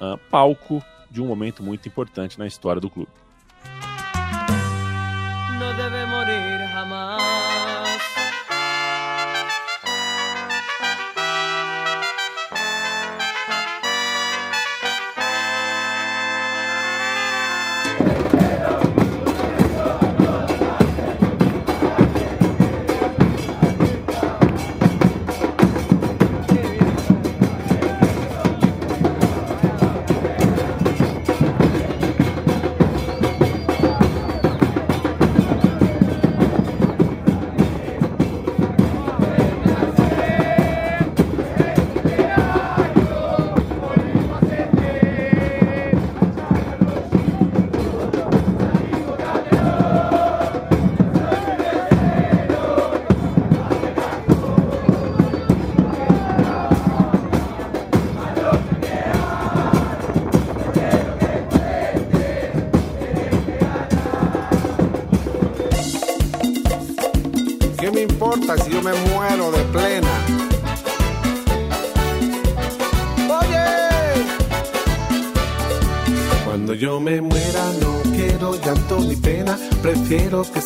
uh, 0.00 0.18
palco 0.30 0.82
de 1.10 1.22
um 1.22 1.26
momento 1.26 1.62
muito 1.62 1.88
importante 1.88 2.38
na 2.38 2.46
história 2.46 2.80
do 2.80 2.90
clube. 2.90 3.10
Deve. 6.88 7.27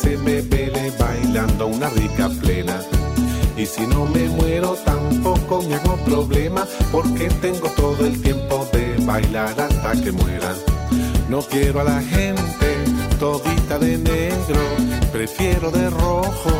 Se 0.03 0.17
me 0.17 0.41
vele 0.41 0.91
bailando 0.99 1.67
una 1.67 1.89
rica 1.89 2.29
plena. 2.41 2.79
Y 3.57 3.65
si 3.65 3.87
no 3.87 4.05
me 4.05 4.27
muero 4.29 4.75
tampoco 4.85 5.61
me 5.61 5.75
hago 5.75 5.95
problema, 6.05 6.67
porque 6.91 7.29
tengo 7.41 7.69
todo 7.69 8.05
el 8.05 8.21
tiempo 8.21 8.67
de 8.73 8.97
bailar 9.05 9.59
hasta 9.59 9.93
que 10.01 10.11
muera. 10.11 10.53
No 11.29 11.41
quiero 11.41 11.81
a 11.81 11.83
la 11.83 12.01
gente 12.01 12.83
todita 13.19 13.79
de 13.79 13.97
negro, 13.97 14.61
prefiero 15.11 15.71
de 15.71 15.89
rojo 15.89 16.51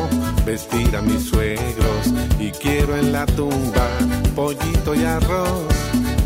vestir 0.46 0.96
a 0.96 1.02
mis 1.02 1.26
suegros 1.30 2.14
y 2.40 2.52
quiero 2.52 2.96
en 2.96 3.12
la 3.12 3.26
tumba 3.26 3.88
pollito 4.36 4.96
y 4.96 5.04
arroz, 5.04 5.74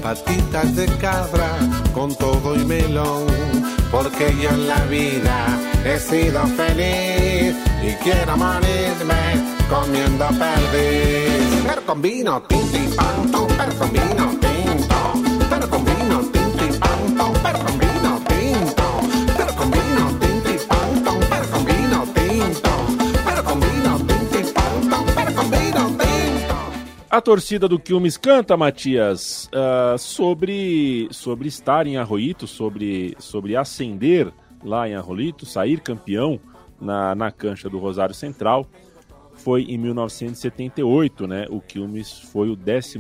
patitas 0.01 0.75
de 0.75 0.85
cabra 0.97 1.49
con 1.93 2.13
todo 2.15 2.55
y 2.55 2.65
melón, 2.65 3.25
porque 3.91 4.35
yo 4.41 4.49
en 4.49 4.67
la 4.67 4.83
vida 4.85 5.47
he 5.85 5.99
sido 5.99 6.45
feliz 6.47 7.55
y 7.81 7.93
quiero 8.03 8.37
morirme 8.37 9.57
comiendo 9.69 10.27
perdiz. 10.27 11.63
Pero 11.65 11.81
torcida 27.27 27.67
do 27.67 27.77
Quilmes 27.77 28.15
canta, 28.15 28.55
Matias, 28.55 29.49
ah, 29.53 29.97
sobre, 29.97 31.09
sobre 31.11 31.49
estar 31.49 31.85
em 31.85 31.97
Arroito, 31.97 32.47
sobre, 32.47 33.17
sobre 33.19 33.57
ascender 33.57 34.31
lá 34.63 34.87
em 34.87 34.95
Arroito, 34.95 35.45
sair 35.45 35.81
campeão 35.81 36.39
na, 36.79 37.13
na 37.15 37.29
cancha 37.29 37.69
do 37.69 37.79
Rosário 37.79 38.15
Central. 38.15 38.65
Foi 39.33 39.63
em 39.63 39.77
1978, 39.77 41.27
né? 41.27 41.45
O 41.49 41.59
Quilmes 41.59 42.17
foi 42.17 42.49
o 42.49 42.55
12 42.55 42.97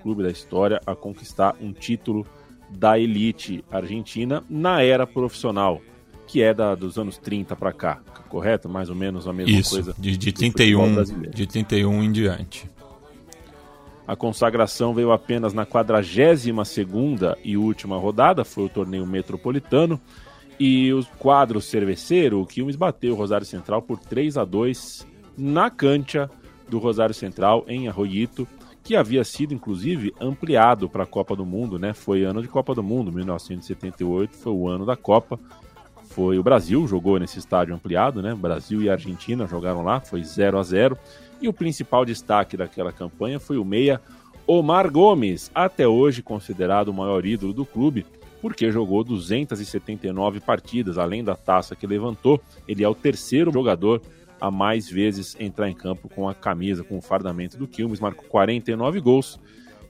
clube 0.00 0.22
da 0.22 0.30
história 0.30 0.80
a 0.86 0.94
conquistar 0.94 1.56
um 1.60 1.72
título 1.72 2.24
da 2.70 2.96
elite 2.96 3.64
argentina 3.68 4.44
na 4.48 4.80
era 4.80 5.08
profissional, 5.08 5.80
que 6.28 6.40
é 6.40 6.54
da, 6.54 6.76
dos 6.76 7.00
anos 7.00 7.18
30 7.18 7.56
para 7.56 7.72
cá, 7.72 8.00
correto? 8.28 8.68
Mais 8.68 8.88
ou 8.88 8.94
menos 8.94 9.26
a 9.26 9.32
mesma 9.32 9.58
Isso, 9.58 9.74
coisa. 9.74 9.92
de, 9.98 10.16
de 10.16 10.30
do 10.30 10.36
futebol 10.36 10.84
31, 10.84 10.94
brasileiro. 10.94 11.34
de 11.34 11.46
31 11.48 12.02
em 12.04 12.12
diante. 12.12 12.76
A 14.06 14.14
consagração 14.14 14.94
veio 14.94 15.10
apenas 15.10 15.52
na 15.52 15.66
42ª 15.66 17.36
e 17.42 17.56
última 17.56 17.98
rodada, 17.98 18.44
foi 18.44 18.64
o 18.64 18.68
torneio 18.68 19.06
metropolitano. 19.06 20.00
E 20.58 20.92
o 20.92 21.04
quadro 21.18 21.60
cerveceiro, 21.60 22.40
o 22.40 22.46
Quilmes 22.46 22.76
bateu 22.76 23.12
o 23.12 23.16
Rosário 23.16 23.46
Central 23.46 23.82
por 23.82 23.98
3 23.98 24.38
a 24.38 24.44
2 24.44 25.06
na 25.36 25.68
cancha 25.70 26.30
do 26.68 26.78
Rosário 26.78 27.14
Central, 27.14 27.64
em 27.68 27.88
Arroyito, 27.88 28.48
que 28.82 28.96
havia 28.96 29.24
sido, 29.24 29.52
inclusive, 29.52 30.14
ampliado 30.20 30.88
para 30.88 31.02
a 31.02 31.06
Copa 31.06 31.34
do 31.34 31.44
Mundo, 31.44 31.78
né? 31.78 31.92
Foi 31.92 32.22
ano 32.22 32.40
de 32.40 32.48
Copa 32.48 32.74
do 32.74 32.82
Mundo, 32.82 33.12
1978, 33.12 34.36
foi 34.36 34.52
o 34.52 34.68
ano 34.68 34.86
da 34.86 34.96
Copa. 34.96 35.38
Foi 36.10 36.38
o 36.38 36.42
Brasil, 36.42 36.86
jogou 36.86 37.18
nesse 37.18 37.38
estádio 37.38 37.74
ampliado, 37.74 38.22
né? 38.22 38.34
Brasil 38.34 38.80
e 38.80 38.88
Argentina 38.88 39.46
jogaram 39.46 39.82
lá, 39.82 40.00
foi 40.00 40.22
0 40.24 40.58
a 40.58 40.62
0 40.62 40.96
E 41.40 41.48
o 41.48 41.52
principal 41.52 42.04
destaque 42.04 42.56
daquela 42.56 42.92
campanha 42.92 43.38
foi 43.38 43.58
o 43.58 43.64
meia 43.64 44.00
Omar 44.46 44.90
Gomes, 44.90 45.50
até 45.54 45.86
hoje 45.86 46.22
considerado 46.22 46.88
o 46.88 46.94
maior 46.94 47.26
ídolo 47.26 47.52
do 47.52 47.66
clube, 47.66 48.06
porque 48.40 48.70
jogou 48.70 49.02
279 49.02 50.40
partidas, 50.40 50.98
além 50.98 51.24
da 51.24 51.34
taça 51.34 51.74
que 51.74 51.86
levantou. 51.86 52.40
Ele 52.68 52.84
é 52.84 52.88
o 52.88 52.94
terceiro 52.94 53.52
jogador 53.52 54.00
a 54.40 54.50
mais 54.50 54.88
vezes 54.88 55.36
entrar 55.40 55.68
em 55.68 55.74
campo 55.74 56.08
com 56.08 56.28
a 56.28 56.34
camisa, 56.34 56.84
com 56.84 56.98
o 56.98 57.02
fardamento 57.02 57.56
do 57.56 57.66
Quilmes, 57.66 58.00
marcou 58.00 58.24
49 58.28 59.00
gols 59.00 59.40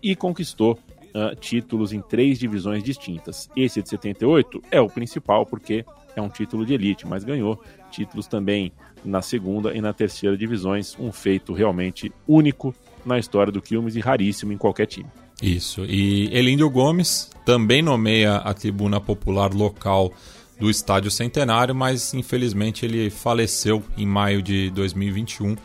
e 0.03 0.15
conquistou 0.15 0.79
uh, 1.15 1.35
títulos 1.37 1.93
em 1.93 2.01
três 2.01 2.39
divisões 2.39 2.83
distintas. 2.83 3.51
Esse 3.57 3.83
de 3.83 3.89
78 3.89 4.63
é 4.71 4.81
o 4.81 4.89
principal, 4.89 5.45
porque 5.45 5.85
é 6.15 6.23
um 6.23 6.29
título 6.29 6.65
de 6.65 6.75
elite, 6.75 7.07
mas 7.07 7.25
ganhou 7.25 7.61
títulos 7.91 8.27
também 8.27 8.73
na 9.05 9.23
segunda 9.23 9.75
e 9.75 9.81
na 9.81 9.93
terceira 9.93 10.37
divisões, 10.37 10.97
um 10.99 11.13
feito 11.13 11.53
realmente 11.53 12.13
único 12.27 12.75
na 13.05 13.19
história 13.19 13.53
do 13.53 13.63
Quilmes 13.63 13.97
e 13.97 14.01
raríssimo 14.01 14.53
em 14.53 14.59
qualquer 14.59 14.87
time. 14.87 15.09
Isso. 15.41 15.85
E 15.85 16.29
Elíndio 16.35 16.69
Gomes 16.71 17.31
também 17.45 17.83
nomeia 17.83 18.37
a 18.37 18.55
tribuna 18.55 19.01
popular 19.01 19.53
local 19.53 20.13
do 20.59 20.71
Estádio 20.71 21.11
Centenário, 21.11 21.75
mas 21.75 22.15
infelizmente 22.15 22.85
ele 22.85 23.11
faleceu 23.11 23.83
em 23.97 24.07
maio 24.07 24.43
de 24.43 24.71
2021 24.71 25.57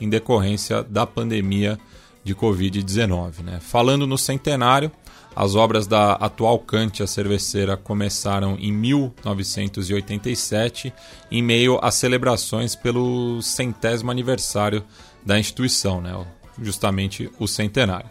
em 0.00 0.08
decorrência 0.08 0.82
da 0.82 1.06
pandemia 1.06 1.78
de 2.24 2.34
Covid-19. 2.34 3.42
Né? 3.44 3.60
Falando 3.60 4.06
no 4.06 4.18
centenário, 4.18 4.90
as 5.34 5.54
obras 5.54 5.86
da 5.86 6.12
atual 6.14 6.58
Cantia 6.58 7.06
Cerveceira 7.06 7.76
começaram 7.76 8.56
em 8.58 8.72
1987, 8.72 10.92
em 11.30 11.42
meio 11.42 11.78
às 11.82 11.94
celebrações 11.94 12.74
pelo 12.74 13.40
centésimo 13.40 14.10
aniversário 14.10 14.82
da 15.24 15.38
instituição, 15.38 16.00
né? 16.00 16.12
justamente 16.60 17.30
o 17.38 17.46
centenário. 17.46 18.10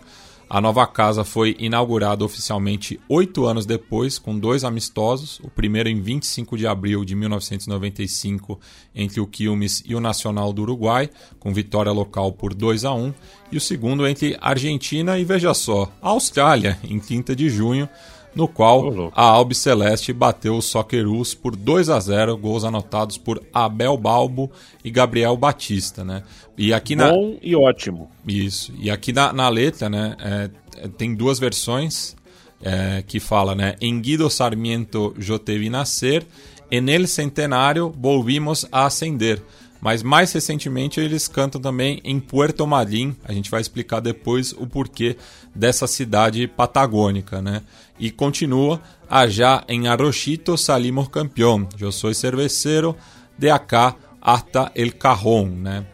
A 0.49 0.59
nova 0.59 0.87
casa 0.87 1.23
foi 1.23 1.55
inaugurada 1.59 2.25
oficialmente 2.25 2.99
oito 3.07 3.45
anos 3.45 3.67
depois, 3.67 4.17
com 4.17 4.35
dois 4.35 4.63
amistosos, 4.63 5.39
o 5.43 5.47
primeiro 5.47 5.87
em 5.87 6.01
25 6.01 6.57
de 6.57 6.65
abril 6.65 7.05
de 7.05 7.13
1995 7.13 8.59
entre 8.95 9.21
o 9.21 9.27
Quilmes 9.27 9.83
e 9.85 9.93
o 9.93 9.99
Nacional 9.99 10.51
do 10.51 10.63
Uruguai, 10.63 11.07
com 11.39 11.53
vitória 11.53 11.91
local 11.91 12.31
por 12.31 12.55
2 12.55 12.83
a 12.83 12.91
1, 12.91 13.13
e 13.51 13.57
o 13.57 13.61
segundo 13.61 14.07
entre 14.07 14.35
Argentina 14.41 15.19
e, 15.19 15.23
veja 15.23 15.53
só, 15.53 15.91
Austrália, 16.01 16.79
em 16.83 16.99
30 16.99 17.35
de 17.35 17.47
junho, 17.47 17.87
no 18.35 18.47
qual 18.47 19.11
a 19.15 19.23
Albi 19.23 19.55
Celeste 19.55 20.13
bateu 20.13 20.55
os 20.55 20.65
Socceroos 20.65 21.33
por 21.33 21.55
2 21.55 21.89
a 21.89 21.99
0, 21.99 22.37
gols 22.37 22.63
anotados 22.63 23.17
por 23.17 23.41
Abel 23.53 23.97
Balbo 23.97 24.51
e 24.83 24.91
Gabriel 24.91 25.35
Batista, 25.35 26.03
né? 26.03 26.23
E 26.57 26.73
aqui 26.73 26.95
na... 26.95 27.11
Bom 27.11 27.37
e 27.41 27.55
ótimo. 27.55 28.09
Isso. 28.27 28.73
E 28.77 28.91
aqui 28.91 29.11
na, 29.11 29.33
na 29.33 29.49
letra, 29.49 29.89
né, 29.89 30.15
é, 30.19 30.49
é 30.83 30.87
tem 30.87 31.15
duas 31.15 31.39
versões 31.39 32.15
é, 32.61 33.03
que 33.05 33.19
fala, 33.19 33.55
né? 33.55 33.75
Em 33.81 33.99
Guido 33.99 34.29
Sarmiento 34.29 35.13
te 35.43 35.57
vi 35.57 35.69
nascer, 35.69 36.25
en 36.71 36.89
el 36.89 37.07
centenário 37.07 37.89
volvimos 37.89 38.67
a 38.71 38.85
ascender. 38.85 39.41
Mas 39.81 40.03
mais 40.03 40.31
recentemente 40.33 40.99
eles 40.99 41.27
cantam 41.27 41.61
também 41.61 42.01
em 42.03 42.19
Puerto 42.19 42.67
Madryn. 42.67 43.13
A 43.23 43.31
gente 43.31 43.49
vai 43.49 43.61
explicar 43.61 43.99
depois 43.99 44.51
o 44.51 44.67
porquê 44.67 45.15
dessa 45.55 45.87
cidade 45.87 46.47
patagônica, 46.47 47.41
né? 47.41 47.61
E 47.97 48.11
continua 48.11 48.81
allá 49.09 49.63
em 49.67 49.87
Arrochito 49.87 50.57
salimos 50.57 51.07
campeón. 51.07 51.65
Eu 51.79 51.91
sou 51.91 52.13
cerveceiro 52.13 52.95
de 53.37 53.49
acá 53.49 53.95
hasta 54.21 54.71
el 54.75 54.93
cajón, 54.93 55.49
né? 55.49 55.85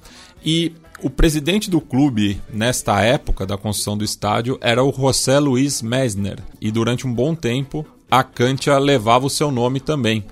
E 0.43 0.73
o 1.01 1.09
presidente 1.09 1.69
do 1.69 1.81
clube 1.81 2.41
nesta 2.51 3.01
época 3.01 3.45
da 3.45 3.57
construção 3.57 3.97
do 3.97 4.03
estádio 4.03 4.57
era 4.61 4.83
o 4.83 4.91
José 4.91 5.39
Luiz 5.39 5.81
Messner 5.81 6.39
e 6.59 6.71
durante 6.71 7.05
um 7.05 7.13
bom 7.13 7.35
tempo 7.35 7.85
a 8.09 8.23
Cantia 8.23 8.77
levava 8.77 9.25
o 9.25 9.29
seu 9.29 9.51
nome 9.51 9.79
também. 9.79 10.23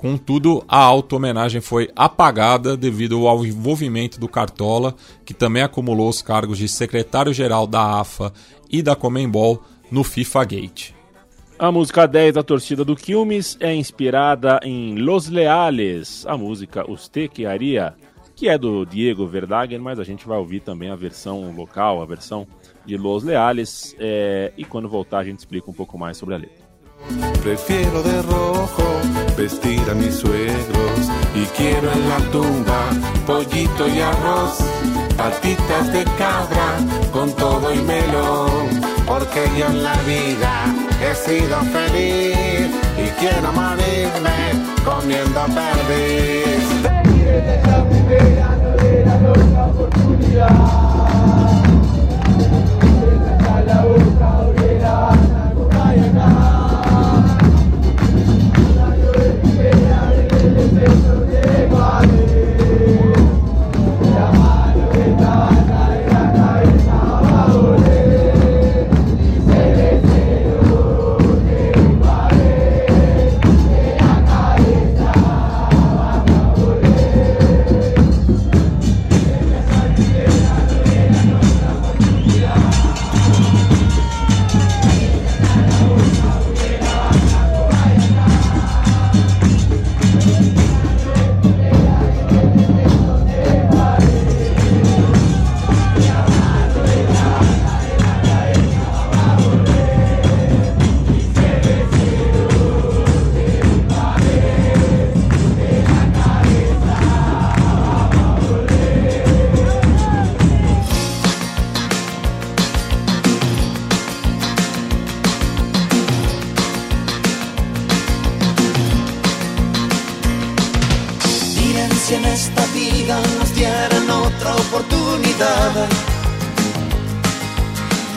Contudo, 0.00 0.64
a 0.66 0.78
auto-homenagem 0.78 1.60
foi 1.60 1.90
apagada 1.94 2.74
devido 2.74 3.28
ao 3.28 3.44
envolvimento 3.44 4.18
do 4.18 4.26
Cartola, 4.26 4.94
que 5.26 5.34
também 5.34 5.62
acumulou 5.62 6.08
os 6.08 6.22
cargos 6.22 6.56
de 6.56 6.66
secretário-geral 6.68 7.66
da 7.66 8.00
AFA 8.00 8.32
e 8.70 8.80
da 8.80 8.96
Comembol 8.96 9.62
no 9.90 10.02
FIFA 10.02 10.44
Gate. 10.46 10.92
A 11.58 11.70
música 11.70 12.06
10 12.06 12.32
da 12.32 12.42
torcida 12.42 12.82
do 12.82 12.96
Quilmes 12.96 13.58
é 13.60 13.74
inspirada 13.74 14.58
em 14.62 14.94
Los 14.94 15.28
Leales, 15.28 16.24
a 16.26 16.34
música 16.34 16.90
Usted 16.90 17.28
que 17.28 17.44
haria, 17.44 17.92
que 18.34 18.48
é 18.48 18.56
do 18.56 18.86
Diego 18.86 19.26
Verdagen, 19.26 19.80
mas 19.80 19.98
a 19.98 20.04
gente 20.04 20.26
vai 20.26 20.38
ouvir 20.38 20.60
também 20.60 20.88
a 20.88 20.96
versão 20.96 21.54
local, 21.54 22.00
a 22.00 22.06
versão 22.06 22.46
de 22.86 22.96
Los 22.96 23.22
Leales, 23.22 23.94
é... 23.98 24.50
e 24.56 24.64
quando 24.64 24.88
voltar 24.88 25.18
a 25.18 25.24
gente 25.24 25.40
explica 25.40 25.70
um 25.70 25.74
pouco 25.74 25.98
mais 25.98 26.16
sobre 26.16 26.34
a 26.36 26.38
letra. 26.38 26.69
Prefiero 27.42 28.02
de 28.02 28.22
rojo 28.22 28.82
vestir 29.36 29.82
a 29.90 29.94
mis 29.94 30.14
suegros 30.14 31.10
y 31.34 31.44
quiero 31.56 31.90
en 31.92 32.08
la 32.08 32.18
tumba 32.30 32.90
pollito 33.26 33.88
y 33.88 34.00
arroz, 34.00 34.58
patitas 35.16 35.92
de 35.92 36.04
cabra 36.18 36.78
con 37.12 37.32
todo 37.32 37.72
y 37.72 37.80
melón, 37.82 38.80
porque 39.06 39.48
yo 39.58 39.66
en 39.66 39.82
la 39.82 39.96
vida 40.02 40.66
he 41.02 41.14
sido 41.14 41.60
feliz 41.62 42.68
y 42.98 43.08
quiero 43.18 43.52
morirme 43.52 44.52
comiendo 44.84 45.46
perdiz. 45.46 46.60
Esa 47.26 47.82
primera 47.88 48.56
no 48.56 48.76
la 50.34 50.48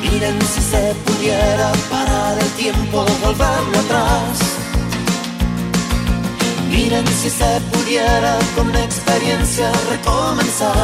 Miren 0.01 0.41
si 0.41 0.61
se 0.61 0.93
pudiera 1.05 1.71
parar 1.89 2.37
el 2.37 2.49
tiempo, 2.51 3.05
volverlo 3.21 3.79
atrás. 3.79 4.39
Miren 6.69 7.07
si 7.07 7.29
se 7.29 7.61
pudiera 7.71 8.37
con 8.55 8.73
la 8.73 8.83
experiencia 8.83 9.71
recomenzar. 9.89 10.75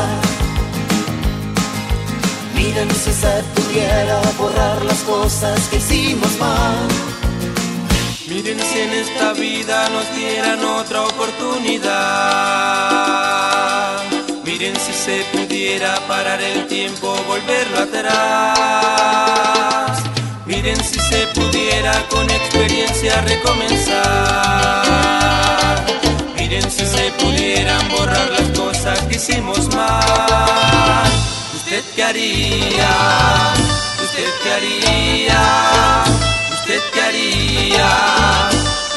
Miren 2.55 2.89
si 2.91 3.11
se 3.11 3.43
pudiera 3.55 4.21
borrar 4.37 4.85
las 4.85 4.99
cosas 4.99 5.59
que 5.67 5.75
hicimos 5.75 6.37
mal. 6.39 6.87
Miren 8.29 8.59
si 8.61 8.79
en 8.79 8.93
esta 8.93 9.33
vida 9.33 9.89
nos 9.89 10.15
dieran 10.15 10.63
otra 10.63 11.01
oportunidad. 11.03 12.59
Miren 14.45 14.75
si 14.77 14.93
se 14.93 15.23
pudiera 15.49 15.95
parar 16.07 16.39
el 16.41 16.67
tiempo, 16.67 17.17
volverlo 17.27 17.79
atrás. 17.79 18.53
Miren 20.45 20.77
si 20.83 20.99
se 20.99 21.25
pudiera 21.33 21.91
con 22.09 22.29
experiencia 22.29 23.19
recomenzar. 23.21 23.95
Miren 26.37 26.69
si 26.69 26.85
se 26.85 27.11
pudieran 27.13 27.81
borrar 27.89 28.29
las 28.29 28.47
cosas 28.57 28.99
que 29.07 29.15
hicimos 29.15 29.73
mal. 29.73 31.09
¿Usted 31.55 31.83
qué 31.95 32.03
haría? 32.03 32.91
¿Usted 34.03 34.31
qué 34.43 34.51
haría? 34.53 35.41
¿Usted 36.53 36.81
qué 36.93 37.01
haría? 37.01 37.89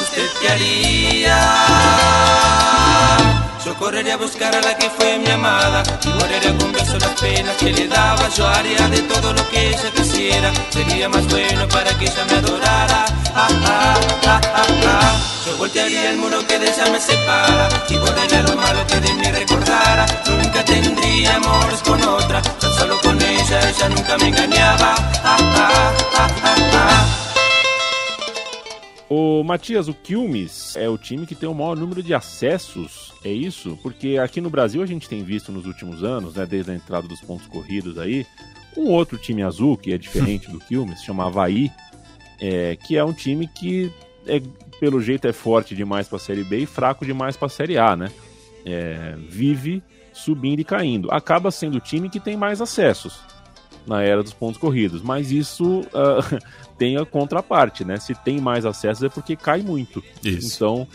¿Usted 0.02 0.28
qué 0.40 0.48
haría? 0.50 1.38
Yo 3.72 3.78
correría 3.78 4.14
a 4.14 4.16
buscar 4.18 4.54
a 4.54 4.60
la 4.60 4.76
que 4.76 4.90
fue 4.90 5.18
mi 5.18 5.30
amada 5.30 5.82
y 6.04 6.08
borraría 6.10 6.54
con 6.58 6.72
besos 6.72 7.00
las 7.00 7.18
penas 7.18 7.56
que 7.56 7.72
le 7.72 7.88
daba. 7.88 8.28
Yo 8.28 8.46
haría 8.46 8.86
de 8.88 9.00
todo 9.00 9.32
lo 9.32 9.48
que 9.48 9.70
ella 9.70 9.90
quisiera. 9.96 10.52
Sería 10.68 11.08
más 11.08 11.26
bueno 11.28 11.66
para 11.68 11.90
que 11.98 12.04
ella 12.04 12.24
me 12.28 12.36
adorara. 12.36 13.06
Ah, 13.34 13.48
ah, 13.64 14.00
ah, 14.26 14.40
ah, 14.54 14.66
ah. 14.84 15.20
Yo 15.46 15.56
voltearía 15.56 16.10
el 16.10 16.18
muro 16.18 16.46
que 16.46 16.58
de 16.58 16.68
ella 16.68 16.84
me 16.92 17.00
separa 17.00 17.68
y 17.88 17.96
borraría 17.96 18.42
lo 18.42 18.56
malo 18.56 18.86
que 18.86 19.00
de 19.00 19.14
mí 19.14 19.24
recordara. 19.24 20.04
Nunca 20.26 20.62
tendría 20.66 21.36
amores 21.36 21.80
con 21.80 22.02
otra, 22.02 22.42
tan 22.42 22.74
solo 22.74 23.00
con 23.00 23.22
ella, 23.22 23.70
ella 23.70 23.88
nunca 23.88 24.18
me 24.18 24.28
engañaba. 24.28 24.94
O 29.14 29.44
Matias, 29.44 29.88
o 29.88 29.92
Quilmes 29.92 30.74
é 30.74 30.88
o 30.88 30.96
time 30.96 31.26
que 31.26 31.34
tem 31.34 31.46
o 31.46 31.52
maior 31.52 31.76
número 31.76 32.02
de 32.02 32.14
acessos, 32.14 33.12
é 33.22 33.30
isso? 33.30 33.78
Porque 33.82 34.16
aqui 34.16 34.40
no 34.40 34.48
Brasil 34.48 34.82
a 34.82 34.86
gente 34.86 35.06
tem 35.06 35.22
visto 35.22 35.52
nos 35.52 35.66
últimos 35.66 36.02
anos, 36.02 36.36
né, 36.36 36.46
desde 36.46 36.70
a 36.70 36.74
entrada 36.74 37.06
dos 37.06 37.20
pontos 37.20 37.46
corridos 37.46 37.98
aí, 37.98 38.26
um 38.74 38.88
outro 38.88 39.18
time 39.18 39.42
azul 39.42 39.76
que 39.76 39.92
é 39.92 39.98
diferente 39.98 40.50
do 40.50 40.58
Quilmes, 40.58 41.00
se 41.00 41.04
chama 41.12 41.26
Havaí, 41.26 41.70
é, 42.40 42.74
que 42.74 42.96
é 42.96 43.04
um 43.04 43.12
time 43.12 43.46
que 43.46 43.92
é, 44.26 44.40
pelo 44.80 44.98
jeito 45.02 45.28
é 45.28 45.32
forte 45.34 45.74
demais 45.76 46.08
para 46.08 46.16
a 46.16 46.20
Série 46.20 46.42
B 46.42 46.60
e 46.60 46.66
fraco 46.66 47.04
demais 47.04 47.36
para 47.36 47.48
a 47.48 47.50
Série 47.50 47.76
A, 47.76 47.94
né? 47.94 48.10
É, 48.64 49.14
vive 49.28 49.82
subindo 50.14 50.60
e 50.60 50.64
caindo. 50.64 51.10
Acaba 51.10 51.50
sendo 51.50 51.76
o 51.76 51.80
time 51.80 52.08
que 52.08 52.18
tem 52.18 52.34
mais 52.34 52.62
acessos 52.62 53.20
na 53.86 54.02
era 54.02 54.22
dos 54.22 54.32
pontos 54.32 54.58
corridos, 54.60 55.02
mas 55.02 55.30
isso 55.30 55.82
ah, 55.94 56.40
tem 56.78 56.96
a 56.96 57.04
contraparte, 57.04 57.84
né? 57.84 57.98
Se 57.98 58.14
tem 58.14 58.40
mais 58.40 58.64
acessos 58.64 59.04
é 59.04 59.08
porque 59.08 59.36
cai 59.36 59.62
muito. 59.62 60.02
Isso. 60.24 60.54
Então, 60.54 60.86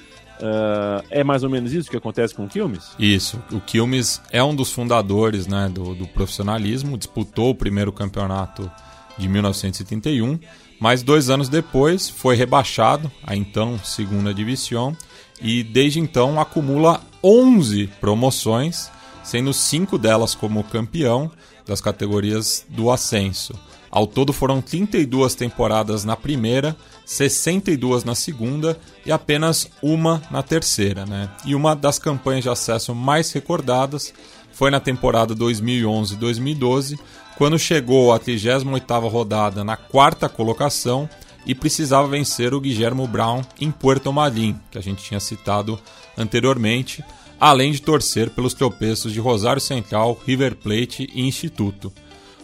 ah, 0.41 1.03
é 1.09 1.23
mais 1.23 1.43
ou 1.43 1.49
menos 1.49 1.73
isso 1.73 1.89
que 1.89 1.97
acontece 1.97 2.33
com 2.33 2.45
o 2.45 2.47
Quilmes? 2.47 2.91
Isso. 2.99 3.41
O 3.51 3.59
Quilmes 3.59 4.21
é 4.31 4.43
um 4.43 4.55
dos 4.55 4.71
fundadores 4.71 5.47
né, 5.47 5.69
do, 5.69 5.95
do 5.95 6.07
profissionalismo, 6.07 6.97
disputou 6.97 7.51
o 7.51 7.55
primeiro 7.55 7.91
campeonato 7.91 8.69
de 9.17 9.27
1971, 9.27 10.39
mas 10.79 11.01
dois 11.01 11.29
anos 11.29 11.49
depois 11.49 12.07
foi 12.07 12.35
rebaixado 12.35 13.11
à 13.23 13.35
então 13.35 13.79
segunda 13.83 14.33
divisão 14.33 14.95
e 15.41 15.63
desde 15.63 15.99
então 15.99 16.39
acumula 16.39 17.01
11 17.23 17.87
promoções, 17.99 18.91
sendo 19.23 19.53
cinco 19.53 19.97
delas 19.97 20.35
como 20.35 20.63
campeão 20.63 21.31
das 21.67 21.81
categorias 21.81 22.65
do 22.69 22.89
ascenso. 22.89 23.53
Ao 23.89 24.05
todo 24.05 24.33
foram 24.33 24.61
32 24.61 25.33
temporadas 25.35 26.03
na 26.03 26.15
primeira, 26.15 26.75
62 27.05 28.03
na 28.03 28.15
segunda 28.15 28.77
e 29.05 29.11
apenas 29.11 29.69
uma 29.81 30.21
na 30.29 30.43
terceira. 30.43 31.05
Né? 31.05 31.29
E 31.45 31.55
uma 31.55 31.75
das 31.75 31.97
campanhas 31.97 32.43
de 32.43 32.49
acesso 32.49 32.93
mais 32.93 33.31
recordadas 33.31 34.13
foi 34.51 34.71
na 34.71 34.79
temporada 34.79 35.35
2011-2012, 35.35 36.99
quando 37.37 37.59
chegou 37.59 38.11
à 38.11 38.19
38ª 38.19 39.09
rodada 39.09 39.63
na 39.63 39.77
quarta 39.77 40.27
colocação 40.27 41.07
e 41.45 41.55
precisava 41.55 42.07
vencer 42.07 42.53
o 42.53 42.59
Guillermo 42.59 43.07
Brown 43.07 43.41
em 43.61 43.71
Puerto 43.71 44.11
Malim, 44.11 44.59
que 44.69 44.77
a 44.77 44.81
gente 44.81 45.03
tinha 45.03 45.19
citado 45.19 45.79
anteriormente, 46.17 47.03
além 47.39 47.71
de 47.71 47.81
torcer 47.81 48.29
pelos 48.29 48.53
tropeços 48.53 49.13
de 49.13 49.19
Rosário 49.19 49.61
Central, 49.61 50.19
River 50.25 50.55
Plate 50.55 51.09
e 51.13 51.21
Instituto. 51.27 51.91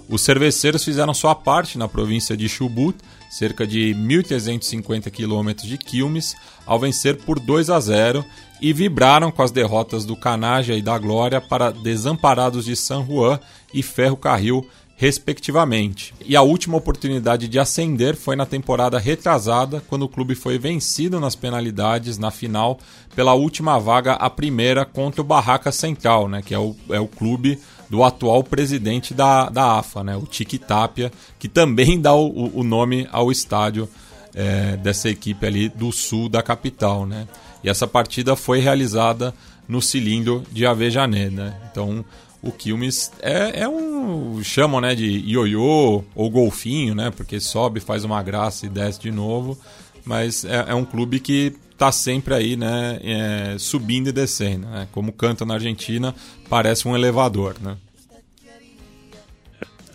Os 0.10 0.22
cerveceiros 0.22 0.84
fizeram 0.84 1.14
sua 1.14 1.34
parte 1.34 1.78
na 1.78 1.88
província 1.88 2.36
de 2.36 2.50
Chubut, 2.50 2.98
cerca 3.32 3.66
de 3.66 3.96
1.350 3.96 5.10
quilômetros 5.10 5.68
de 5.68 5.78
Quilmes, 5.78 6.36
ao 6.66 6.80
vencer 6.80 7.18
por 7.18 7.40
2 7.40 7.70
a 7.70 7.80
0 7.80 8.24
e 8.62 8.72
vibraram 8.72 9.32
com 9.32 9.42
as 9.42 9.52
derrotas 9.52 10.06
do 10.06 10.16
Canaja 10.16 10.76
e 10.76 10.82
da 10.82 10.98
Glória 10.98 11.42
para 11.42 11.72
Desamparados 11.72 12.66
de 12.66 12.76
San 12.76 13.06
Juan 13.06 13.40
e 13.74 13.82
Ferro 13.82 14.16
Carril, 14.16 14.68
respectivamente. 14.96 16.14
E 16.26 16.36
a 16.36 16.42
última 16.42 16.78
oportunidade 16.78 17.48
de 17.48 17.60
ascender 17.60 18.16
foi 18.16 18.36
na 18.36 18.46
temporada 18.46 19.00
retrasada, 19.00 19.84
quando 19.88 20.04
o 20.04 20.10
clube 20.10 20.36
foi 20.36 20.58
vencido 20.58 21.20
nas 21.20 21.36
penalidades 21.36 22.18
na 22.18 22.32
final 22.32 22.80
pela 23.16 23.34
última 23.34 23.80
vaga, 23.80 24.14
a 24.14 24.30
primeira 24.30 24.86
contra 24.86 25.22
o 25.22 25.26
Barraca 25.26 25.72
Central, 25.72 26.28
né, 26.28 26.42
que 26.42 26.54
é 26.54 26.60
o, 26.60 26.76
é 26.90 27.00
o 27.00 27.08
clube 27.08 27.60
do 27.90 28.04
atual 28.04 28.44
presidente 28.44 29.14
da, 29.14 29.50
da 29.50 29.78
AFA, 29.78 30.04
né, 30.04 30.16
o 30.16 30.26
Tiki 30.26 30.58
Tapia, 30.58 31.12
que 31.38 31.48
também 31.48 32.00
dá 32.00 32.14
o, 32.14 32.60
o 32.60 32.64
nome 32.64 33.08
ao 33.12 33.32
estádio 33.32 33.88
é, 34.34 34.78
dessa 34.78 35.10
equipe 35.10 35.46
ali 35.46 35.70
do 35.70 35.92
sul 35.92 36.28
da 36.28 36.42
capital. 36.42 37.06
Né. 37.06 37.28
E 37.64 37.70
essa 37.70 37.88
partida 37.88 38.36
foi 38.36 38.60
realizada 38.60 39.34
no 39.68 39.82
cilindro 39.82 40.44
de 40.52 40.66
Avejané. 40.66 41.30
Né. 41.30 41.56
Então 41.72 42.04
o 42.44 42.52
Quilmes 42.52 43.10
é, 43.22 43.62
é 43.62 43.70
um. 43.70 44.44
chamam 44.44 44.82
né, 44.82 44.94
de 44.94 45.06
ioiô 45.06 46.04
ou 46.14 46.30
golfinho, 46.30 46.94
né? 46.94 47.10
Porque 47.10 47.40
sobe, 47.40 47.80
faz 47.80 48.04
uma 48.04 48.22
graça 48.22 48.66
e 48.66 48.70
desce 48.70 49.00
de 49.00 49.12
novo. 49.12 49.58
Mas 50.04 50.44
é, 50.44 50.66
é 50.68 50.76
um 50.76 50.84
clube 50.84 51.22
que 51.22 51.56
está 51.72 51.90
sempre 51.90 52.34
aí, 52.34 52.58
né? 52.58 53.00
É, 53.02 53.56
subindo 53.58 54.10
e 54.10 54.12
descendo. 54.12 54.68
Né? 54.68 54.90
Como 54.92 55.14
canta 55.14 55.46
na 55.46 55.54
Argentina, 55.54 56.14
parece 56.50 56.86
um 56.86 56.96
elevador, 56.96 57.56
né? 57.62 57.78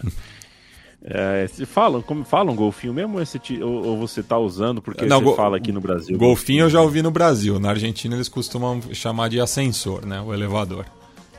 É, 1.11 1.49
falam, 1.65 2.03
como 2.03 2.23
falam 2.23 2.55
golfinho 2.55 2.93
mesmo 2.93 3.15
ou, 3.15 3.23
esse, 3.23 3.41
ou, 3.63 3.87
ou 3.87 3.99
você 3.99 4.21
está 4.21 4.37
usando 4.37 4.83
porque 4.83 5.07
Não, 5.07 5.23
você 5.23 5.37
fala 5.37 5.57
aqui 5.57 5.73
no 5.73 5.81
Brasil? 5.81 6.19
Golfinho 6.19 6.65
eu 6.65 6.69
já 6.69 6.83
ouvi 6.83 7.01
no 7.01 7.11
Brasil. 7.11 7.59
Na 7.59 7.71
Argentina 7.71 8.15
eles 8.15 8.29
costumam 8.29 8.79
chamar 8.93 9.31
de 9.31 9.41
ascensor, 9.41 10.05
né? 10.05 10.21
O 10.21 10.35
elevador. 10.35 10.85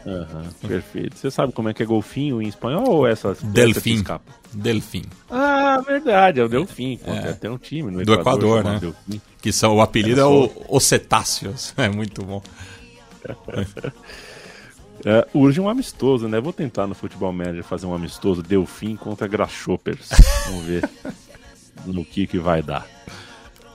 Aham, 0.10 0.50
perfeito. 0.68 1.18
Você 1.18 1.30
sabe 1.30 1.54
como 1.54 1.70
é 1.70 1.74
que 1.74 1.84
é 1.84 1.86
golfinho 1.86 2.42
em 2.42 2.48
espanhol 2.48 2.90
ou 2.90 3.08
essa? 3.08 3.30
essa 3.30 3.42
que 3.42 3.48
Delfim. 3.48 4.04
Delfim. 4.52 5.04
Ah, 5.30 5.82
verdade, 5.86 6.40
é 6.40 6.44
o 6.44 6.50
Delfim. 6.50 6.98
Pô, 6.98 7.12
Tem 7.12 7.20
até 7.20 7.50
um 7.50 7.58
time 7.58 7.92
no 7.92 8.04
Do 8.04 8.14
Equador, 8.16 8.64
né? 8.64 8.80
Delfim. 8.80 9.22
Que 9.40 9.52
são, 9.52 9.76
o 9.76 9.82
apelido 9.82 10.20
é 10.20 10.24
Era 10.24 10.30
o, 10.30 10.52
os 10.70 10.84
cetáceos. 10.84 11.74
É 11.78 11.90
muito 11.90 12.24
bom. 12.24 12.42
É, 15.06 15.26
urge 15.34 15.62
um 15.62 15.70
amistoso, 15.70 16.28
né? 16.28 16.42
Vou 16.42 16.52
tentar 16.52 16.86
no 16.86 16.94
Futebol 16.94 17.32
Manager 17.32 17.64
fazer 17.64 17.86
um 17.86 17.94
amistoso 17.94 18.44
Delfim 18.44 18.98
contra 18.98 19.30
Grasshoppers. 19.30 20.10
Vamos 20.48 20.66
ver 20.66 20.90
no 21.86 22.04
que 22.04 22.28
que 22.28 22.38
vai 22.38 22.62
dar. 22.62 22.86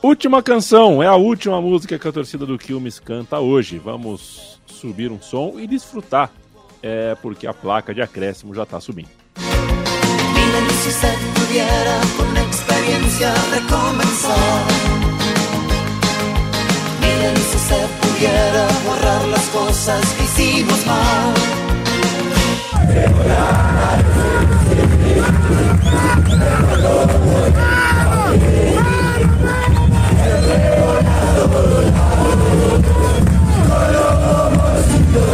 Última 0.03 0.43
canção, 0.43 1.03
é 1.03 1.07
a 1.07 1.15
última 1.15 1.63
música 1.63 1.99
que 1.99 2.07
a 2.07 2.13
torcida 2.13 2.45
do 2.45 2.59
Quilmes 2.59 3.01
canta 3.01 3.39
hoje. 3.39 3.79
Vamos 3.79 4.54
subir 4.85 5.11
um 5.11 5.19
som 5.19 5.55
e 5.59 5.67
desfrutar, 5.67 6.31
é 6.83 7.17
porque 7.23 7.47
a 7.47 7.55
placa 7.55 7.95
de 7.95 8.03
acréscimo 8.03 8.55
já 8.55 8.65
está 8.65 8.79
subindo. 8.81 9.09
se 10.75 10.93
se 17.43 17.59
se 17.59 18.65
borrar 18.85 19.25
que 20.17 20.85
mal. 20.85 21.55
Yo 34.87 35.25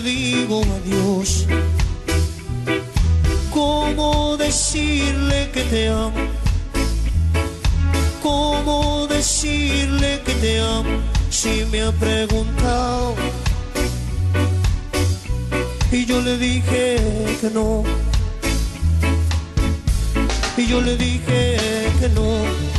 digo 0.00 0.62
adiós. 0.78 1.46
¿Cómo 3.52 4.36
decirle 4.36 5.50
que 5.52 5.62
te 5.64 5.88
amo? 5.88 6.12
¿Cómo 8.22 9.06
decirle 9.08 10.20
que 10.24 10.34
te 10.34 10.60
amo 10.60 10.90
si 11.30 11.64
me 11.70 11.82
ha 11.82 11.92
preguntado? 11.92 13.14
Y 15.92 16.06
yo 16.06 16.20
le 16.20 16.38
dije 16.38 16.96
que 17.40 17.50
no. 17.50 17.82
Y 20.56 20.66
yo 20.66 20.80
le 20.80 20.96
dije 20.96 21.56
que 21.98 22.08
no. 22.10 22.69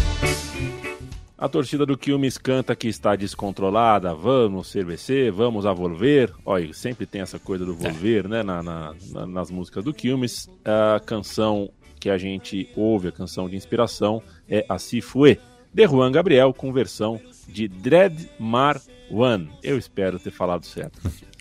A 1.41 1.49
torcida 1.49 1.87
do 1.87 1.97
Quilmes 1.97 2.37
canta 2.37 2.75
que 2.75 2.87
está 2.87 3.15
descontrolada, 3.15 4.13
vamos 4.13 4.71
CBC, 4.71 5.31
vamos 5.31 5.65
a 5.65 5.73
volver. 5.73 6.31
Olha, 6.45 6.71
sempre 6.71 7.07
tem 7.07 7.21
essa 7.21 7.39
coisa 7.39 7.65
do 7.65 7.73
volver, 7.75 8.29
né, 8.29 8.43
na, 8.43 8.61
na- 8.61 8.93
na- 9.11 9.25
nas 9.25 9.49
músicas 9.49 9.83
do 9.83 9.91
Quilmes. 9.91 10.47
A 10.63 10.99
canção 10.99 11.71
que 11.99 12.11
a 12.11 12.17
gente 12.19 12.69
ouve, 12.75 13.07
a 13.07 13.11
canção 13.11 13.49
de 13.49 13.55
inspiração, 13.55 14.21
é 14.47 14.63
a 14.69 14.77
Fue, 15.01 15.39
de 15.73 15.87
Juan 15.87 16.11
Gabriel, 16.11 16.53
com 16.53 16.71
versão 16.71 17.19
de 17.47 17.67
Dread 17.67 18.29
Mar 18.39 18.79
One. 19.09 19.49
Eu 19.63 19.79
espero 19.79 20.19
ter 20.19 20.31
falado 20.31 20.63
certo. 20.65 20.99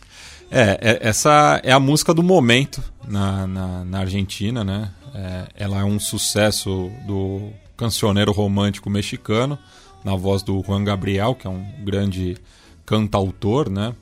É, 0.52 0.78
é- 0.80 1.08
essa 1.08 1.60
é 1.62 1.70
a 1.70 1.78
música 1.78 2.12
do 2.12 2.24
momento 2.24 2.82
na, 3.06 3.46
na, 3.46 3.84
na 3.84 3.98
Argentina, 4.00 4.64
né? 4.64 4.90
É, 5.14 5.46
ela 5.54 5.78
é 5.78 5.84
um 5.84 6.00
sucesso 6.00 6.90
do 7.06 7.50
cancioneiro 7.76 8.32
romântico 8.32 8.90
mexicano, 8.90 9.56
na 10.04 10.16
voz 10.16 10.42
do 10.42 10.62
Juan 10.62 10.84
Gabriel, 10.84 11.34
que 11.34 11.46
é 11.46 11.50
um 11.50 11.64
grande 11.84 12.36
cantautor, 12.84 13.70
né? 13.70 13.94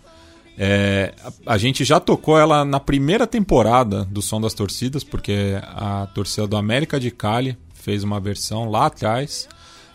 É, 0.61 1.15
a, 1.47 1.57
gente 1.57 1.85
já 1.85 2.01
tocou 2.01 2.37
ela 2.37 2.65
na 2.65 2.81
primeira 2.81 3.29
temporada 3.29 4.05
do 4.05 4.21
Som 4.21 4.41
das 4.41 4.55
Torcidas, 4.55 5.05
porque 5.05 5.57
a 5.63 6.09
torcida 6.13 6.49
do 6.49 6.57
América 6.57 6.99
de 6.99 7.13
Cali 7.13 7.57
fez 7.75 8.03
uma 8.03 8.19
versão 8.19 8.69
lá 8.69 8.87
atrás. 8.87 9.49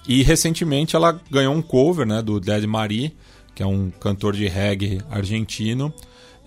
E 0.07 0.23
recentemente 0.23 0.95
ela 0.95 1.19
ganhou 1.29 1.53
um 1.53 1.61
cover 1.61 2.07
né, 2.07 2.21
do 2.21 2.39
Dead 2.39 2.63
Marie, 2.63 3.13
que 3.53 3.61
é 3.61 3.65
um 3.65 3.91
cantor 3.91 4.33
de 4.35 4.47
reggae 4.47 5.01
argentino. 5.09 5.93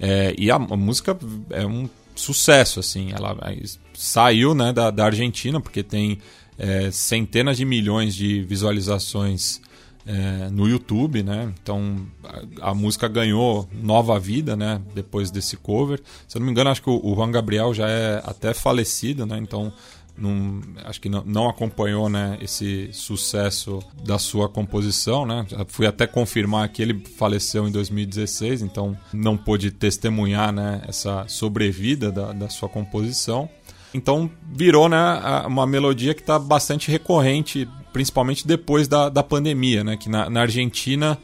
É, 0.01 0.35
e 0.39 0.51
a, 0.51 0.55
a 0.55 0.77
música 0.77 1.17
é 1.51 1.67
um 1.67 1.89
sucesso, 2.15 2.81
assim. 2.81 3.13
Ela 3.13 3.37
é, 3.43 3.63
saiu 3.93 4.55
né, 4.55 4.73
da, 4.73 4.91
da 4.91 5.05
Argentina, 5.05 5.61
porque 5.61 5.83
tem 5.83 6.19
é, 6.59 6.91
centenas 6.91 7.57
de 7.57 7.65
milhões 7.65 8.15
de 8.15 8.43
visualizações 8.43 9.61
é, 10.07 10.49
no 10.51 10.69
YouTube, 10.69 11.23
né? 11.23 11.53
Então 11.61 12.07
a, 12.61 12.71
a 12.71 12.75
música 12.75 13.09
ganhou 13.09 13.69
nova 13.73 14.19
vida, 14.21 14.57
né? 14.57 14.81
Depois 14.95 15.31
desse 15.31 15.57
cover. 15.57 16.01
Se 16.29 16.37
eu 16.37 16.41
não 16.41 16.47
me 16.47 16.53
engano, 16.53 16.71
acho 16.71 16.83
que 16.83 16.91
o, 16.91 17.01
o 17.05 17.15
Juan 17.15 17.31
Gabriel 17.31 17.75
já 17.75 17.89
é 17.89 18.23
até 18.25 18.55
falecido, 18.55 19.27
né? 19.27 19.37
Então 19.39 19.73
não, 20.17 20.63
acho 20.85 21.01
que 21.01 21.09
não, 21.09 21.23
não 21.25 21.49
acompanhou 21.49 22.09
né, 22.09 22.39
esse 22.41 22.89
sucesso 22.93 23.81
da 24.03 24.19
sua 24.19 24.49
composição, 24.49 25.27
né? 25.27 25.47
Fui 25.69 25.87
até 25.87 26.07
confirmar 26.07 26.69
que 26.71 26.81
ele 26.81 27.05
faleceu 27.17 27.69
em 27.69 27.71
2016, 27.71 28.63
então 28.63 28.97
não 29.13 29.37
pôde 29.37 29.71
testemunhar 29.71 30.53
né, 30.53 30.83
essa 30.89 31.27
sobrevida 31.29 32.11
da, 32.11 32.33
da 32.33 32.49
sua 32.49 32.69
composição. 32.69 33.49
Então 33.97 34.31
virou 34.53 34.89
né, 34.89 34.97
a- 34.97 35.45
uma 35.49 35.67
melodia 35.67 36.15
que 36.15 36.21
está 36.21 36.39
bastante 36.39 36.91
recorrente, 36.91 37.69
principalmente 37.93 38.47
depois 38.47 38.87
da, 38.87 39.09
da 39.09 39.23
pandemia, 39.23 39.83
né? 39.83 39.97
Que 39.97 40.09
na, 40.09 40.29
na 40.31 40.43
Argentina, 40.43 41.19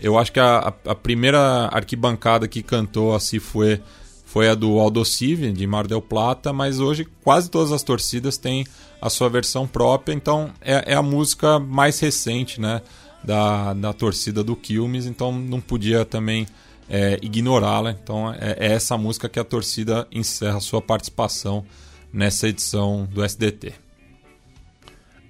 eu 0.00 0.18
acho 0.18 0.30
que 0.32 0.38
a, 0.40 0.58
a- 0.86 0.90
a 0.92 0.94
primeira 0.94 1.38
arquibancada 1.72 2.46
que 2.46 2.62
cantou 2.62 3.14
a 3.14 3.20
Se 3.20 3.38
Fue 3.40 3.80
foi 4.26 4.46
a 4.48 4.54
do 4.54 4.78
Aldosive, 4.78 5.50
de 5.52 5.66
Mar 5.66 5.86
del 5.86 6.02
Plata, 6.02 6.52
mas 6.52 6.80
hoje 6.80 7.08
quase 7.24 7.50
todas 7.50 7.72
as 7.72 7.82
torcidas 7.82 8.36
têm 8.36 8.66
a 9.00 9.08
sua 9.08 9.28
versão 9.30 9.66
própria, 9.66 10.12
então 10.12 10.50
é, 10.60 10.92
é 10.92 10.94
a 10.94 11.00
música 11.02 11.58
mais 11.58 11.98
recente 11.98 12.60
né, 12.60 12.82
da, 13.24 13.72
da 13.72 13.92
torcida 13.94 14.44
do 14.44 14.54
Quilmes, 14.54 15.06
então 15.06 15.32
não 15.32 15.60
podia 15.62 16.04
também 16.04 16.46
é, 16.90 17.18
ignorá-la. 17.22 17.90
Então 17.92 18.30
é, 18.34 18.56
é 18.58 18.72
essa 18.72 18.98
música 18.98 19.30
que 19.30 19.38
a 19.40 19.44
torcida 19.44 20.06
encerra 20.12 20.60
sua 20.60 20.82
participação 20.82 21.64
nessa 22.12 22.48
edição 22.48 23.06
do 23.06 23.24
SDT. 23.24 23.74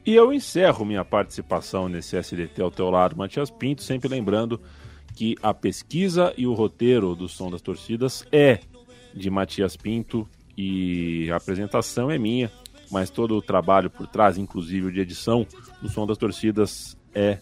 E 0.07 0.15
eu 0.15 0.33
encerro 0.33 0.85
minha 0.85 1.05
participação 1.05 1.89
nesse 1.89 2.17
SDT 2.17 2.63
ao 2.63 2.71
teu 2.71 2.89
lado, 2.89 3.17
Matias 3.17 3.51
Pinto, 3.51 3.83
sempre 3.83 4.09
lembrando 4.09 4.61
que 5.15 5.37
a 5.43 5.53
pesquisa 5.53 6.33
e 6.37 6.47
o 6.47 6.55
roteiro 6.55 7.15
do 7.15 7.29
Som 7.29 7.51
das 7.51 7.61
Torcidas 7.61 8.25
é 8.33 8.61
de 9.15 9.29
Matias 9.29 9.77
Pinto 9.77 10.29
e 10.57 11.31
a 11.31 11.37
apresentação 11.37 12.11
é 12.11 12.19
minha, 12.19 12.51
mas 12.91 13.11
todo 13.11 13.37
o 13.37 13.43
trabalho 13.43 13.91
por 13.91 14.07
trás, 14.07 14.39
inclusive 14.39 14.93
de 14.93 15.01
edição 15.01 15.47
do 15.83 15.89
Som 15.89 16.07
das 16.07 16.17
Torcidas, 16.17 16.97
é 17.15 17.39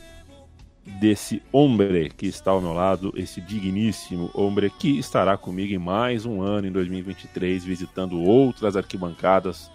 desse 0.87 1.43
hombre 1.53 2.11
que 2.17 2.27
está 2.27 2.53
ao 2.53 2.61
meu 2.61 2.73
lado, 2.73 3.13
esse 3.17 3.41
digníssimo 3.41 4.31
hombre 4.33 4.71
que 4.71 4.99
estará 4.99 5.37
comigo 5.37 5.75
em 5.75 5.79
mais 5.79 6.25
um 6.25 6.41
ano 6.41 6.69
em 6.69 6.73
2023, 6.73 7.65
visitando 7.65 8.23
outras 8.23 8.77
arquibancadas, 8.77 9.71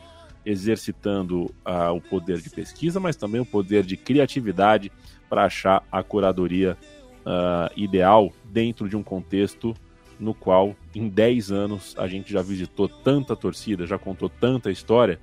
exercitando 0.45 1.53
ah, 1.65 1.91
o 1.91 1.99
poder 1.99 2.39
de 2.39 2.49
pesquisa, 2.49 2.99
mas 2.99 3.15
também 3.15 3.41
o 3.41 3.45
poder 3.45 3.83
de 3.83 3.97
criatividade 3.97 4.91
para 5.29 5.45
achar 5.45 5.83
a 5.91 6.01
curadoria 6.01 6.77
ah, 7.25 7.69
ideal 7.75 8.31
dentro 8.45 8.87
de 8.87 8.95
um 8.95 9.03
contexto 9.03 9.75
no 10.17 10.33
qual 10.33 10.75
em 10.95 11.09
10 11.09 11.51
anos 11.51 11.95
a 11.97 12.07
gente 12.07 12.31
já 12.31 12.41
visitou 12.41 12.87
tanta 12.87 13.35
torcida, 13.35 13.85
já 13.85 13.97
contou 13.97 14.29
tanta 14.29 14.71
história, 14.71 15.19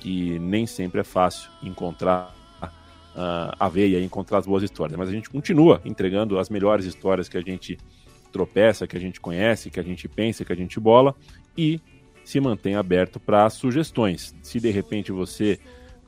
que 0.00 0.38
nem 0.38 0.66
sempre 0.66 1.00
é 1.00 1.04
fácil 1.04 1.50
encontrar 1.62 2.34
uh, 3.14 3.54
a 3.58 3.68
veia 3.68 3.98
e 3.98 4.04
encontrar 4.04 4.38
as 4.38 4.46
boas 4.46 4.62
histórias. 4.62 4.98
Mas 4.98 5.08
a 5.08 5.12
gente 5.12 5.30
continua 5.30 5.80
entregando 5.84 6.38
as 6.38 6.48
melhores 6.48 6.84
histórias 6.84 7.28
que 7.28 7.38
a 7.38 7.42
gente 7.42 7.78
tropeça, 8.32 8.86
que 8.86 8.96
a 8.96 9.00
gente 9.00 9.20
conhece, 9.20 9.70
que 9.70 9.78
a 9.78 9.82
gente 9.82 10.08
pensa, 10.08 10.44
que 10.44 10.52
a 10.52 10.56
gente 10.56 10.80
bola 10.80 11.14
e 11.56 11.80
se 12.24 12.40
mantém 12.40 12.74
aberto 12.74 13.20
para 13.20 13.48
sugestões. 13.50 14.34
Se 14.42 14.58
de 14.58 14.70
repente 14.70 15.12
você 15.12 15.58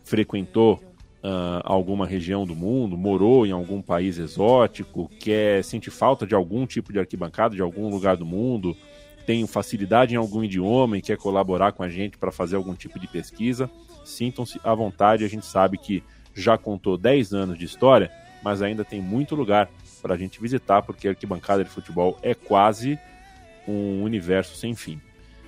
frequentou 0.03 0.81
ah, 1.23 1.61
alguma 1.65 2.07
região 2.07 2.47
do 2.47 2.55
mundo, 2.55 2.97
morou 2.97 3.47
em 3.47 3.51
algum 3.51 3.83
país 3.83 4.19
exótico, 4.19 5.11
quer 5.21 5.63
sentir 5.65 5.91
falta 5.91 6.27
de 6.27 6.35
algum 6.35 6.67
tipo 6.67 6.93
de 6.93 6.99
arquibancada 6.99 7.55
de 7.55 7.63
algum 7.63 7.91
lugar 7.91 8.17
do 8.17 8.25
mundo, 8.25 8.77
tem 9.27 9.45
facilidade 9.47 10.15
em 10.15 10.17
algum 10.17 10.45
idioma 10.45 10.97
e 10.97 11.03
quer 11.03 11.17
colaborar 11.17 11.73
com 11.73 11.83
a 11.83 11.89
gente 11.89 12.17
para 12.17 12.31
fazer 12.31 12.55
algum 12.55 12.75
tipo 12.75 13.01
de 13.01 13.09
pesquisa, 13.09 13.69
sintam-se 14.05 14.61
à 14.63 14.73
vontade. 14.73 15.25
A 15.25 15.29
gente 15.29 15.45
sabe 15.45 15.77
que 15.79 16.03
já 16.37 16.59
contou 16.59 16.97
10 16.97 17.33
anos 17.33 17.59
de 17.59 17.65
história, 17.65 18.11
mas 18.43 18.63
ainda 18.63 18.85
tem 18.85 19.01
muito 19.01 19.35
lugar 19.35 19.69
para 20.03 20.15
a 20.15 20.19
gente 20.19 20.41
visitar, 20.41 20.83
porque 20.83 21.09
a 21.09 21.11
arquibancada 21.11 21.65
de 21.65 21.71
futebol 21.71 22.19
é 22.23 22.35
quase 22.35 22.99
um 23.67 24.03
universo 24.03 24.57
sem 24.57 24.75
fim. 24.75 25.01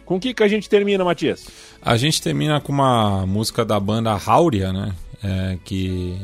Com 0.05 0.17
o 0.17 0.21
que, 0.21 0.33
que 0.33 0.43
a 0.43 0.49
gente 0.49 0.69
termina, 0.69 1.05
Matias? 1.05 1.47
A 1.83 1.97
gente 1.97 2.21
termina 2.23 2.61
com 2.61 2.73
uma 2.73 3.27
música 3.27 3.65
da 3.65 3.79
banda 3.79 4.19
Hauria, 4.27 4.73
né? 4.73 4.95
É, 5.23 5.59
que 5.65 6.17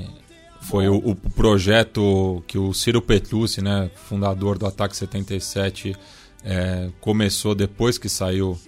foi 0.62 0.89
o, 0.89 0.97
o, 0.97 1.15
projeto 1.15 2.43
que 2.47 2.57
o 2.57 2.73
Ciro 2.73 3.03
Petrucci, 3.03 3.61
né, 3.61 3.91
fundador 3.95 4.57
do 4.57 4.66
Ataque 4.66 4.97
77, 4.97 5.95
é, 6.45 6.89
começou 7.01 7.55
depois 7.55 7.99
que 7.99 8.09
saiu 8.09 8.59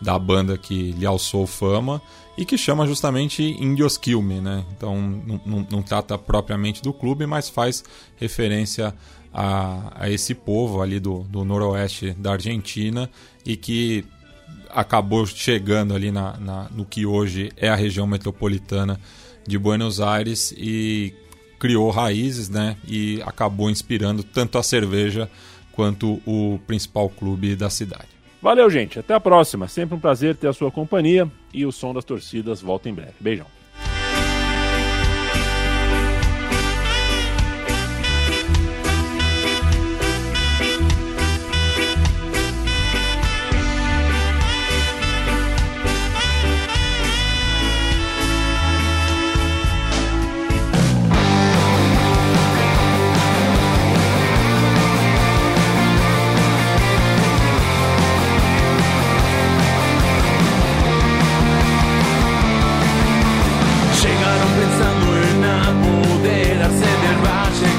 da 0.00 0.18
banda 0.18 0.56
que 0.56 0.92
lhe 0.92 1.04
alçou 1.04 1.46
fama 1.46 2.00
e 2.36 2.44
que 2.44 2.56
chama 2.56 2.86
justamente 2.86 3.42
Indios 3.42 3.98
Kill 3.98 4.22
Me, 4.22 4.40
né? 4.40 4.64
Então 4.76 5.00
não, 5.44 5.66
não, 5.70 5.82
trata 5.82 6.16
propriamente 6.16 6.82
do 6.82 6.92
clube, 6.92 7.26
mas 7.26 7.48
faz 7.48 7.84
referência 8.16 8.94
a, 9.32 10.04
a 10.04 10.10
esse 10.10 10.34
povo 10.34 10.80
ali 10.80 10.98
do, 10.98 11.20
do 11.24 11.44
noroeste 11.44 12.12
da 12.12 12.32
Argentina 12.32 13.10
e 13.44 13.56
que 13.56 14.04
acabou 14.70 15.26
chegando 15.26 15.94
ali 15.94 16.10
na, 16.10 16.36
na, 16.38 16.68
no 16.70 16.84
que 16.84 17.04
hoje 17.04 17.52
é 17.56 17.68
a 17.68 17.74
região 17.74 18.06
metropolitana 18.06 18.98
de 19.46 19.58
Buenos 19.58 20.00
Aires 20.00 20.54
e 20.56 21.14
criou 21.58 21.90
raízes, 21.90 22.48
né? 22.48 22.76
E 22.88 23.22
acabou 23.24 23.70
inspirando 23.70 24.22
tanto 24.22 24.58
a 24.58 24.62
cerveja 24.62 25.30
quanto 25.72 26.20
o 26.26 26.58
principal 26.66 27.08
clube 27.08 27.54
da 27.54 27.70
cidade. 27.70 28.11
Valeu, 28.42 28.68
gente. 28.68 28.98
Até 28.98 29.14
a 29.14 29.20
próxima. 29.20 29.68
Sempre 29.68 29.94
um 29.94 30.00
prazer 30.00 30.34
ter 30.34 30.48
a 30.48 30.52
sua 30.52 30.70
companhia 30.70 31.30
e 31.54 31.64
o 31.64 31.70
som 31.70 31.94
das 31.94 32.04
torcidas 32.04 32.60
volta 32.60 32.88
em 32.88 32.94
breve. 32.94 33.14
Beijão. 33.20 33.46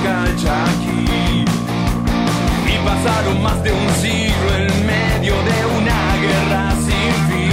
aquí. 0.05 1.45
Y 2.67 2.85
pasaron 2.85 3.41
más 3.41 3.63
de 3.63 3.71
un 3.71 3.89
siglo 4.01 4.55
en 4.57 4.85
medio 4.85 5.35
de 5.35 5.65
una 5.77 6.15
guerra 6.21 6.71
sin 6.71 7.13
fin. 7.29 7.51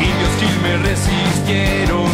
Indios 0.00 0.34
Gil 0.40 0.60
me 0.62 0.76
resistieron. 0.88 2.05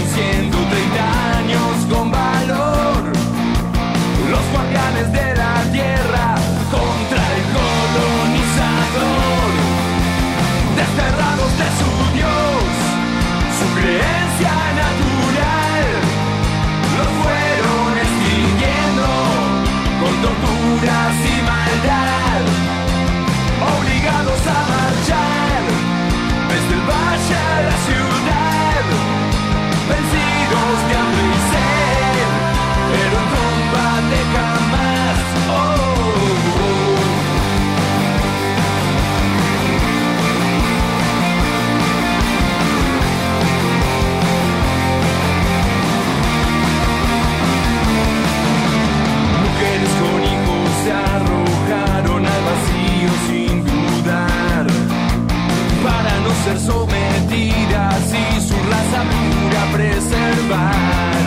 ser 56.45 56.59
sometidas 56.59 58.03
y 58.11 58.41
su 58.41 58.55
raza 58.71 59.03
pura 59.11 59.65
preservar. 59.73 61.23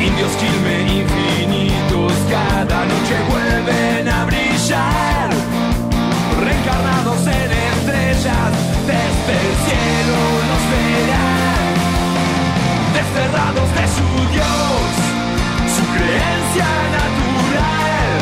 Indios 0.00 0.32
quilme 0.40 0.76
infinitos 1.00 2.12
cada 2.30 2.84
noche 2.86 3.16
vuelven 3.28 4.08
a 4.08 4.24
brillar, 4.24 5.30
reencarnados 6.40 7.26
en 7.26 7.50
estrellas, 7.72 8.52
desde 8.86 9.32
el 9.44 9.52
cielo 9.66 10.18
nos 10.50 10.62
verán, 10.72 11.74
desterrados 12.96 13.68
de 13.76 13.86
su 13.96 14.08
Dios, 14.32 14.86
su 15.76 15.84
creencia 15.94 16.70
natural, 16.98 18.12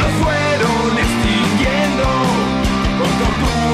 los 0.00 0.12
fueron 0.22 0.90
extinguiendo 0.98 2.06
con 2.98 3.10
tortura. 3.18 3.67